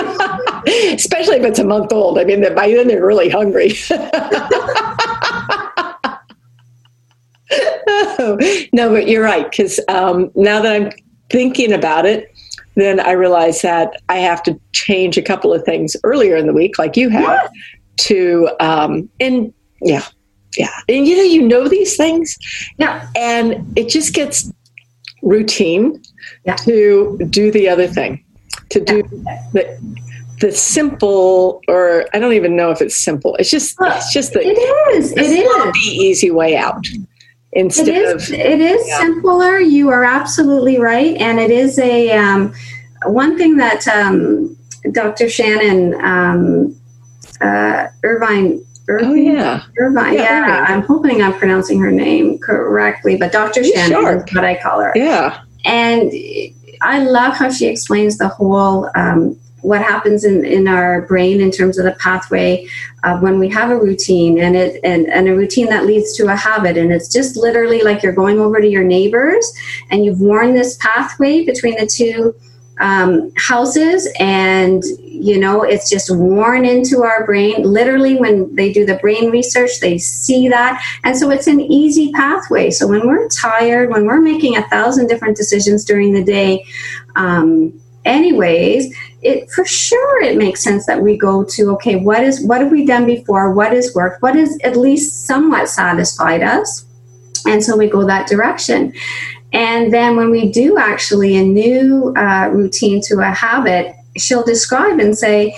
Especially 0.95 1.37
if 1.37 1.45
it's 1.45 1.59
a 1.59 1.65
month 1.65 1.93
old. 1.93 2.19
I 2.19 2.25
mean, 2.25 2.43
by 2.55 2.69
then 2.69 2.89
they're 2.89 3.05
really 3.05 3.29
hungry. 3.29 3.75
no, 8.73 8.91
but 8.91 9.09
you're 9.09 9.23
right. 9.23 9.51
Because 9.51 9.81
um, 9.89 10.31
now 10.35 10.61
that 10.61 10.75
I'm 10.75 10.93
thinking 11.31 11.73
about 11.73 12.07
it, 12.07 12.34
then 12.77 13.01
I 13.01 13.13
realized 13.13 13.63
that 13.63 14.01
I 14.09 14.17
have 14.19 14.43
to 14.45 14.59
change 14.73 15.17
a 15.17 15.23
couple 15.23 15.53
of 15.53 15.65
things 15.65 15.97
earlier 16.05 16.37
in 16.37 16.47
the 16.47 16.53
week, 16.53 16.79
like 16.79 16.97
you 16.97 17.09
have, 17.09 17.51
to 17.99 18.51
um, 18.61 19.09
and 19.21 19.53
yeah. 19.81 20.05
Yeah. 20.57 20.71
And 20.89 21.07
you 21.07 21.17
know, 21.17 21.23
you 21.23 21.43
know 21.43 21.69
these 21.69 21.97
things. 21.97 22.37
Yeah. 22.79 23.09
And 23.17 23.77
it 23.77 23.89
just 23.89 24.15
gets 24.15 24.53
routine 25.23 26.01
Yeah. 26.45 26.55
to 26.57 27.19
do 27.31 27.51
the 27.51 27.69
other 27.69 27.87
thing, 27.89 28.25
to 28.71 28.81
do 28.81 29.03
the, 29.53 29.79
the 30.41 30.53
simple, 30.53 31.61
or 31.67 32.07
I 32.15 32.19
don't 32.19 32.35
even 32.35 32.55
know 32.57 32.71
if 32.71 32.81
it's 32.81 32.97
simple. 32.97 33.35
It's 33.37 33.51
just, 33.51 33.77
it's 33.81 34.13
just 34.13 34.33
the, 34.33 34.41
It 34.41 34.59
is. 34.97 35.13
It 35.13 35.17
the 35.17 35.79
easy 35.91 36.31
way 36.31 36.57
out 36.57 36.87
It 37.55 37.61
instead 37.61 37.89
is. 37.89 38.31
of, 38.31 38.35
It 38.39 38.61
is 38.61 38.87
Yeah. 38.87 38.99
simpler. 38.99 39.59
You 39.61 39.89
are 39.91 40.05
absolutely 40.05 40.79
right, 40.79 41.17
and 41.17 41.39
it 41.39 41.51
is 41.51 41.79
a 41.79 42.11
um, 42.13 42.53
one 43.07 43.37
thing 43.39 43.57
that 43.57 43.87
um, 43.89 44.57
Dr. 44.93 45.29
Shannon 45.29 45.95
um, 46.05 46.77
uh, 47.41 47.87
Irvine. 48.03 48.61
Irvine 48.89 49.09
oh, 49.11 49.15
yeah. 49.15 49.63
Irvine. 49.79 50.15
Yeah, 50.15 50.23
Yeah, 50.23 50.43
Irvine. 50.43 50.73
I'm 50.73 50.83
hoping 50.83 51.23
I'm 51.23 51.33
pronouncing 51.35 51.81
her 51.81 51.91
name 51.91 52.39
correctly, 52.39 53.17
but 53.17 53.33
Dr. 53.33 53.65
She's 53.65 53.73
Shannon 53.73 54.03
sharp. 54.03 54.29
is 54.29 54.35
what 54.35 54.45
I 54.45 54.61
call 54.61 54.81
her. 54.81 54.93
Yeah. 54.95 55.41
And 55.65 56.13
I 56.83 56.99
love 56.99 57.35
how 57.35 57.51
she 57.51 57.67
explains 57.67 58.19
the 58.19 58.29
whole 58.29 58.91
um, 58.95 59.39
what 59.65 59.81
happens 59.81 60.25
in, 60.25 60.45
in 60.45 60.69
our 60.69 61.03
brain 61.03 61.41
in 61.41 61.51
terms 61.51 61.79
of 61.79 61.85
the 61.85 61.93
pathway 61.93 62.69
uh, 63.03 63.19
when 63.19 63.39
we 63.39 63.49
have 63.49 63.71
a 63.71 63.77
routine 63.77 64.39
and 64.39 64.55
it 64.55 64.79
and, 64.85 65.07
and 65.07 65.27
a 65.27 65.35
routine 65.35 65.67
that 65.67 65.87
leads 65.87 66.15
to 66.17 66.27
a 66.27 66.37
habit. 66.37 66.77
And 66.77 66.93
it's 66.93 67.11
just 67.11 67.37
literally 67.37 67.81
like 67.81 68.03
you're 68.03 68.13
going 68.13 68.39
over 68.39 68.61
to 68.61 68.69
your 68.69 68.85
neighbors 68.85 69.51
and 69.91 70.05
you've 70.05 70.21
worn 70.21 70.55
this 70.55 70.77
pathway 70.77 71.45
between 71.45 71.77
the 71.77 71.87
two 71.87 72.35
um, 72.79 73.31
houses 73.37 74.13
and 74.19 74.83
you 74.99 75.39
know 75.39 75.63
it's 75.63 75.89
just 75.89 76.15
worn 76.15 76.67
into 76.67 77.03
our 77.03 77.25
brain. 77.25 77.63
Literally 77.63 78.17
when 78.17 78.55
they 78.55 78.71
do 78.71 78.85
the 78.85 78.97
brain 78.97 79.31
research 79.31 79.81
they 79.81 79.97
see 79.97 80.51
that. 80.51 80.83
And 81.05 81.17
so 81.17 81.31
it's 81.31 81.47
an 81.47 81.61
easy 81.61 82.13
pathway. 82.13 82.71
So 82.71 82.87
when 82.87 83.07
we're 83.07 83.29
tired 83.29 83.91
when 83.91 84.05
we're 84.05 84.21
making 84.21 84.59
a 84.59 84.69
thousand 84.69 85.07
different 85.07 85.39
decisions 85.39 85.87
during 85.87 86.13
the 86.13 86.23
day 86.23 86.67
um, 87.17 87.81
anyways 88.05 88.95
it 89.25 89.51
for 89.51 89.65
sure 89.65 90.23
it 90.23 90.37
makes 90.37 90.63
sense 90.63 90.87
that 90.87 91.01
we 91.01 91.17
go 91.17 91.45
to 91.45 91.71
okay 91.71 91.97
what 91.97 92.23
is 92.23 92.45
what 92.45 92.61
have 92.61 92.71
we 92.71 92.85
done 92.85 93.07
before? 93.07 93.53
What 93.53 93.73
has 93.73 93.95
worked? 93.95 94.23
What 94.23 94.37
has 94.37 94.59
at 94.65 94.77
least 94.77 95.27
somewhat 95.27 95.69
satisfied 95.69 96.43
us? 96.43 96.87
And 97.47 97.63
so 97.63 97.77
we 97.77 97.89
go 97.89 98.07
that 98.07 98.27
direction. 98.27 98.93
And 99.53 99.93
then 99.93 100.17
when 100.17 100.31
we 100.31 100.51
do 100.51 100.79
actually 100.79 101.37
a 101.37 101.45
new 101.45 102.13
uh, 102.17 102.51
routine 102.53 103.01
to 103.03 103.21
a 103.21 103.31
habit, 103.31 103.95
she'll 104.17 104.43
describe 104.43 104.99
and 104.99 105.17
say, 105.17 105.55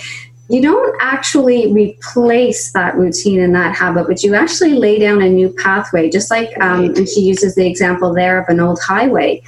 you 0.49 0.61
don't 0.61 0.95
actually 1.01 1.73
replace 1.73 2.71
that 2.71 2.95
routine 2.95 3.41
and 3.41 3.53
that 3.55 3.75
habit, 3.75 4.07
but 4.07 4.23
you 4.23 4.33
actually 4.33 4.73
lay 4.73 4.97
down 4.97 5.21
a 5.21 5.29
new 5.29 5.49
pathway, 5.49 6.09
just 6.09 6.31
like, 6.31 6.49
um, 6.61 6.85
and 6.95 7.09
she 7.09 7.21
uses 7.21 7.55
the 7.55 7.67
example 7.67 8.13
there 8.13 8.39
of 8.39 8.47
an 8.47 8.59
old 8.59 8.79
highway. 8.81 9.41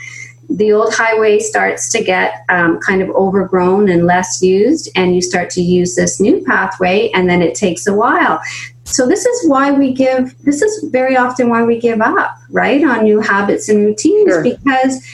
The 0.50 0.74
old 0.74 0.94
highway 0.94 1.40
starts 1.40 1.92
to 1.92 2.04
get 2.04 2.44
um, 2.50 2.80
kind 2.80 3.02
of 3.02 3.10
overgrown 3.12 3.88
and 3.90 4.06
less 4.06 4.42
used, 4.42 4.90
and 4.96 5.16
you 5.16 5.22
start 5.22 5.50
to 5.52 5.62
use 5.62 5.96
this 5.96 6.20
new 6.20 6.44
pathway, 6.44 7.10
and 7.12 7.30
then 7.30 7.42
it 7.42 7.56
takes 7.56 7.86
a 7.86 7.94
while 7.94 8.42
so 8.90 9.08
this 9.08 9.26
is 9.26 9.48
why 9.48 9.72
we 9.72 9.94
give 9.94 10.38
this 10.44 10.62
is 10.62 10.90
very 10.90 11.16
often 11.16 11.50
why 11.50 11.64
we 11.64 11.80
give 11.80 12.02
up 12.02 12.36
right 12.50 12.84
on 12.84 13.04
new 13.04 13.20
habits 13.20 13.70
and 13.70 13.86
routines 13.86 14.32
Sure. 14.32 14.44
because 14.44 15.06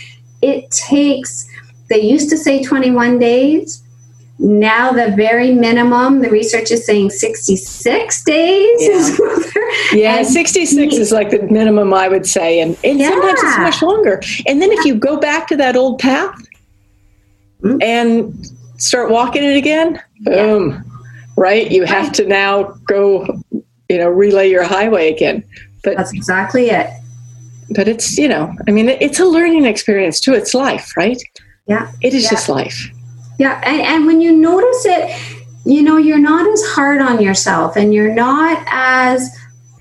it 0.41 0.71
takes 0.71 1.47
they 1.89 2.01
used 2.01 2.29
to 2.29 2.38
say 2.38 2.63
21 2.63 3.19
days 3.19 3.83
now 4.38 4.91
the 4.91 5.11
very 5.15 5.51
minimum 5.53 6.21
the 6.21 6.29
research 6.29 6.69
is 6.71 6.86
saying 6.86 7.09
66 7.09 8.23
days 8.23 8.81
is 8.81 9.21
Yeah, 9.93 10.23
66 10.23 10.71
he- 10.95 11.01
is 11.01 11.11
like 11.11 11.29
the 11.29 11.41
minimum 11.43 11.93
I 11.93 12.07
would 12.09 12.25
say. 12.25 12.59
And, 12.59 12.77
and 12.83 12.99
sometimes 13.01 13.39
it's 13.41 13.57
much 13.59 13.81
longer. 13.81 14.21
And 14.45 14.61
then 14.61 14.71
if 14.71 14.83
you 14.86 14.95
go 14.95 15.17
back 15.17 15.47
to 15.47 15.55
that 15.57 15.75
old 15.75 15.99
path 15.99 16.36
Mm. 17.63 17.81
and 17.81 18.47
start 18.77 19.09
walking 19.09 19.41
it 19.43 19.55
again, 19.55 19.99
boom, 20.21 20.83
right? 21.38 21.71
You 21.71 21.86
have 21.86 22.11
to 22.13 22.27
now 22.27 22.63
go, 22.88 23.25
you 23.89 23.97
know, 23.97 24.09
relay 24.09 24.49
your 24.51 24.63
highway 24.63 25.11
again. 25.11 25.43
But, 25.83 25.97
that's 25.97 26.13
exactly 26.13 26.69
it 26.69 26.89
but 27.71 27.88
it's, 27.88 28.15
you 28.17 28.27
know, 28.27 28.53
I 28.67 28.71
mean, 28.71 28.89
it's 28.89 29.19
a 29.19 29.25
learning 29.25 29.65
experience 29.65 30.19
too. 30.19 30.33
It's 30.33 30.53
life, 30.53 30.91
right? 30.95 31.19
yeah 31.67 31.91
It 32.01 32.13
is 32.13 32.23
Yeah. 32.25 32.29
just 32.31 32.47
life. 32.49 32.89
Yeah, 33.38 33.61
and, 33.65 33.81
and 33.81 34.05
when 34.05 34.21
you 34.21 34.36
notice 34.36 34.86
it, 34.86 35.41
you 35.65 35.81
know, 35.81 35.97
you're 35.97 36.19
not 36.19 36.47
as 36.47 36.63
hard 36.67 37.01
on 37.01 37.21
yourself 37.21 37.75
and 37.75 37.93
you're 37.93 38.13
not 38.13 38.63
as 38.67 39.36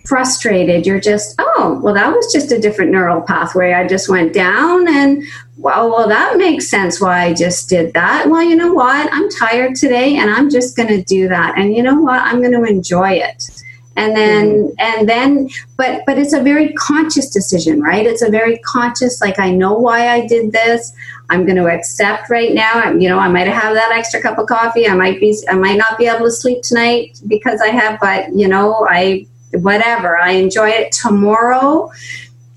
frustrated. 0.06 0.86
You're 0.86 1.00
just, 1.00 1.34
oh, 1.38 1.80
well, 1.82 1.94
that 1.94 2.12
was 2.12 2.32
just 2.32 2.52
a 2.52 2.58
different 2.58 2.90
neural 2.90 3.20
pathway. 3.20 3.72
I 3.72 3.86
just 3.86 4.08
went 4.08 4.32
down 4.32 4.88
and, 4.88 5.22
well, 5.56 5.90
well, 5.90 6.08
that 6.08 6.36
makes 6.36 6.68
sense 6.68 7.00
why 7.00 7.24
I 7.24 7.34
just 7.34 7.68
did 7.68 7.94
that. 7.94 8.28
Well, 8.28 8.42
you 8.42 8.56
know 8.56 8.72
what? 8.72 9.08
I'm 9.12 9.30
tired 9.30 9.76
today 9.76 10.16
and 10.16 10.30
I'm 10.30 10.50
just 10.50 10.76
going 10.76 10.88
to 10.88 11.02
do 11.02 11.28
that. 11.28 11.56
And 11.58 11.74
you 11.74 11.82
know 11.82 12.00
what? 12.00 12.20
I'm 12.20 12.40
going 12.40 12.52
to 12.52 12.64
enjoy 12.64 13.12
it. 13.12 13.53
And 13.96 14.16
then, 14.16 14.74
and 14.78 15.08
then, 15.08 15.48
but, 15.76 16.02
but 16.04 16.18
it's 16.18 16.32
a 16.32 16.42
very 16.42 16.72
conscious 16.72 17.30
decision, 17.30 17.80
right? 17.80 18.04
It's 18.04 18.22
a 18.22 18.28
very 18.28 18.58
conscious, 18.58 19.20
like, 19.20 19.38
I 19.38 19.52
know 19.52 19.74
why 19.74 20.08
I 20.08 20.26
did 20.26 20.50
this. 20.50 20.92
I'm 21.30 21.44
going 21.44 21.56
to 21.56 21.68
accept 21.68 22.28
right 22.28 22.52
now. 22.52 22.90
You 22.90 23.08
know, 23.08 23.18
I 23.18 23.28
might 23.28 23.46
have 23.46 23.74
that 23.74 23.92
extra 23.92 24.20
cup 24.20 24.38
of 24.38 24.48
coffee. 24.48 24.88
I 24.88 24.94
might 24.94 25.20
be, 25.20 25.36
I 25.48 25.54
might 25.54 25.78
not 25.78 25.96
be 25.96 26.06
able 26.06 26.24
to 26.26 26.30
sleep 26.32 26.62
tonight 26.62 27.20
because 27.28 27.60
I 27.60 27.68
have, 27.68 28.00
but 28.00 28.34
you 28.34 28.48
know, 28.48 28.86
I, 28.90 29.26
whatever. 29.52 30.18
I 30.18 30.32
enjoy 30.32 30.70
it 30.70 30.90
tomorrow. 30.90 31.90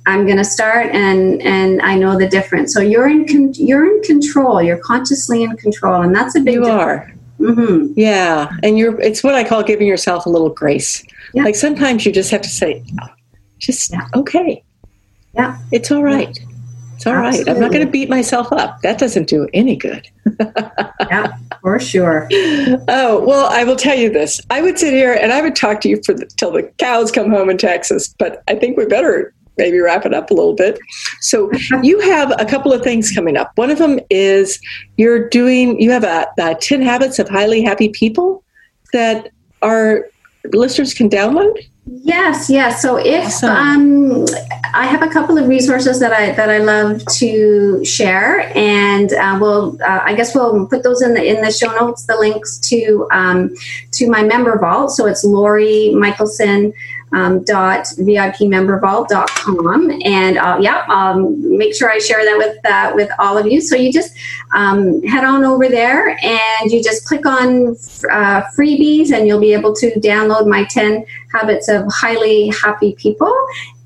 I'm 0.07 0.25
going 0.25 0.37
to 0.37 0.45
start, 0.45 0.87
and 0.87 1.41
and 1.41 1.81
I 1.81 1.95
know 1.95 2.17
the 2.17 2.29
difference. 2.29 2.73
So 2.73 2.79
you're 2.79 3.09
in, 3.09 3.27
con- 3.27 3.53
you're 3.55 3.85
in 3.85 4.01
control. 4.03 4.63
You're 4.63 4.77
consciously 4.77 5.43
in 5.43 5.57
control, 5.57 6.01
and 6.01 6.15
that's 6.15 6.33
a 6.35 6.39
big. 6.39 6.55
You 6.55 6.65
are. 6.65 7.13
Mm-hmm. 7.39 7.93
Yeah. 7.95 8.49
And 8.63 8.77
you're, 8.77 8.99
it's 8.99 9.23
what 9.23 9.35
I 9.35 9.43
call 9.43 9.63
giving 9.63 9.85
yourself 9.85 10.25
a 10.25 10.29
little 10.29 10.49
grace. 10.49 11.05
Yeah. 11.37 11.43
Like 11.43 11.55
sometimes 11.55 12.03
you 12.03 12.11
just 12.11 12.31
have 12.31 12.41
to 12.41 12.49
say, 12.49 12.83
just 13.59 13.91
Yeah. 13.91 14.07
okay. 14.15 14.63
Yeah. 15.35 15.59
It's 15.71 15.91
all 15.91 16.03
right. 16.03 16.35
It's 16.95 17.05
all 17.05 17.15
right. 17.15 17.47
I'm 17.47 17.59
not 17.59 17.71
going 17.71 17.85
to 17.85 17.91
beat 17.91 18.09
myself 18.09 18.51
up. 18.51 18.81
That 18.81 18.97
doesn't 18.97 19.27
do 19.27 19.47
any 19.53 19.75
good. 19.75 20.07
Yeah, 21.09 21.37
for 21.61 21.79
sure. 21.79 22.27
Oh, 22.89 23.23
well, 23.25 23.47
I 23.49 23.63
will 23.63 23.77
tell 23.77 23.95
you 23.97 24.09
this. 24.09 24.41
I 24.49 24.61
would 24.61 24.77
sit 24.77 24.93
here 24.93 25.13
and 25.13 25.31
I 25.31 25.41
would 25.41 25.55
talk 25.55 25.79
to 25.81 25.89
you 25.89 26.01
for 26.05 26.13
the, 26.13 26.25
till 26.25 26.51
the 26.51 26.63
cows 26.79 27.11
come 27.13 27.31
home 27.31 27.49
in 27.49 27.57
Texas, 27.57 28.13
but 28.19 28.43
I 28.49 28.55
think 28.55 28.77
we 28.77 28.85
better 28.87 29.33
maybe 29.57 29.79
wrap 29.79 30.05
it 30.05 30.13
up 30.13 30.29
a 30.29 30.33
little 30.33 30.53
bit. 30.53 30.79
So 31.21 31.49
you 31.81 31.99
have 32.01 32.33
a 32.39 32.45
couple 32.45 32.73
of 32.73 32.81
things 32.81 33.11
coming 33.11 33.37
up. 33.37 33.51
One 33.55 33.69
of 33.69 33.77
them 33.77 33.99
is 34.09 34.59
you're 34.97 35.29
doing, 35.29 35.79
you 35.79 35.91
have 35.91 36.03
a, 36.03 36.27
a 36.39 36.55
10 36.55 36.81
habits 36.81 37.19
of 37.19 37.29
highly 37.29 37.61
happy 37.61 37.89
people 37.89 38.43
that 38.91 39.29
our 39.61 40.09
listeners 40.53 40.93
can 40.93 41.09
download. 41.09 41.57
Yes, 41.85 42.49
yes. 42.49 42.81
So 42.81 42.97
if 42.97 43.25
Awesome. 43.25 43.49
um, 43.49 44.25
I 44.73 44.85
have 44.85 45.01
a 45.01 45.07
couple 45.07 45.37
of 45.37 45.47
resources 45.47 45.99
that 46.01 46.11
I 46.11 46.31
that 46.33 46.49
I 46.49 46.57
love 46.57 47.05
to 47.15 47.83
share, 47.85 48.51
and 48.57 49.13
uh, 49.13 49.37
we'll 49.39 49.81
uh, 49.81 50.01
I 50.03 50.13
guess 50.13 50.35
we'll 50.35 50.67
put 50.67 50.83
those 50.83 51.01
in 51.01 51.13
the 51.13 51.23
in 51.25 51.41
the 51.41 51.51
show 51.51 51.73
notes. 51.79 52.05
The 52.05 52.17
links 52.17 52.59
to 52.69 53.07
um, 53.11 53.55
to 53.93 54.09
my 54.09 54.23
member 54.23 54.57
vault. 54.59 54.91
So 54.91 55.05
it's 55.05 55.23
Lorrie 55.23 55.93
Mickelson. 55.95 56.73
Um, 57.13 57.41
dot 57.45 57.85
vipmembervault.com 57.99 60.01
and 60.03 60.37
uh, 60.37 60.57
yeah 60.59 60.83
um, 60.89 61.57
make 61.57 61.73
sure 61.73 61.89
i 61.89 61.99
share 61.99 62.25
that 62.25 62.37
with 62.37 62.57
uh, 62.65 62.91
with 62.95 63.09
all 63.17 63.37
of 63.37 63.47
you 63.47 63.61
so 63.61 63.77
you 63.77 63.93
just 63.93 64.13
um, 64.51 65.01
head 65.03 65.23
on 65.23 65.43
over 65.43 65.67
there 65.67 66.17
and 66.21 66.71
you 66.71 66.83
just 66.83 67.05
click 67.05 67.25
on 67.25 67.75
uh, 68.11 68.43
freebies 68.57 69.11
and 69.11 69.27
you'll 69.27 69.39
be 69.39 69.53
able 69.53 69.73
to 69.75 69.91
download 69.99 70.47
my 70.47 70.63
10 70.65 71.05
habits 71.31 71.69
of 71.69 71.85
highly 71.89 72.49
happy 72.49 72.93
people. 72.93 73.33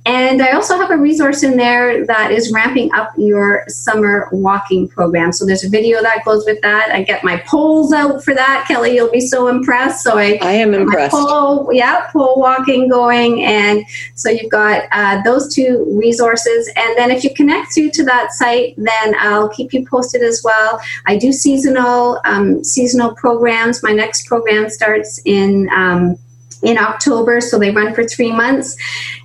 And 0.06 0.41
I 0.41 0.52
also 0.54 0.78
have 0.78 0.89
a 0.89 0.97
resource 0.97 1.43
in 1.43 1.58
there 1.58 2.06
that 2.08 2.32
is 2.32 2.52
ramping 2.52 2.91
up 2.93 3.12
your 3.18 3.64
summer 3.68 4.30
walking 4.32 4.88
program. 4.88 5.32
So 5.32 5.45
there's 5.45 5.64
a 5.64 5.70
video 5.70 6.02
that 6.02 6.26
goes 6.26 6.43
with 6.45 6.60
that. 6.62 6.89
I 6.91 7.04
get 7.04 7.24
my 7.24 7.38
poles 7.45 7.93
out 7.93 8.24
for 8.24 8.34
that. 8.34 8.66
Kelly, 8.68 8.95
you'll 8.95 9.12
be 9.12 9.22
so 9.22 9.47
impressed. 9.47 10.04
So 10.04 10.18
I 10.18 10.39
I 10.41 10.54
am 10.54 10.74
impressed. 10.74 11.12
pole, 11.12 11.70
yeah, 11.72 12.10
pole 12.12 12.39
walking 12.39 12.89
going, 12.89 13.43
and 13.43 13.86
so 14.16 14.32
you've 14.32 14.52
got 14.52 14.86
uh, 14.91 15.22
those 15.22 15.54
two 15.54 15.86
resources. 15.95 16.68
And 16.76 16.97
then 16.97 17.12
if 17.12 17.24
you 17.24 17.32
connect 17.36 17.74
through 17.76 17.91
to 17.91 18.04
that 18.06 18.32
site, 18.32 18.74
then 18.78 19.16
I'll 19.20 19.49
keep 19.49 19.72
you 19.72 19.86
posted 19.88 20.24
as 20.24 20.41
well. 20.43 20.82
I 21.06 21.18
do 21.18 21.32
seasonal 21.32 22.20
um, 22.26 22.64
seasonal 22.64 23.14
programs. 23.14 23.84
My 23.84 23.91
next 23.91 24.26
program 24.26 24.70
starts 24.72 25.22
in 25.26 25.70
um, 25.70 26.18
in 26.64 26.78
October, 26.78 27.41
so 27.41 27.58
they 27.58 27.72
run 27.72 27.93
for 27.93 28.04
three 28.04 28.32
months. 28.32 28.78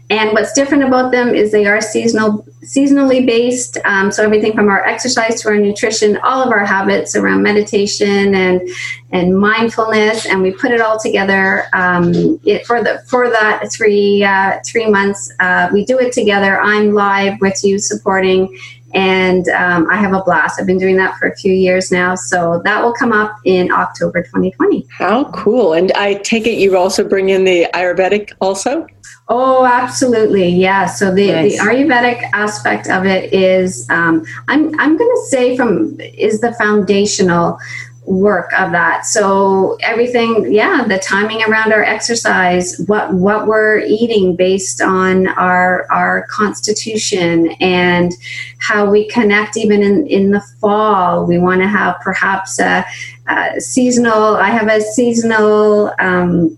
And 0.09 0.33
what's 0.33 0.53
different 0.53 0.85
about 0.85 1.11
them 1.11 1.35
is 1.35 1.51
they 1.51 1.67
are 1.67 1.81
seasonal, 1.81 2.47
seasonally 2.63 3.27
based. 3.27 3.77
Um, 3.85 4.13
so 4.13 4.23
everything 4.23 4.53
from 4.53 4.69
our 4.69 4.85
exercise 4.87 5.41
to 5.43 5.49
our 5.49 5.57
nutrition, 5.57 6.17
all 6.19 6.43
of 6.43 6.53
our 6.53 6.65
habits 6.65 7.17
around 7.17 7.43
meditation 7.43 8.35
and 8.35 8.69
and 9.11 9.39
mindfulness, 9.39 10.27
and 10.27 10.43
we 10.43 10.53
put 10.53 10.71
it 10.71 10.81
all 10.81 10.99
together 10.99 11.65
um, 11.73 12.39
it, 12.45 12.67
for 12.67 12.85
the 12.85 13.03
for 13.09 13.31
that 13.31 13.69
three 13.73 14.23
uh, 14.23 14.61
three 14.65 14.89
months. 14.89 15.33
Uh, 15.41 15.71
we 15.73 15.85
do 15.85 15.99
it 15.99 16.13
together. 16.13 16.61
I'm 16.61 16.93
live 16.93 17.41
with 17.41 17.65
you, 17.65 17.79
supporting 17.81 18.57
and 18.95 19.49
um, 19.49 19.89
I 19.91 19.97
have 19.97 20.13
a 20.13 20.23
blast. 20.23 20.61
I've 20.61 20.67
been 20.67 20.79
doing 20.79 20.97
that 20.97 21.17
for 21.19 21.29
a 21.29 21.37
few 21.37 21.53
years 21.53 21.91
now, 21.91 22.15
so 22.15 22.61
that 22.65 22.83
will 22.83 22.93
come 22.93 23.13
up 23.13 23.37
in 23.45 23.71
October 23.71 24.23
2020. 24.23 24.87
How 24.91 25.25
cool! 25.31 25.73
And 25.73 25.93
I 25.93 26.15
take 26.15 26.47
it 26.47 26.59
you 26.59 26.77
also 26.77 27.07
bring 27.07 27.29
in 27.29 27.45
the 27.45 27.67
Ayurvedic 27.75 28.33
also. 28.41 28.87
Oh, 29.29 29.67
absolutely, 29.67 30.49
yeah. 30.49 30.87
So 30.87 31.13
the, 31.13 31.33
nice. 31.33 31.59
the 31.59 31.65
Ayurvedic 31.65 32.31
aspect 32.33 32.89
of 32.89 33.07
it 33.07 33.33
is, 33.33 33.89
um, 33.91 34.25
I'm 34.47 34.79
I'm 34.79 34.97
going 34.97 35.11
to 35.11 35.27
say 35.29 35.57
from 35.57 35.99
is 36.01 36.41
the 36.41 36.53
foundational 36.55 37.59
work 38.07 38.53
of 38.59 38.73
that. 38.73 39.05
So 39.05 39.77
everything, 39.83 40.53
yeah, 40.53 40.85
the 40.87 40.99
timing 40.99 41.43
around 41.45 41.73
our 41.73 41.83
exercise, 41.83 42.79
what 42.87 43.13
what 43.13 43.47
we're 43.47 43.81
eating 43.81 44.37
based 44.37 44.81
on 44.81 45.29
our 45.29 45.87
our 45.91 46.27
constitution 46.31 47.49
and 47.61 48.13
how 48.59 48.89
we 48.89 49.09
connect 49.09 49.57
even 49.57 49.83
in, 49.83 50.07
in 50.07 50.31
the 50.31 50.41
fall. 50.61 51.27
We 51.27 51.39
want 51.39 51.61
to 51.63 51.69
have 51.69 52.01
perhaps 52.01 52.59
a, 52.59 52.85
a 53.29 53.61
seasonal, 53.61 54.37
I 54.37 54.51
have 54.51 54.69
a 54.69 54.81
seasonal 54.81 55.93
um, 55.99 56.57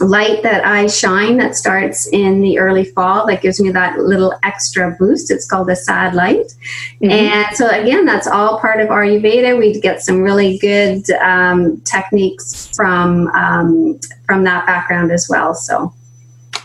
light 0.00 0.42
that 0.42 0.64
I 0.64 0.86
shine 0.86 1.36
that 1.38 1.56
starts 1.56 2.06
in 2.08 2.40
the 2.40 2.58
early 2.58 2.84
fall 2.84 3.26
that 3.26 3.42
gives 3.42 3.60
me 3.60 3.70
that 3.70 3.98
little 3.98 4.32
extra 4.42 4.96
boost. 4.98 5.30
It's 5.30 5.46
called 5.46 5.68
a 5.70 5.76
sad 5.76 6.14
light. 6.14 6.54
Mm-hmm. 7.02 7.10
And 7.10 7.56
so, 7.56 7.68
again, 7.68 8.04
that's 8.04 8.26
all 8.26 8.60
part 8.60 8.80
of 8.80 8.88
Ayurveda. 8.88 9.58
We 9.58 9.80
get 9.80 10.02
some 10.02 10.20
really 10.20 10.58
good 10.58 11.08
um, 11.20 11.80
techniques 11.82 12.70
from, 12.74 13.28
um, 13.28 13.98
from 14.26 14.44
that 14.44 14.66
background 14.66 15.10
as 15.12 15.28
well. 15.28 15.54
So, 15.54 15.92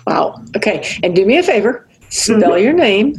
wow. 0.05 0.41
Okay. 0.55 0.85
And 1.03 1.15
do 1.15 1.25
me 1.25 1.37
a 1.37 1.43
favor 1.43 1.87
spell 2.09 2.39
mm-hmm. 2.39 2.63
your 2.63 2.73
name 2.73 3.15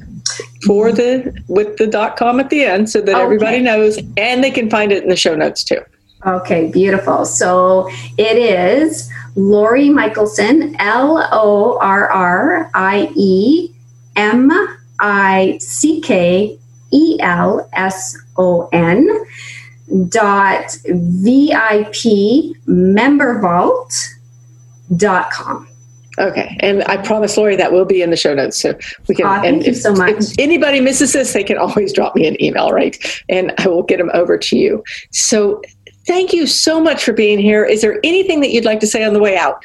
for 0.65 0.93
the 0.93 1.37
with 1.49 1.77
the 1.77 1.87
dot 1.87 2.17
com 2.17 2.41
at 2.41 2.49
the 2.49 2.65
end 2.65 2.89
so 2.89 3.01
that 3.01 3.15
okay. 3.15 3.23
everybody 3.23 3.61
knows 3.61 3.99
and 4.17 4.43
they 4.43 4.51
can 4.51 4.71
find 4.71 4.91
it 4.91 5.03
in 5.03 5.09
the 5.09 5.17
show 5.17 5.35
notes 5.35 5.63
too. 5.63 5.81
Okay, 6.27 6.71
beautiful. 6.71 7.27
So 7.27 7.91
it 8.17 8.39
is 8.39 9.11
Lorrie 9.37 9.89
Mickelson, 9.89 10.77
L 10.79 11.29
O 11.33 11.79
R 11.81 12.09
R 12.09 12.71
I 12.75 13.11
E 13.17 13.71
M 14.17 14.51
I 15.01 15.59
C 15.61 16.01
K 16.01 16.59
E 16.93 17.19
L 17.21 17.69
S 17.73 18.17
O 18.37 18.69
N 18.73 19.09
dot 20.09 20.77
VIP 20.87 22.57
member 22.67 23.41
vault 23.41 24.15
dot 24.97 25.31
com. 25.31 25.69
Okay, 26.17 26.57
and 26.61 26.85
I 26.85 26.97
promise 26.97 27.37
Lorrie 27.37 27.57
that 27.57 27.73
will 27.73 27.85
be 27.85 28.01
in 28.01 28.11
the 28.11 28.17
show 28.17 28.35
notes, 28.35 28.57
so 28.57 28.73
we 29.09 29.17
can. 29.17 29.27
Oh, 29.27 29.43
thank 29.43 29.47
and 29.47 29.65
you 29.65 29.73
if, 29.73 29.79
so 29.79 29.93
much. 29.93 30.15
If 30.17 30.39
anybody 30.39 30.81
misses 30.81 31.13
this, 31.13 31.33
they 31.33 31.43
can 31.43 31.59
always 31.59 31.93
drop 31.93 32.15
me 32.15 32.29
an 32.29 32.41
email, 32.41 32.71
right? 32.71 32.97
And 33.29 33.53
I 33.59 33.67
will 33.67 33.83
get 33.83 33.99
them 33.99 34.11
over 34.15 34.39
to 34.39 34.57
you. 34.57 34.85
So 35.11 35.61
Thank 36.07 36.33
you 36.33 36.47
so 36.47 36.81
much 36.81 37.05
for 37.05 37.13
being 37.13 37.39
here. 37.39 37.65
Is 37.65 37.81
there 37.81 37.99
anything 38.05 38.41
that 38.41 38.51
you'd 38.51 38.65
like 38.65 38.81
to 38.81 38.87
say 38.87 39.05
on 39.05 39.15
the 39.15 39.21
way 39.21 39.37
out? 39.37 39.65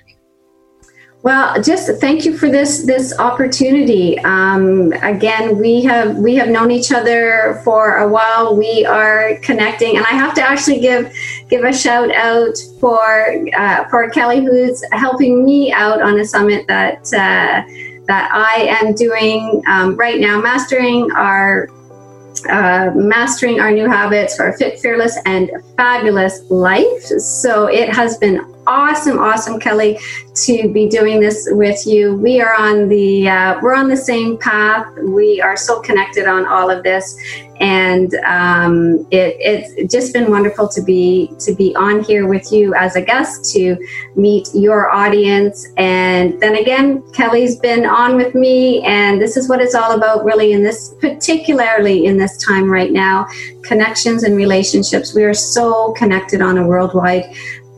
Well, 1.22 1.62
just 1.62 1.90
thank 2.00 2.24
you 2.24 2.38
for 2.38 2.50
this 2.50 2.86
this 2.86 3.18
opportunity. 3.20 4.18
Um, 4.20 4.94
again, 5.04 5.58
we 5.58 5.82
have 5.82 6.16
we 6.16 6.36
have 6.36 6.48
known 6.48 6.72
each 6.72 6.94
other 6.94 7.60
for 7.66 7.98
a 7.98 8.08
while. 8.08 8.56
We 8.56 8.86
are 8.86 9.36
connecting, 9.42 9.98
and 9.98 10.06
I 10.06 10.12
have 10.12 10.34
to 10.36 10.42
actually 10.42 10.80
give 10.80 11.14
give 11.50 11.66
a 11.66 11.74
shout 11.74 12.16
out 12.16 12.58
for 12.80 13.36
uh, 13.54 13.90
for 13.90 14.10
Kelly, 14.12 14.46
who's 14.46 14.82
helping 14.94 15.44
me 15.44 15.74
out 15.74 16.02
on 16.02 16.22
a 16.22 16.26
summit 16.26 16.66
that 16.70 17.02
uh, 17.08 17.68
that 18.08 18.30
I 18.32 18.78
am 18.82 18.96
doing 18.96 19.62
um, 19.68 19.98
right 19.98 20.22
now, 20.22 20.40
mastering 20.40 21.12
our 21.12 21.68
uh, 22.48 22.92
mastering 22.96 23.60
our 23.60 23.72
new 23.72 23.90
habits 23.90 24.36
for 24.36 24.50
a 24.50 24.58
fit, 24.58 24.80
fearless, 24.80 25.18
and 25.26 25.52
fabulous 25.78 26.42
life. 26.50 27.04
So 27.04 27.68
it 27.68 27.90
has 27.90 28.18
been 28.18 28.46
awesome, 28.70 29.20
awesome, 29.20 29.60
Kelly, 29.60 30.00
to 30.36 30.72
be 30.72 30.88
doing 30.88 31.20
this 31.20 31.48
with 31.52 31.86
you. 31.86 32.16
We 32.16 32.40
are 32.40 32.56
on 32.56 32.88
the 32.88 33.28
uh, 33.28 33.60
we're 33.62 33.76
on 33.76 33.90
the 33.90 33.98
same 33.98 34.38
path. 34.38 34.88
We 35.04 35.42
are 35.42 35.58
so 35.58 35.82
connected 35.82 36.28
on 36.28 36.46
all 36.46 36.70
of 36.70 36.84
this, 36.84 37.18
and 37.60 38.14
um, 38.26 39.08
it, 39.12 39.36
it's 39.40 39.92
just 39.92 40.14
been 40.14 40.30
wonderful 40.30 40.70
to 40.70 40.82
be 40.82 41.34
to 41.40 41.54
be 41.56 41.76
on 41.76 42.04
here 42.04 42.28
with 42.28 42.52
you 42.52 42.76
as 42.76 42.96
a 42.96 43.02
guest 43.02 43.52
to 43.54 43.76
meet 44.16 44.48
your 44.54 44.92
audience. 44.92 45.68
And 45.78 46.40
then 46.40 46.56
again, 46.56 47.02
Kelly's 47.12 47.58
been 47.58 47.86
on 47.86 48.16
with 48.16 48.36
me, 48.36 48.84
and 48.84 49.20
this 49.20 49.36
is 49.36 49.50
what 49.50 49.62
it's 49.62 49.76
all 49.76 49.94
about, 49.94 50.24
really. 50.24 50.54
In 50.54 50.64
this, 50.64 50.94
particularly 51.02 52.06
in 52.06 52.18
this 52.18 52.38
time 52.38 52.70
right 52.70 52.92
now, 52.92 53.28
connections 53.64 54.24
and 54.24 54.36
relationships. 54.36 55.14
We 55.14 55.24
are 55.24 55.34
so 55.34 55.92
connected 55.94 56.42
on 56.42 56.58
a 56.58 56.66
worldwide 56.66 57.26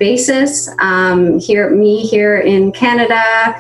basis. 0.02 0.68
Um, 0.80 1.38
here, 1.38 1.70
me 1.70 2.02
here 2.08 2.40
in 2.40 2.72
Canada, 2.72 3.56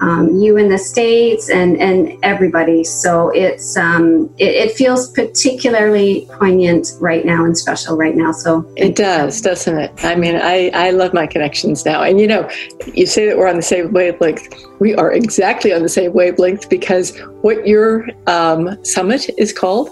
um, 0.00 0.40
you 0.40 0.56
in 0.56 0.68
the 0.68 0.78
states, 0.78 1.50
and 1.50 1.78
and 1.80 2.18
everybody. 2.24 2.82
So 2.82 3.28
it's 3.28 3.76
um, 3.76 4.34
it, 4.38 4.54
it, 4.62 4.72
feels 4.72 5.12
particularly 5.12 6.26
poignant 6.32 6.88
right 6.98 7.24
now 7.24 7.44
and 7.44 7.56
special 7.56 7.96
right 7.96 8.16
now. 8.16 8.32
So 8.32 8.66
it 8.76 8.96
does, 8.96 9.40
doesn't 9.42 9.78
it? 9.78 9.92
I 10.02 10.16
mean, 10.16 10.36
I 10.36 10.70
I 10.74 10.90
love 10.90 11.12
my 11.12 11.26
connections 11.26 11.84
now, 11.84 12.02
and 12.02 12.18
you 12.18 12.26
know, 12.26 12.50
you 12.94 13.06
say 13.06 13.26
that 13.26 13.36
we're 13.36 13.48
on 13.48 13.56
the 13.56 13.62
same 13.74 13.92
wavelength. 13.92 14.48
We 14.80 14.94
are 14.96 15.12
exactly 15.12 15.72
on 15.72 15.82
the 15.82 15.90
same 15.90 16.14
wavelength 16.14 16.68
because 16.68 17.16
what 17.42 17.66
your 17.66 18.08
um, 18.26 18.82
summit 18.84 19.28
is 19.38 19.52
called 19.52 19.90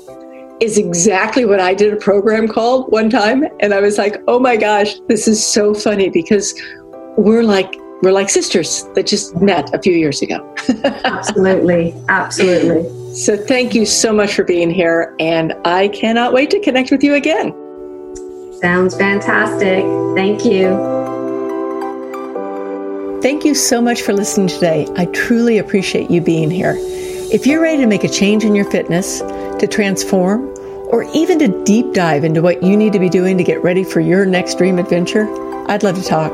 is 0.61 0.77
exactly 0.77 1.45
what 1.45 1.59
I 1.59 1.75
did 1.75 1.93
a 1.93 1.97
program 1.97 2.47
called 2.47 2.91
one 2.93 3.09
time. 3.11 3.45
And 3.61 3.73
I 3.73 3.81
was 3.81 3.99
like, 3.99 4.17
oh 4.29 4.39
my 4.39 4.57
gosh, 4.57 4.95
this 5.09 5.27
is 5.27 5.45
so 5.45 5.75
funny 5.75 6.11
because 6.11 6.55
we're 7.17 7.43
like, 7.43 7.75
we're 8.03 8.13
like 8.13 8.31
sisters 8.31 8.85
that 8.95 9.07
just 9.07 9.37
met 9.37 9.75
a 9.75 9.81
few 9.81 9.93
years 9.93 10.23
ago. 10.23 10.55
absolutely. 11.05 11.95
Absolutely. 12.09 13.15
So 13.15 13.37
thank 13.37 13.75
you 13.75 13.85
so 13.85 14.13
much 14.13 14.35
for 14.35 14.45
being 14.45 14.71
here. 14.71 15.15
And 15.19 15.55
I 15.65 15.89
cannot 15.89 16.33
wait 16.33 16.51
to 16.51 16.61
connect 16.61 16.91
with 16.91 17.03
you 17.03 17.15
again. 17.15 17.53
Sounds 18.61 18.97
fantastic. 18.97 19.85
Thank 20.15 20.45
you. 20.45 21.01
Thank 23.23 23.45
you 23.45 23.55
so 23.55 23.83
much 23.83 24.01
for 24.01 24.13
listening 24.15 24.49
today. 24.49 24.87
I 24.97 25.07
truly 25.07 25.59
appreciate 25.59 26.11
you 26.11 26.21
being 26.21 26.51
here. 26.51 26.75
If 27.33 27.47
you're 27.47 27.61
ready 27.61 27.79
to 27.79 27.87
make 27.87 28.05
a 28.05 28.09
change 28.09 28.45
in 28.45 28.55
your 28.55 28.71
fitness, 28.71 29.21
to 29.21 29.67
transform, 29.71 30.50
or 30.91 31.05
even 31.14 31.38
to 31.38 31.64
deep 31.64 31.93
dive 31.93 32.24
into 32.24 32.43
what 32.43 32.62
you 32.62 32.76
need 32.76 32.93
to 32.93 32.99
be 32.99 33.09
doing 33.09 33.38
to 33.38 33.45
get 33.45 33.62
ready 33.62 33.84
for 33.84 34.01
your 34.01 34.26
next 34.26 34.59
dream 34.59 34.78
adventure, 34.78 35.26
I'd 35.70 35.82
love 35.82 35.97
to 35.97 36.03
talk. 36.03 36.32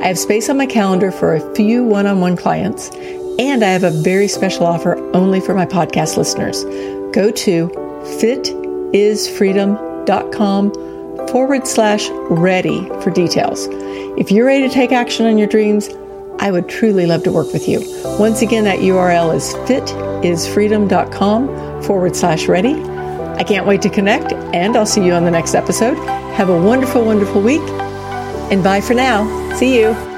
I 0.00 0.06
have 0.06 0.18
space 0.18 0.48
on 0.48 0.56
my 0.56 0.64
calendar 0.66 1.10
for 1.10 1.34
a 1.34 1.54
few 1.54 1.84
one 1.84 2.06
on 2.06 2.20
one 2.20 2.36
clients, 2.36 2.90
and 3.38 3.62
I 3.64 3.68
have 3.68 3.84
a 3.84 3.90
very 3.90 4.28
special 4.28 4.66
offer 4.66 4.96
only 5.14 5.40
for 5.40 5.54
my 5.54 5.66
podcast 5.66 6.16
listeners. 6.16 6.64
Go 7.12 7.30
to 7.30 7.68
fitisfreedom.com 8.20 10.72
forward 11.28 11.66
slash 11.66 12.08
ready 12.30 12.88
for 13.02 13.10
details. 13.10 13.66
If 14.18 14.30
you're 14.30 14.46
ready 14.46 14.68
to 14.68 14.72
take 14.72 14.92
action 14.92 15.26
on 15.26 15.36
your 15.38 15.48
dreams, 15.48 15.88
I 16.38 16.50
would 16.50 16.68
truly 16.68 17.06
love 17.06 17.22
to 17.24 17.32
work 17.32 17.50
with 17.52 17.66
you. 17.66 17.80
Once 18.18 18.42
again, 18.42 18.64
that 18.64 18.80
URL 18.80 19.34
is 19.34 19.54
fitisfreedom.com 19.68 21.82
forward 21.82 22.14
slash 22.14 22.46
ready. 22.46 22.74
I 23.36 23.44
can't 23.44 23.66
wait 23.66 23.82
to 23.82 23.90
connect, 23.90 24.32
and 24.32 24.76
I'll 24.76 24.86
see 24.86 25.04
you 25.04 25.12
on 25.12 25.24
the 25.24 25.30
next 25.30 25.54
episode. 25.54 25.96
Have 26.34 26.48
a 26.48 26.60
wonderful, 26.60 27.04
wonderful 27.04 27.42
week, 27.42 27.62
and 28.50 28.64
bye 28.64 28.80
for 28.80 28.94
now. 28.94 29.54
See 29.56 29.78
you. 29.78 30.15